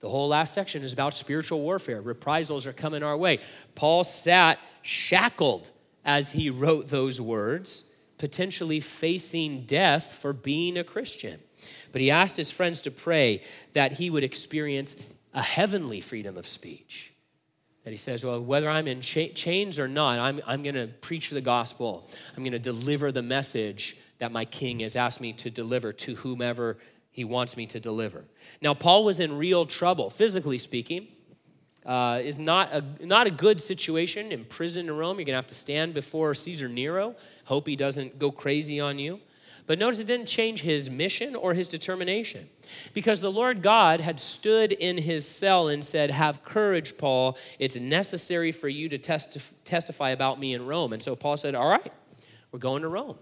The 0.00 0.08
whole 0.08 0.28
last 0.28 0.54
section 0.54 0.82
is 0.82 0.92
about 0.92 1.14
spiritual 1.14 1.60
warfare. 1.60 2.00
Reprisals 2.00 2.66
are 2.66 2.72
coming 2.72 3.02
our 3.02 3.16
way. 3.16 3.40
Paul 3.74 4.04
sat 4.04 4.58
shackled 4.82 5.70
as 6.04 6.32
he 6.32 6.50
wrote 6.50 6.88
those 6.88 7.20
words, 7.20 7.92
potentially 8.16 8.80
facing 8.80 9.64
death 9.66 10.12
for 10.12 10.32
being 10.32 10.78
a 10.78 10.84
Christian. 10.84 11.40
But 11.90 12.00
he 12.00 12.10
asked 12.10 12.36
his 12.36 12.50
friends 12.50 12.80
to 12.82 12.90
pray 12.90 13.42
that 13.72 13.92
he 13.92 14.08
would 14.08 14.24
experience 14.24 14.94
a 15.34 15.42
heavenly 15.42 16.00
freedom 16.00 16.36
of 16.36 16.46
speech 16.46 17.12
that 17.88 17.92
he 17.92 17.96
says, 17.96 18.22
Well, 18.22 18.42
whether 18.42 18.68
I'm 18.68 18.86
in 18.86 19.00
cha- 19.00 19.32
chains 19.34 19.78
or 19.78 19.88
not, 19.88 20.18
I'm, 20.18 20.42
I'm 20.46 20.62
going 20.62 20.74
to 20.74 20.88
preach 20.88 21.30
the 21.30 21.40
gospel. 21.40 22.06
I'm 22.36 22.42
going 22.42 22.52
to 22.52 22.58
deliver 22.58 23.10
the 23.10 23.22
message 23.22 23.96
that 24.18 24.30
my 24.30 24.44
king 24.44 24.80
has 24.80 24.94
asked 24.94 25.22
me 25.22 25.32
to 25.32 25.48
deliver 25.48 25.94
to 25.94 26.16
whomever 26.16 26.76
he 27.18 27.24
wants 27.24 27.56
me 27.56 27.66
to 27.66 27.80
deliver. 27.80 28.24
Now, 28.62 28.74
Paul 28.74 29.02
was 29.02 29.18
in 29.18 29.36
real 29.36 29.66
trouble, 29.66 30.08
physically 30.08 30.56
speaking. 30.56 31.08
Uh, 31.84 32.20
is 32.22 32.38
not 32.38 32.72
a, 32.72 32.84
not 33.04 33.26
a 33.26 33.30
good 33.30 33.60
situation 33.60 34.30
in 34.30 34.44
prison 34.44 34.86
in 34.86 34.96
Rome. 34.96 35.18
You're 35.18 35.24
going 35.24 35.32
to 35.32 35.38
have 35.38 35.48
to 35.48 35.54
stand 35.54 35.94
before 35.94 36.32
Caesar 36.32 36.68
Nero. 36.68 37.16
Hope 37.46 37.66
he 37.66 37.74
doesn't 37.74 38.20
go 38.20 38.30
crazy 38.30 38.78
on 38.78 39.00
you. 39.00 39.18
But 39.66 39.80
notice 39.80 39.98
it 39.98 40.06
didn't 40.06 40.28
change 40.28 40.60
his 40.60 40.88
mission 40.88 41.34
or 41.34 41.54
his 41.54 41.66
determination. 41.66 42.48
Because 42.94 43.20
the 43.20 43.32
Lord 43.32 43.62
God 43.62 43.98
had 43.98 44.20
stood 44.20 44.70
in 44.70 44.98
his 44.98 45.28
cell 45.28 45.66
and 45.66 45.84
said, 45.84 46.10
Have 46.10 46.44
courage, 46.44 46.96
Paul. 46.98 47.36
It's 47.58 47.76
necessary 47.76 48.52
for 48.52 48.68
you 48.68 48.88
to 48.90 48.98
testif- 48.98 49.54
testify 49.64 50.10
about 50.10 50.38
me 50.38 50.54
in 50.54 50.66
Rome. 50.66 50.92
And 50.92 51.02
so 51.02 51.16
Paul 51.16 51.36
said, 51.36 51.56
All 51.56 51.68
right, 51.68 51.92
we're 52.52 52.60
going 52.60 52.82
to 52.82 52.88
Rome. 52.88 53.18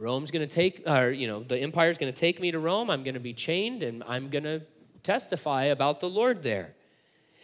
Rome's 0.00 0.30
going 0.30 0.48
to 0.48 0.52
take, 0.52 0.82
or, 0.88 1.10
you 1.10 1.28
know, 1.28 1.42
the 1.42 1.58
empire's 1.58 1.98
going 1.98 2.10
to 2.10 2.18
take 2.18 2.40
me 2.40 2.50
to 2.50 2.58
Rome. 2.58 2.88
I'm 2.88 3.04
going 3.04 3.14
to 3.14 3.20
be 3.20 3.34
chained 3.34 3.82
and 3.82 4.02
I'm 4.08 4.30
going 4.30 4.44
to 4.44 4.62
testify 5.02 5.64
about 5.64 6.00
the 6.00 6.08
Lord 6.08 6.42
there. 6.42 6.72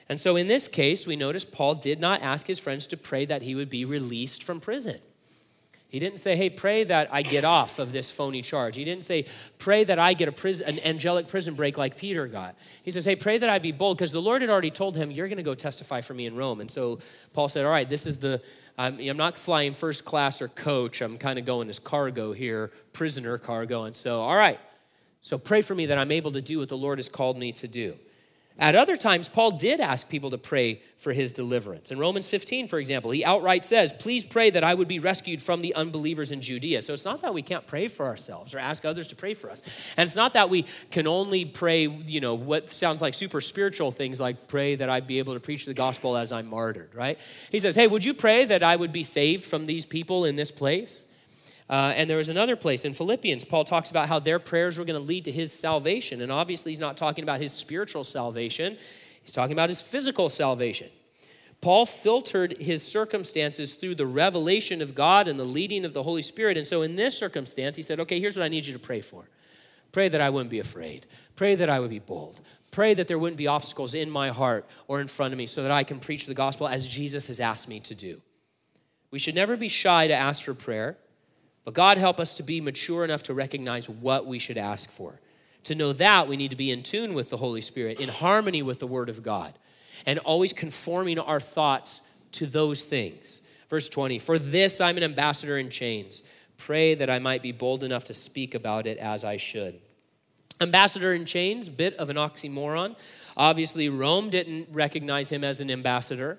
And 0.09 0.19
so 0.19 0.37
in 0.37 0.49
this 0.49 0.66
case, 0.66 1.07
we 1.07 1.16
notice 1.16 1.45
Paul 1.45 1.75
did 1.75 2.01
not 2.01 2.23
ask 2.23 2.47
his 2.47 2.59
friends 2.59 2.87
to 2.87 2.97
pray 2.97 3.27
that 3.27 3.42
he 3.42 3.55
would 3.55 3.69
be 3.69 3.85
released 3.85 4.42
from 4.42 4.61
prison. 4.61 5.01
He 5.88 6.01
didn't 6.01 6.19
say, 6.19 6.35
hey, 6.37 6.51
pray 6.51 6.85
that 6.85 7.09
I 7.12 7.23
get 7.23 7.45
off 7.45 7.79
of 7.79 7.92
this 7.92 8.11
phony 8.11 8.42
charge. 8.42 8.75
He 8.77 8.85
didn't 8.85 9.05
say, 9.05 9.27
pray 9.59 9.85
that 9.85 9.99
I 9.99 10.14
get 10.14 10.29
a 10.29 10.33
prison, 10.33 10.69
an 10.69 10.79
angelic 10.85 11.29
prison 11.29 11.55
break 11.55 11.79
like 11.79 11.97
Peter 11.97 12.27
got. 12.27 12.57
He 12.85 12.90
says, 12.90 13.05
hey, 13.05 13.16
pray 13.16 13.38
that 13.38 13.49
I 13.49 13.59
be 13.59 13.71
bold, 13.73 13.97
because 13.97 14.12
the 14.12 14.21
Lord 14.21 14.42
had 14.42 14.51
already 14.51 14.73
told 14.73 14.97
him, 14.97 15.11
you're 15.11 15.29
going 15.29 15.37
to 15.37 15.45
go 15.45 15.55
testify 15.55 16.01
for 16.01 16.12
me 16.12 16.27
in 16.27 16.35
Rome. 16.35 16.61
And 16.61 16.71
so 16.71 16.99
Paul 17.35 17.49
said, 17.49 17.64
all 17.64 17.71
right, 17.71 17.88
this 17.88 18.07
is 18.07 18.19
the, 18.19 18.42
I'm, 18.78 18.98
I'm 19.00 19.16
not 19.16 19.38
flying 19.38 19.72
first 19.72 20.04
class 20.04 20.42
or 20.42 20.48
coach. 20.48 21.00
I'm 21.00 21.16
kind 21.16 21.38
of 21.38 21.44
going 21.44 21.68
as 21.68 21.78
cargo 21.78 22.32
here, 22.32 22.70
prisoner 22.92 23.38
cargo. 23.38 23.84
And 23.84 23.96
so, 23.96 24.20
all 24.20 24.36
right, 24.36 24.60
so 25.20 25.38
pray 25.38 25.62
for 25.62 25.74
me 25.74 25.86
that 25.86 25.98
I'm 25.98 26.12
able 26.12 26.32
to 26.32 26.42
do 26.42 26.58
what 26.58 26.68
the 26.68 26.76
Lord 26.76 26.98
has 26.98 27.08
called 27.08 27.38
me 27.38 27.52
to 27.52 27.68
do. 27.68 27.94
At 28.59 28.75
other 28.75 28.97
times, 28.97 29.29
Paul 29.29 29.53
did 29.53 29.81
ask 29.81 30.09
people 30.09 30.31
to 30.31 30.38
pray 30.38 30.81
for 30.97 31.12
his 31.12 31.31
deliverance. 31.31 31.90
In 31.90 31.99
Romans 31.99 32.27
15, 32.29 32.69
for 32.69 32.79
example, 32.79 33.11
he 33.11 33.23
outright 33.23 33.66
says, 33.66 33.92
Please 33.92 34.25
pray 34.25 34.49
that 34.49 34.64
I 34.64 34.73
would 34.73 34.88
be 34.88 34.99
rescued 34.99 35.42
from 35.42 35.61
the 35.61 35.75
unbelievers 35.75 36.33
in 36.33 36.40
Judea. 36.40 36.81
So 36.81 36.95
it's 36.95 37.05
not 37.05 37.21
that 37.21 37.35
we 37.35 37.42
can't 37.42 37.66
pray 37.66 37.87
for 37.88 38.07
ourselves 38.07 38.55
or 38.55 38.59
ask 38.59 38.87
others 38.87 39.09
to 39.09 39.16
pray 39.16 39.35
for 39.35 39.51
us. 39.51 39.62
And 39.99 40.07
it's 40.07 40.16
not 40.16 40.33
that 40.33 40.49
we 40.49 40.64
can 40.90 41.07
only 41.07 41.45
pray, 41.45 41.87
you 41.87 42.21
know, 42.21 42.35
what 42.35 42.71
sounds 42.71 43.03
like 43.03 43.12
super 43.12 43.42
spiritual 43.42 43.90
things 43.90 44.19
like 44.19 44.49
pray 44.49 44.75
that 44.75 44.88
I'd 44.88 45.07
be 45.07 45.19
able 45.19 45.35
to 45.35 45.40
preach 45.40 45.66
the 45.66 45.75
gospel 45.75 46.16
as 46.16 46.33
I'm 46.33 46.49
martyred, 46.49 46.95
right? 46.95 47.19
He 47.51 47.59
says, 47.59 47.77
Hey, 47.77 47.87
would 47.87 48.05
you 48.05 48.14
pray 48.14 48.47
that 48.47 48.62
I 48.62 48.77
would 48.77 48.92
be 48.92 49.05
saved 49.05 49.45
from 49.45 49.66
these 49.66 49.85
people 49.85 50.25
in 50.25 50.37
this 50.37 50.51
place? 50.51 51.12
Uh, 51.68 51.92
and 51.96 52.09
there 52.09 52.16
was 52.16 52.29
another 52.29 52.55
place 52.55 52.85
in 52.85 52.92
Philippians, 52.92 53.44
Paul 53.44 53.64
talks 53.64 53.90
about 53.90 54.09
how 54.09 54.20
their 54.20 54.38
prayers 54.38 54.79
were 54.79 54.85
going 54.85 55.00
to 55.00 55.05
lead 55.05 55.24
to 55.24 55.33
his 55.33 55.52
salvation. 55.52 56.22
And 56.22 56.31
obviously, 56.31 56.70
he's 56.70 56.81
not 56.81 56.96
talking 56.96 57.24
about 57.24 57.40
his 57.40 57.52
spiritual 57.52 58.05
salvation, 58.05 58.76
he's 59.22 59.33
talking 59.33 59.52
about 59.52 59.68
his 59.68 59.81
physical 59.81 60.29
salvation. 60.29 60.88
Paul 61.61 61.87
filtered 61.87 62.59
his 62.59 62.87
circumstances 62.87 63.74
through 63.74 63.96
the 63.96 64.07
revelation 64.07 64.83
of 64.83 64.94
God 64.94 65.26
and 65.26 65.40
the 65.40 65.44
leading 65.44 65.85
of 65.85 65.94
the 65.94 66.02
Holy 66.02 66.22
Spirit. 66.22 66.57
And 66.57 66.66
so, 66.66 66.83
in 66.83 66.96
this 66.96 67.18
circumstance, 67.18 67.76
he 67.76 67.83
said, 67.83 67.98
Okay, 67.98 68.20
here's 68.20 68.37
what 68.37 68.44
I 68.44 68.48
need 68.48 68.66
you 68.66 68.72
to 68.72 68.79
pray 68.79 69.00
for. 69.00 69.29
Pray 69.90 70.09
that 70.09 70.20
I 70.20 70.31
wouldn't 70.31 70.50
be 70.50 70.59
afraid. 70.61 71.07
Pray 71.35 71.55
that 71.55 71.70
I 71.70 71.81
would 71.81 71.90
be 71.90 71.98
bold. 71.98 72.40
Pray 72.70 72.92
that 72.94 73.09
there 73.09 73.18
wouldn't 73.18 73.38
be 73.38 73.46
obstacles 73.46 73.94
in 73.94 74.11
my 74.11 74.29
heart 74.29 74.68
or 74.87 75.00
in 75.00 75.09
front 75.09 75.33
of 75.33 75.38
me 75.38 75.46
so 75.46 75.62
that 75.62 75.70
I 75.70 75.83
can 75.83 75.98
preach 75.98 76.26
the 76.26 76.35
gospel 76.35 76.68
as 76.68 76.87
Jesus 76.87 77.26
has 77.29 77.40
asked 77.40 77.68
me 77.68 77.81
to 77.81 77.94
do. 77.94 78.20
We 79.11 79.18
should 79.18 79.35
never 79.35 79.57
be 79.57 79.68
shy 79.68 80.07
to 80.09 80.14
ask 80.14 80.44
for 80.44 80.52
prayer. 80.52 80.98
But 81.66 81.74
God 81.74 81.98
help 81.98 82.20
us 82.20 82.33
to 82.35 82.44
be 82.44 82.61
mature 82.61 83.05
enough 83.05 83.24
to 83.24 83.35
recognize 83.35 83.90
what 83.90 84.24
we 84.24 84.38
should 84.38 84.57
ask 84.57 84.88
for. 84.88 85.20
To 85.64 85.74
know 85.74 85.92
that, 85.94 86.29
we 86.29 86.37
need 86.37 86.50
to 86.50 86.57
be 86.57 86.70
in 86.70 86.85
tune 86.85 87.12
with 87.12 87.29
the 87.29 87.37
Holy 87.37 87.61
Spirit, 87.61 87.98
in 87.98 88.09
harmony 88.09 88.62
with 88.62 88.79
the 88.79 88.87
Word 88.87 89.09
of 89.09 89.24
God, 89.24 89.52
and 90.07 90.20
always 90.20 90.52
conforming 90.52 91.18
our 91.18 91.40
thoughts 91.40 92.02
to 92.33 92.46
those 92.46 92.85
things. 92.85 93.42
Verse 93.68 93.88
20 93.88 94.20
For 94.20 94.38
this 94.38 94.81
I'm 94.81 94.96
an 94.96 95.02
ambassador 95.02 95.59
in 95.59 95.68
chains. 95.68 96.22
Pray 96.57 96.94
that 96.94 97.11
I 97.11 97.18
might 97.18 97.42
be 97.42 97.50
bold 97.50 97.83
enough 97.83 98.05
to 98.05 98.14
speak 98.14 98.55
about 98.55 98.87
it 98.87 98.96
as 98.98 99.24
I 99.24 99.37
should. 99.37 99.81
Ambassador 100.61 101.12
in 101.14 101.24
chains, 101.24 101.68
bit 101.68 101.96
of 101.96 102.11
an 102.11 102.16
oxymoron. 102.16 102.94
Obviously, 103.37 103.88
Rome 103.88 104.31
didn't 104.31 104.68
recognize 104.70 105.31
him 105.31 105.42
as 105.42 105.61
an 105.61 105.72
ambassador 105.72 106.38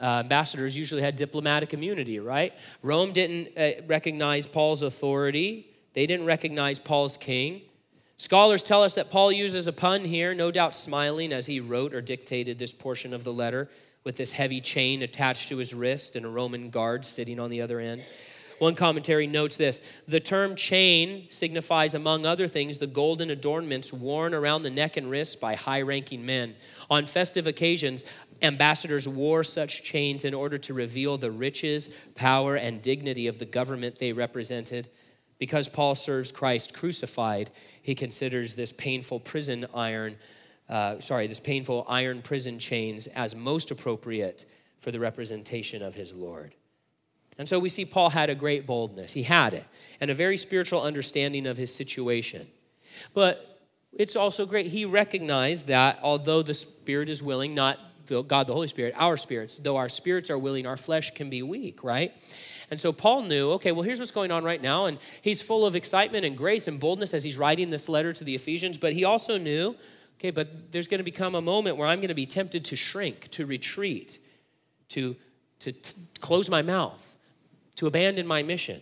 uh, 0.00 0.20
ambassadors 0.20 0.76
usually 0.76 1.02
had 1.02 1.16
diplomatic 1.16 1.72
immunity, 1.72 2.18
right? 2.18 2.52
Rome 2.82 3.12
didn't 3.12 3.56
uh, 3.56 3.82
recognize 3.86 4.46
Paul's 4.46 4.82
authority, 4.82 5.68
they 5.94 6.06
didn't 6.06 6.26
recognize 6.26 6.78
Paul's 6.78 7.16
king. 7.16 7.62
Scholars 8.18 8.62
tell 8.62 8.82
us 8.82 8.94
that 8.94 9.10
Paul 9.10 9.30
uses 9.30 9.66
a 9.66 9.72
pun 9.72 10.02
here, 10.04 10.34
no 10.34 10.50
doubt 10.50 10.74
smiling 10.74 11.32
as 11.32 11.46
he 11.46 11.60
wrote 11.60 11.94
or 11.94 12.00
dictated 12.00 12.58
this 12.58 12.72
portion 12.72 13.12
of 13.12 13.24
the 13.24 13.32
letter 13.32 13.68
with 14.04 14.16
this 14.16 14.32
heavy 14.32 14.60
chain 14.60 15.02
attached 15.02 15.48
to 15.48 15.58
his 15.58 15.74
wrist 15.74 16.16
and 16.16 16.24
a 16.24 16.28
Roman 16.28 16.70
guard 16.70 17.04
sitting 17.04 17.40
on 17.40 17.50
the 17.50 17.60
other 17.60 17.80
end. 17.80 18.02
One 18.58 18.74
commentary 18.74 19.26
notes 19.26 19.56
this 19.56 19.82
the 20.08 20.20
term 20.20 20.56
chain 20.56 21.28
signifies, 21.28 21.94
among 21.94 22.24
other 22.24 22.48
things, 22.48 22.78
the 22.78 22.86
golden 22.86 23.30
adornments 23.30 23.92
worn 23.92 24.32
around 24.32 24.62
the 24.62 24.70
neck 24.70 24.96
and 24.96 25.10
wrists 25.10 25.36
by 25.36 25.54
high 25.54 25.82
ranking 25.82 26.24
men. 26.24 26.54
On 26.88 27.04
festive 27.04 27.46
occasions, 27.46 28.04
ambassadors 28.42 29.08
wore 29.08 29.44
such 29.44 29.82
chains 29.82 30.24
in 30.24 30.34
order 30.34 30.58
to 30.58 30.74
reveal 30.74 31.18
the 31.18 31.30
riches, 31.30 31.88
power, 32.14 32.56
and 32.56 32.82
dignity 32.82 33.26
of 33.26 33.38
the 33.38 33.44
government 33.44 33.98
they 33.98 34.12
represented. 34.12 34.88
Because 35.38 35.68
Paul 35.68 35.94
serves 35.94 36.32
Christ 36.32 36.72
crucified, 36.74 37.50
he 37.82 37.94
considers 37.94 38.54
this 38.54 38.72
painful 38.72 39.20
prison 39.20 39.66
iron, 39.74 40.16
uh, 40.68 40.98
sorry, 41.00 41.26
this 41.26 41.40
painful 41.40 41.84
iron 41.88 42.22
prison 42.22 42.58
chains 42.58 43.06
as 43.08 43.34
most 43.34 43.70
appropriate 43.70 44.46
for 44.78 44.90
the 44.90 45.00
representation 45.00 45.82
of 45.82 45.94
his 45.94 46.14
Lord. 46.14 46.54
And 47.38 47.48
so 47.48 47.58
we 47.58 47.68
see 47.68 47.84
Paul 47.84 48.10
had 48.10 48.30
a 48.30 48.34
great 48.34 48.66
boldness. 48.66 49.12
He 49.12 49.24
had 49.24 49.52
it, 49.52 49.64
and 50.00 50.10
a 50.10 50.14
very 50.14 50.38
spiritual 50.38 50.82
understanding 50.82 51.46
of 51.46 51.58
his 51.58 51.74
situation. 51.74 52.46
But 53.12 53.60
it's 53.92 54.16
also 54.16 54.46
great. 54.46 54.66
He 54.66 54.84
recognized 54.84 55.66
that 55.68 55.98
although 56.02 56.42
the 56.42 56.54
Spirit 56.54 57.08
is 57.08 57.22
willing, 57.22 57.54
not 57.54 57.78
God 58.06 58.46
the 58.46 58.52
Holy 58.52 58.68
Spirit, 58.68 58.94
our 58.96 59.16
spirits, 59.16 59.58
though 59.58 59.76
our 59.76 59.88
spirits 59.88 60.30
are 60.30 60.38
willing, 60.38 60.66
our 60.66 60.76
flesh 60.76 61.12
can 61.14 61.30
be 61.30 61.42
weak, 61.42 61.84
right? 61.84 62.12
And 62.70 62.80
so 62.80 62.92
Paul 62.92 63.22
knew, 63.22 63.52
okay, 63.52 63.72
well, 63.72 63.82
here's 63.82 64.00
what's 64.00 64.10
going 64.10 64.32
on 64.32 64.42
right 64.42 64.60
now. 64.60 64.86
And 64.86 64.98
he's 65.22 65.40
full 65.40 65.64
of 65.64 65.76
excitement 65.76 66.24
and 66.24 66.36
grace 66.36 66.66
and 66.66 66.80
boldness 66.80 67.14
as 67.14 67.22
he's 67.22 67.38
writing 67.38 67.70
this 67.70 67.88
letter 67.88 68.12
to 68.12 68.24
the 68.24 68.34
Ephesians. 68.34 68.76
But 68.76 68.92
he 68.92 69.04
also 69.04 69.38
knew, 69.38 69.76
okay, 70.18 70.30
but 70.30 70.72
there's 70.72 70.88
going 70.88 70.98
to 70.98 71.04
become 71.04 71.34
a 71.34 71.40
moment 71.42 71.76
where 71.76 71.86
I'm 71.86 71.98
going 71.98 72.08
to 72.08 72.14
be 72.14 72.26
tempted 72.26 72.64
to 72.66 72.76
shrink, 72.76 73.28
to 73.32 73.46
retreat, 73.46 74.18
to, 74.88 75.14
to 75.60 75.72
t- 75.72 75.94
close 76.20 76.50
my 76.50 76.62
mouth. 76.62 77.14
to 77.76 77.86
abandon 77.86 78.26
my 78.26 78.42
mission. 78.42 78.80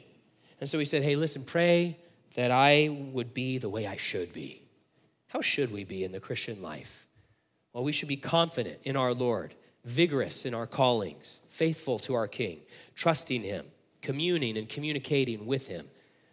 And 0.61 0.68
so 0.68 0.79
he 0.79 0.85
said, 0.85 1.03
Hey, 1.03 1.16
listen, 1.16 1.45
pray 1.45 1.99
that 2.37 2.51
I 2.51 2.89
would 3.12 3.35
be 3.35 3.59
the 3.59 3.68
way 3.68 3.87
I 3.87 3.97
should 3.97 4.33
be. 4.33 4.62
How 5.29 5.41
should 5.41 5.72
we 5.72 5.85
be 5.85 6.05
in 6.05 6.12
the 6.12 6.20
Christian 6.20 6.62
life? 6.62 7.03
Well, 7.75 7.85
we 7.85 7.93
should 7.93 8.09
be 8.09 8.16
confident 8.16 8.79
in 8.85 8.97
our 8.97 9.12
Lord, 9.12 9.55
vigorous 9.85 10.47
in 10.47 10.55
our 10.55 10.66
callings, 10.66 11.41
faithful 11.51 11.99
to 12.01 12.14
our 12.14 12.27
King, 12.27 12.61
trusting 12.95 13.43
Him, 13.43 13.66
communing 14.01 14.57
and 14.57 14.66
communicating 14.66 15.45
with 15.45 15.66
Him 15.66 15.87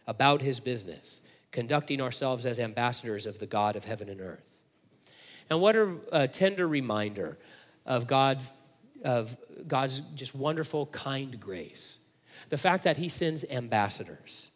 about 0.08 0.42
His 0.42 0.62
business, 0.62 1.28
conducting 1.52 2.00
ourselves 2.00 2.46
as 2.46 2.60
ambassadors 2.60 3.26
of 3.26 3.40
the 3.40 3.48
God 3.48 3.76
of 3.76 3.84
heaven 3.84 4.08
and 4.08 4.22
earth. 4.22 4.46
And 5.50 5.60
what 5.60 5.76
a, 5.76 5.98
a 6.14 6.28
tender 6.30 6.66
reminder 6.66 7.38
of 7.86 8.08
God's, 8.08 8.54
of 9.04 9.36
God's 9.68 10.00
just 10.16 10.34
wonderful, 10.34 10.86
kind 10.86 11.38
grace. 11.38 11.98
The 12.48 12.58
fact 12.58 12.86
that 12.86 12.96
He 12.96 13.10
sends 13.10 13.44
ambassadors 13.52 14.52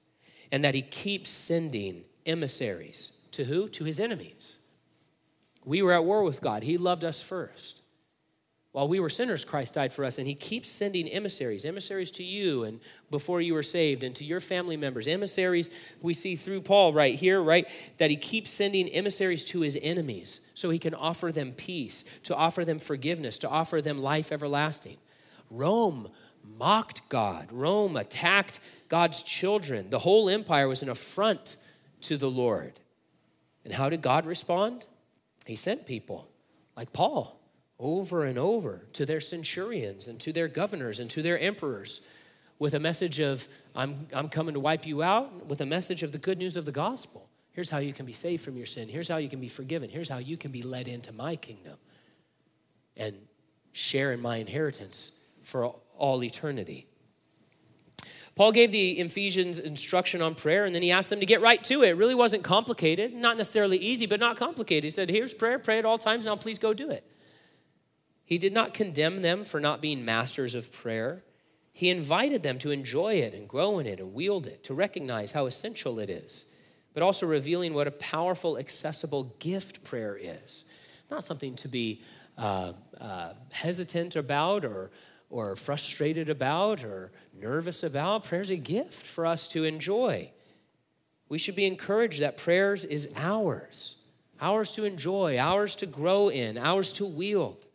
and 0.53 0.63
that 0.63 0.73
He 0.73 0.81
keeps 0.81 1.29
sending 1.29 2.05
emissaries 2.25 3.17
to 3.31 3.43
who? 3.45 3.67
To 3.69 3.83
his 3.83 3.99
enemies. 3.99 4.59
We 5.65 5.81
were 5.81 5.91
at 5.91 6.05
war 6.05 6.23
with 6.23 6.41
God. 6.41 6.63
He 6.63 6.77
loved 6.77 7.03
us 7.03 7.21
first. 7.21 7.81
While 8.75 8.89
we 8.89 8.99
were 8.99 9.09
sinners, 9.09 9.45
Christ 9.45 9.75
died 9.75 9.93
for 9.93 10.03
us, 10.03 10.17
and 10.17 10.27
He 10.27 10.35
keeps 10.35 10.69
sending 10.69 11.07
emissaries, 11.07 11.63
emissaries 11.63 12.11
to 12.11 12.25
you 12.25 12.65
and 12.65 12.81
before 13.09 13.39
you 13.39 13.53
were 13.53 13.63
saved, 13.63 14.03
and 14.03 14.13
to 14.17 14.25
your 14.25 14.41
family 14.41 14.75
members. 14.75 15.07
Emissaries 15.07 15.69
we 16.01 16.13
see 16.13 16.35
through 16.35 16.59
Paul 16.59 16.91
right 16.91 17.15
here, 17.15 17.41
right? 17.41 17.69
That 17.99 18.09
He 18.09 18.17
keeps 18.17 18.51
sending 18.51 18.89
emissaries 18.89 19.45
to 19.45 19.61
His 19.61 19.79
enemies 19.81 20.41
so 20.55 20.71
He 20.71 20.77
can 20.77 20.93
offer 20.93 21.31
them 21.31 21.53
peace, 21.53 22.03
to 22.23 22.35
offer 22.35 22.65
them 22.65 22.79
forgiveness, 22.79 23.37
to 23.39 23.49
offer 23.49 23.81
them 23.81 24.01
life 24.01 24.29
everlasting. 24.29 24.97
Rome 25.49 26.09
mocked 26.43 27.07
God, 27.07 27.53
Rome 27.53 27.95
attacked 27.95 28.59
God's 28.89 29.23
children. 29.23 29.89
The 29.89 29.99
whole 29.99 30.27
empire 30.27 30.67
was 30.67 30.83
an 30.83 30.89
affront 30.89 31.55
to 32.01 32.17
the 32.17 32.29
Lord. 32.29 32.73
And 33.63 33.73
how 33.73 33.87
did 33.87 34.01
God 34.01 34.25
respond? 34.25 34.85
He 35.45 35.55
sent 35.55 35.85
people 35.85 36.29
like 36.75 36.91
Paul 36.91 37.39
over 37.79 38.23
and 38.23 38.37
over 38.37 38.87
to 38.93 39.05
their 39.05 39.19
centurions 39.19 40.07
and 40.07 40.19
to 40.21 40.31
their 40.31 40.47
governors 40.47 40.99
and 40.99 41.09
to 41.11 41.21
their 41.21 41.39
emperors 41.39 42.01
with 42.57 42.73
a 42.73 42.79
message 42.79 43.19
of, 43.19 43.47
I'm, 43.75 44.07
I'm 44.13 44.29
coming 44.29 44.53
to 44.53 44.59
wipe 44.59 44.85
you 44.85 45.03
out, 45.03 45.45
with 45.47 45.61
a 45.61 45.65
message 45.65 46.03
of 46.03 46.11
the 46.11 46.17
good 46.17 46.37
news 46.37 46.55
of 46.55 46.65
the 46.65 46.71
gospel. 46.71 47.29
Here's 47.51 47.69
how 47.69 47.77
you 47.77 47.93
can 47.93 48.05
be 48.05 48.13
saved 48.13 48.43
from 48.43 48.57
your 48.57 48.65
sin. 48.65 48.87
Here's 48.87 49.09
how 49.09 49.17
you 49.17 49.29
can 49.29 49.39
be 49.39 49.49
forgiven. 49.49 49.89
Here's 49.89 50.09
how 50.09 50.17
you 50.17 50.37
can 50.37 50.51
be 50.51 50.63
led 50.63 50.87
into 50.87 51.11
my 51.11 51.35
kingdom 51.35 51.77
and 52.97 53.15
share 53.73 54.13
in 54.13 54.21
my 54.21 54.37
inheritance 54.37 55.11
for 55.43 55.75
all 55.97 56.23
eternity. 56.23 56.87
Paul 58.35 58.51
gave 58.51 58.71
the 58.71 58.91
Ephesians 58.99 59.59
instruction 59.59 60.21
on 60.21 60.35
prayer, 60.35 60.65
and 60.65 60.75
then 60.75 60.81
he 60.81 60.91
asked 60.91 61.09
them 61.09 61.21
to 61.21 61.25
get 61.25 61.39
right 61.39 61.63
to 61.63 61.83
it. 61.83 61.89
It 61.89 61.97
really 61.97 62.15
wasn't 62.15 62.43
complicated, 62.43 63.13
not 63.13 63.37
necessarily 63.37 63.77
easy, 63.77 64.05
but 64.05 64.19
not 64.19 64.35
complicated. 64.35 64.83
He 64.83 64.89
said, 64.89 65.09
Here's 65.09 65.33
prayer, 65.33 65.57
pray 65.57 65.79
at 65.79 65.85
all 65.85 65.97
times, 65.97 66.25
now 66.25 66.35
please 66.35 66.59
go 66.59 66.73
do 66.73 66.89
it. 66.89 67.09
He 68.25 68.37
did 68.37 68.51
not 68.51 68.73
condemn 68.73 69.21
them 69.21 69.45
for 69.45 69.59
not 69.59 69.81
being 69.81 70.03
masters 70.03 70.53
of 70.53 70.71
prayer. 70.71 71.23
He 71.71 71.89
invited 71.89 72.43
them 72.43 72.57
to 72.59 72.71
enjoy 72.71 73.15
it 73.15 73.33
and 73.33 73.47
grow 73.47 73.79
in 73.79 73.85
it 73.85 73.99
and 73.99 74.13
wield 74.13 74.47
it, 74.47 74.63
to 74.65 74.73
recognize 74.73 75.31
how 75.31 75.45
essential 75.45 75.99
it 75.99 76.09
is, 76.09 76.45
but 76.93 77.03
also 77.03 77.25
revealing 77.25 77.73
what 77.73 77.87
a 77.87 77.91
powerful, 77.91 78.57
accessible 78.57 79.35
gift 79.39 79.83
prayer 79.83 80.17
is. 80.19 80.65
Not 81.09 81.23
something 81.23 81.55
to 81.57 81.67
be 81.67 82.01
uh, 82.37 82.73
uh, 82.99 83.33
hesitant 83.51 84.15
about 84.15 84.65
or 84.65 84.91
or 85.29 85.55
frustrated 85.55 86.29
about 86.29 86.83
or 86.83 87.11
nervous 87.33 87.83
about. 87.83 88.25
Prayer's 88.25 88.51
a 88.51 88.57
gift 88.57 88.93
for 88.93 89.25
us 89.25 89.47
to 89.49 89.63
enjoy. 89.63 90.31
We 91.27 91.37
should 91.37 91.55
be 91.55 91.65
encouraged 91.65 92.21
that 92.21 92.37
prayers 92.37 92.85
is 92.85 93.13
ours, 93.17 93.95
ours 94.39 94.71
to 94.73 94.85
enjoy, 94.85 95.37
ours 95.37 95.75
to 95.77 95.85
grow 95.85 96.29
in, 96.29 96.57
ours 96.57 96.93
to 96.93 97.05
wield. 97.05 97.65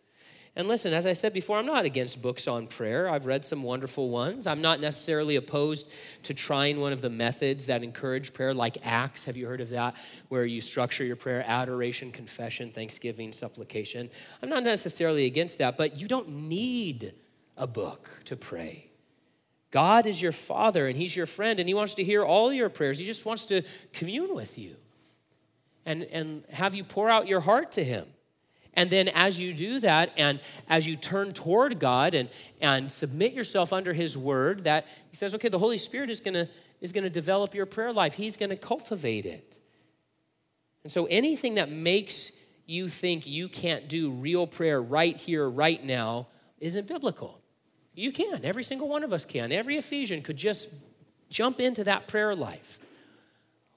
And 0.56 0.66
listen, 0.66 0.92
as 0.92 1.06
I 1.06 1.12
said 1.12 1.32
before, 1.32 1.58
I'm 1.58 1.66
not 1.66 1.84
against 1.84 2.22
books 2.22 2.48
on 2.48 2.66
prayer. 2.66 3.08
I've 3.08 3.26
read 3.26 3.44
some 3.44 3.62
wonderful 3.62 4.10
ones. 4.10 4.46
I'm 4.46 4.60
not 4.60 4.80
necessarily 4.80 5.36
opposed 5.36 5.92
to 6.24 6.34
trying 6.34 6.80
one 6.80 6.92
of 6.92 7.02
the 7.02 7.10
methods 7.10 7.66
that 7.66 7.84
encourage 7.84 8.34
prayer, 8.34 8.52
like 8.52 8.76
Acts. 8.84 9.26
Have 9.26 9.36
you 9.36 9.46
heard 9.46 9.60
of 9.60 9.70
that? 9.70 9.94
Where 10.28 10.44
you 10.44 10.60
structure 10.60 11.04
your 11.04 11.16
prayer 11.16 11.44
adoration, 11.46 12.10
confession, 12.10 12.72
thanksgiving, 12.72 13.32
supplication. 13.32 14.10
I'm 14.42 14.48
not 14.48 14.64
necessarily 14.64 15.26
against 15.26 15.58
that, 15.58 15.76
but 15.78 15.96
you 15.96 16.08
don't 16.08 16.28
need 16.28 17.14
a 17.56 17.66
book 17.66 18.10
to 18.26 18.36
pray. 18.36 18.90
God 19.70 20.06
is 20.06 20.20
your 20.20 20.32
father 20.32 20.88
and 20.88 20.96
he's 20.96 21.14
your 21.14 21.26
friend 21.26 21.60
and 21.60 21.68
he 21.68 21.74
wants 21.74 21.94
to 21.94 22.04
hear 22.04 22.24
all 22.24 22.52
your 22.52 22.68
prayers. 22.68 22.98
He 22.98 23.06
just 23.06 23.24
wants 23.24 23.44
to 23.46 23.62
commune 23.92 24.34
with 24.34 24.58
you 24.58 24.76
and, 25.86 26.02
and 26.04 26.44
have 26.50 26.74
you 26.74 26.84
pour 26.84 27.08
out 27.08 27.28
your 27.28 27.40
heart 27.40 27.72
to 27.72 27.84
him. 27.84 28.06
And 28.74 28.88
then 28.88 29.08
as 29.08 29.38
you 29.38 29.52
do 29.52 29.80
that 29.80 30.12
and 30.16 30.40
as 30.68 30.86
you 30.86 30.96
turn 30.96 31.32
toward 31.32 31.78
God 31.78 32.14
and, 32.14 32.28
and 32.60 32.90
submit 32.90 33.32
yourself 33.32 33.72
under 33.72 33.92
his 33.92 34.16
word, 34.16 34.64
that 34.64 34.86
he 35.10 35.16
says, 35.16 35.34
okay, 35.34 35.48
the 35.48 35.58
Holy 35.58 35.78
Spirit 35.78 36.10
is 36.10 36.20
gonna, 36.20 36.48
is 36.80 36.92
gonna 36.92 37.10
develop 37.10 37.54
your 37.54 37.66
prayer 37.66 37.92
life. 37.92 38.14
He's 38.14 38.36
gonna 38.36 38.56
cultivate 38.56 39.26
it. 39.26 39.58
And 40.82 40.92
so 40.92 41.06
anything 41.06 41.56
that 41.56 41.70
makes 41.70 42.46
you 42.66 42.88
think 42.88 43.26
you 43.26 43.48
can't 43.48 43.88
do 43.88 44.12
real 44.12 44.46
prayer 44.46 44.80
right 44.80 45.16
here, 45.16 45.48
right 45.48 45.82
now, 45.84 46.28
isn't 46.60 46.86
biblical. 46.86 47.39
You 48.00 48.12
can. 48.12 48.44
Every 48.44 48.64
single 48.64 48.88
one 48.88 49.04
of 49.04 49.12
us 49.12 49.24
can. 49.24 49.52
Every 49.52 49.76
Ephesian 49.76 50.22
could 50.22 50.36
just 50.36 50.74
jump 51.28 51.60
into 51.60 51.84
that 51.84 52.08
prayer 52.08 52.34
life. 52.34 52.78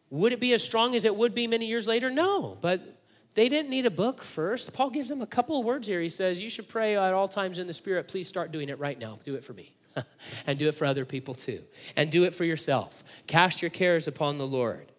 Would 0.10 0.32
it 0.32 0.40
be 0.40 0.54
as 0.54 0.64
strong 0.64 0.96
as 0.96 1.06
it 1.06 1.16
would 1.16 1.36
be 1.36 1.46
many 1.48 1.68
years 1.68 1.88
later? 1.88 2.10
No, 2.10 2.58
but 2.62 3.02
they 3.34 3.50
didn't 3.50 3.70
need 3.70 3.86
a 3.86 3.92
book 3.92 4.22
first. 4.22 4.74
Paul 4.74 4.92
gives 4.92 5.10
them 5.10 5.22
a 5.22 5.28
couple 5.28 5.60
of 5.60 5.66
words 5.66 5.88
here. 5.88 6.00
He 6.00 6.10
says, 6.10 6.42
You 6.42 6.50
should 6.50 6.70
pray 6.70 6.96
at 6.96 7.14
all 7.14 7.28
times 7.28 7.60
in 7.60 7.68
the 7.68 7.74
Spirit. 7.74 8.08
Please 8.08 8.28
start 8.28 8.52
doing 8.52 8.70
it 8.70 8.80
right 8.80 8.98
now. 8.98 9.20
Do 9.26 9.36
it 9.36 9.44
for 9.44 9.54
me. 9.54 9.74
and 10.48 10.58
do 10.58 10.68
it 10.68 10.76
for 10.76 10.86
other 10.86 11.04
people 11.04 11.34
too. 11.34 11.62
And 11.96 12.10
do 12.10 12.24
it 12.24 12.34
for 12.34 12.46
yourself. 12.46 13.04
Cast 13.28 13.62
your 13.62 13.72
cares 13.72 14.08
upon 14.08 14.38
the 14.38 14.48
Lord. 14.48 14.92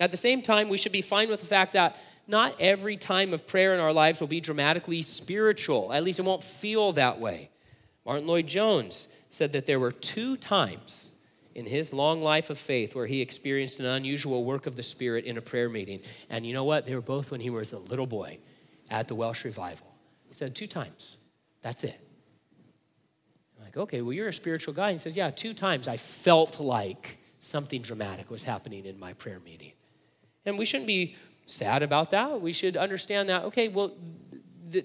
At 0.00 0.10
the 0.10 0.16
same 0.16 0.42
time, 0.42 0.68
we 0.68 0.78
should 0.78 0.92
be 0.92 1.02
fine 1.02 1.28
with 1.28 1.40
the 1.40 1.46
fact 1.46 1.74
that 1.74 1.98
not 2.26 2.60
every 2.60 2.96
time 2.96 3.32
of 3.32 3.46
prayer 3.46 3.74
in 3.74 3.80
our 3.80 3.92
lives 3.92 4.20
will 4.20 4.28
be 4.28 4.40
dramatically 4.40 5.02
spiritual. 5.02 5.92
At 5.92 6.02
least 6.02 6.18
it 6.18 6.24
won't 6.24 6.42
feel 6.42 6.92
that 6.94 7.20
way. 7.20 7.50
Martyn 8.04 8.26
Lloyd-Jones 8.26 9.16
said 9.30 9.52
that 9.52 9.66
there 9.66 9.78
were 9.78 9.92
two 9.92 10.36
times 10.36 11.12
in 11.54 11.66
his 11.66 11.92
long 11.92 12.22
life 12.22 12.50
of 12.50 12.58
faith 12.58 12.94
where 12.94 13.06
he 13.06 13.20
experienced 13.20 13.78
an 13.78 13.86
unusual 13.86 14.44
work 14.44 14.66
of 14.66 14.74
the 14.74 14.82
Spirit 14.82 15.24
in 15.24 15.36
a 15.36 15.40
prayer 15.40 15.68
meeting. 15.68 16.00
And 16.30 16.46
you 16.46 16.52
know 16.52 16.64
what? 16.64 16.86
They 16.86 16.94
were 16.94 17.00
both 17.00 17.30
when 17.30 17.40
he 17.40 17.50
was 17.50 17.72
a 17.72 17.78
little 17.78 18.06
boy 18.06 18.38
at 18.90 19.08
the 19.08 19.14
Welsh 19.14 19.44
revival. 19.44 19.86
He 20.26 20.34
said, 20.34 20.54
two 20.54 20.66
times. 20.66 21.18
That's 21.62 21.84
it. 21.84 22.00
I'm 23.58 23.64
like, 23.64 23.76
okay, 23.76 24.02
well, 24.02 24.12
you're 24.12 24.28
a 24.28 24.32
spiritual 24.32 24.74
guy. 24.74 24.88
And 24.88 24.94
he 24.94 24.98
says, 24.98 25.16
yeah, 25.16 25.30
two 25.30 25.54
times 25.54 25.88
I 25.88 25.96
felt 25.96 26.58
like 26.58 27.18
something 27.38 27.82
dramatic 27.82 28.30
was 28.30 28.42
happening 28.44 28.86
in 28.86 28.98
my 28.98 29.12
prayer 29.12 29.40
meeting. 29.44 29.72
And 30.44 30.58
we 30.58 30.64
shouldn't 30.64 30.88
be 30.88 31.16
sad 31.46 31.82
about 31.82 32.10
that. 32.10 32.40
We 32.40 32.52
should 32.52 32.76
understand 32.76 33.28
that, 33.28 33.44
okay, 33.44 33.68
well, 33.68 33.92
the, 34.68 34.84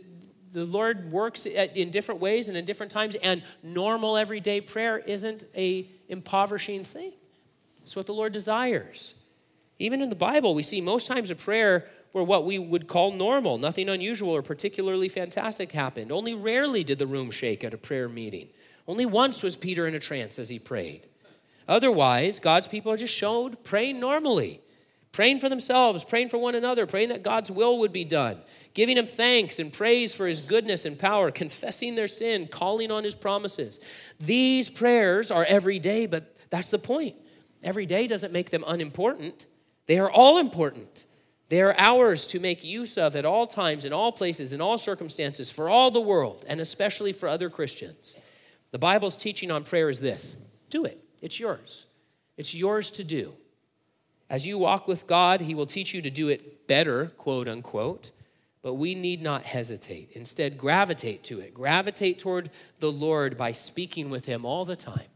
the 0.58 0.66
Lord 0.66 1.12
works 1.12 1.46
in 1.46 1.92
different 1.92 2.20
ways 2.20 2.48
and 2.50 2.58
in 2.58 2.66
different 2.66 2.92
times, 2.92 3.16
and 3.16 3.44
normal 3.62 4.18
everyday 4.18 4.60
prayer 4.60 4.98
isn't 4.98 5.44
a 5.56 5.88
impoverishing 6.10 6.84
thing. 6.84 7.12
It's 7.84 7.96
what 7.96 8.08
the 8.08 8.14
Lord 8.14 8.34
desires. 8.34 9.24
Even 9.78 10.02
in 10.02 10.10
the 10.10 10.16
Bible, 10.16 10.56
we 10.56 10.64
see 10.64 10.82
most 10.82 11.08
times 11.08 11.30
of 11.30 11.38
prayer 11.40 11.86
were 12.12 12.24
what 12.24 12.44
we 12.44 12.58
would 12.58 12.88
call 12.88 13.12
normal, 13.12 13.60
nothing 13.60 13.88
unusual 13.88 14.32
or 14.32 14.42
particularly 14.42 15.08
fantastic 15.08 15.72
happened. 15.74 16.12
Only 16.12 16.34
rarely 16.34 16.84
did 16.84 16.98
the 16.98 17.06
room 17.06 17.30
shake 17.30 17.64
at 17.64 17.76
a 17.76 17.78
prayer 17.78 18.10
meeting. 18.10 18.48
Only 18.88 19.06
once 19.06 19.44
was 19.44 19.56
Peter 19.56 19.86
in 19.86 19.94
a 19.94 20.00
trance 20.00 20.40
as 20.40 20.50
he 20.50 20.58
prayed. 20.58 21.06
Otherwise, 21.68 22.40
God's 22.40 22.68
people 22.68 22.96
just 22.98 23.14
showed 23.14 23.64
praying 23.64 24.00
normally 24.00 24.62
praying 25.18 25.40
for 25.40 25.50
themselves, 25.50 26.04
praying 26.04 26.30
for 26.30 26.38
one 26.38 26.54
another, 26.54 26.86
praying 26.86 27.10
that 27.10 27.24
God's 27.24 27.50
will 27.50 27.80
would 27.80 27.92
be 27.92 28.04
done, 28.04 28.38
giving 28.76 29.00
Him 29.00 29.08
thanks 29.08 29.58
and 29.58 29.74
praise 29.74 30.14
for 30.14 30.28
His 30.28 30.42
goodness 30.42 30.86
and 30.86 31.00
power, 31.00 31.32
confessing 31.32 31.96
their 31.96 32.08
sin, 32.08 32.46
calling 32.46 32.92
on 32.92 33.04
His 33.04 33.16
promises. 33.16 33.80
These 34.20 34.70
prayers 34.70 35.32
are 35.32 35.44
every 35.44 35.80
day, 35.80 36.06
but 36.06 36.36
that's 36.52 36.70
the 36.70 36.78
point. 36.78 37.16
Every 37.64 37.88
day 37.88 38.06
doesn't 38.06 38.32
make 38.32 38.52
them 38.52 38.64
unimportant, 38.68 39.48
they 39.88 39.98
are 39.98 40.12
all 40.12 40.38
important. 40.38 41.06
They 41.50 41.64
are 41.64 41.74
ours 41.80 42.28
to 42.28 42.40
make 42.40 42.64
use 42.64 42.96
of 42.96 43.16
at 43.16 43.26
all 43.26 43.48
times, 43.48 43.86
in 43.86 43.94
all 43.94 44.12
places, 44.12 44.54
in 44.54 44.62
all 44.62 44.78
circumstances, 44.78 45.50
for 45.50 45.68
all 45.68 45.90
the 45.90 46.00
world, 46.00 46.46
and 46.48 46.62
especially 46.62 47.12
for 47.12 47.28
other 47.28 47.50
Christians. 47.50 48.18
The 48.70 48.78
Bible's 48.78 49.18
teaching 49.18 49.50
on 49.50 49.64
prayer 49.64 49.90
is 49.90 50.00
this 50.00 50.48
do 50.70 50.86
it, 50.86 51.04
it's 51.24 51.40
yours. 51.40 51.88
It's 52.38 52.54
yours 52.54 52.92
to 52.92 53.04
do. 53.04 53.34
As 54.30 54.46
you 54.46 54.58
walk 54.58 54.88
with 54.88 55.08
God, 55.08 55.42
He 55.42 55.56
will 55.56 55.66
teach 55.66 55.94
you 55.94 56.02
to 56.02 56.10
do 56.10 56.28
it 56.30 56.68
better, 56.68 57.08
quote 57.18 57.48
unquote, 57.48 58.12
but 58.62 58.74
we 58.74 58.96
need 58.96 59.22
not 59.22 59.44
hesitate. 59.46 60.12
Instead, 60.14 60.58
gravitate 60.58 61.24
to 61.26 61.40
it. 61.40 61.54
Gravitate 61.54 62.20
toward 62.20 62.50
the 62.80 62.92
Lord 62.92 63.38
by 63.38 63.52
speaking 63.54 64.10
with 64.10 64.26
Him 64.26 64.46
all 64.46 64.66
the 64.66 64.76
time. 64.76 65.08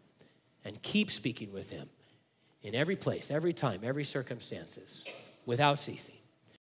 and 0.64 0.82
keep 0.82 1.10
speaking 1.12 1.52
with 1.52 1.70
him 1.70 1.90
in 2.64 2.76
every 2.76 2.96
place, 2.96 3.32
every 3.32 3.54
time, 3.54 3.82
every 3.84 4.04
circumstances, 4.04 5.06
without 5.46 5.80
ceasing. 5.80 6.21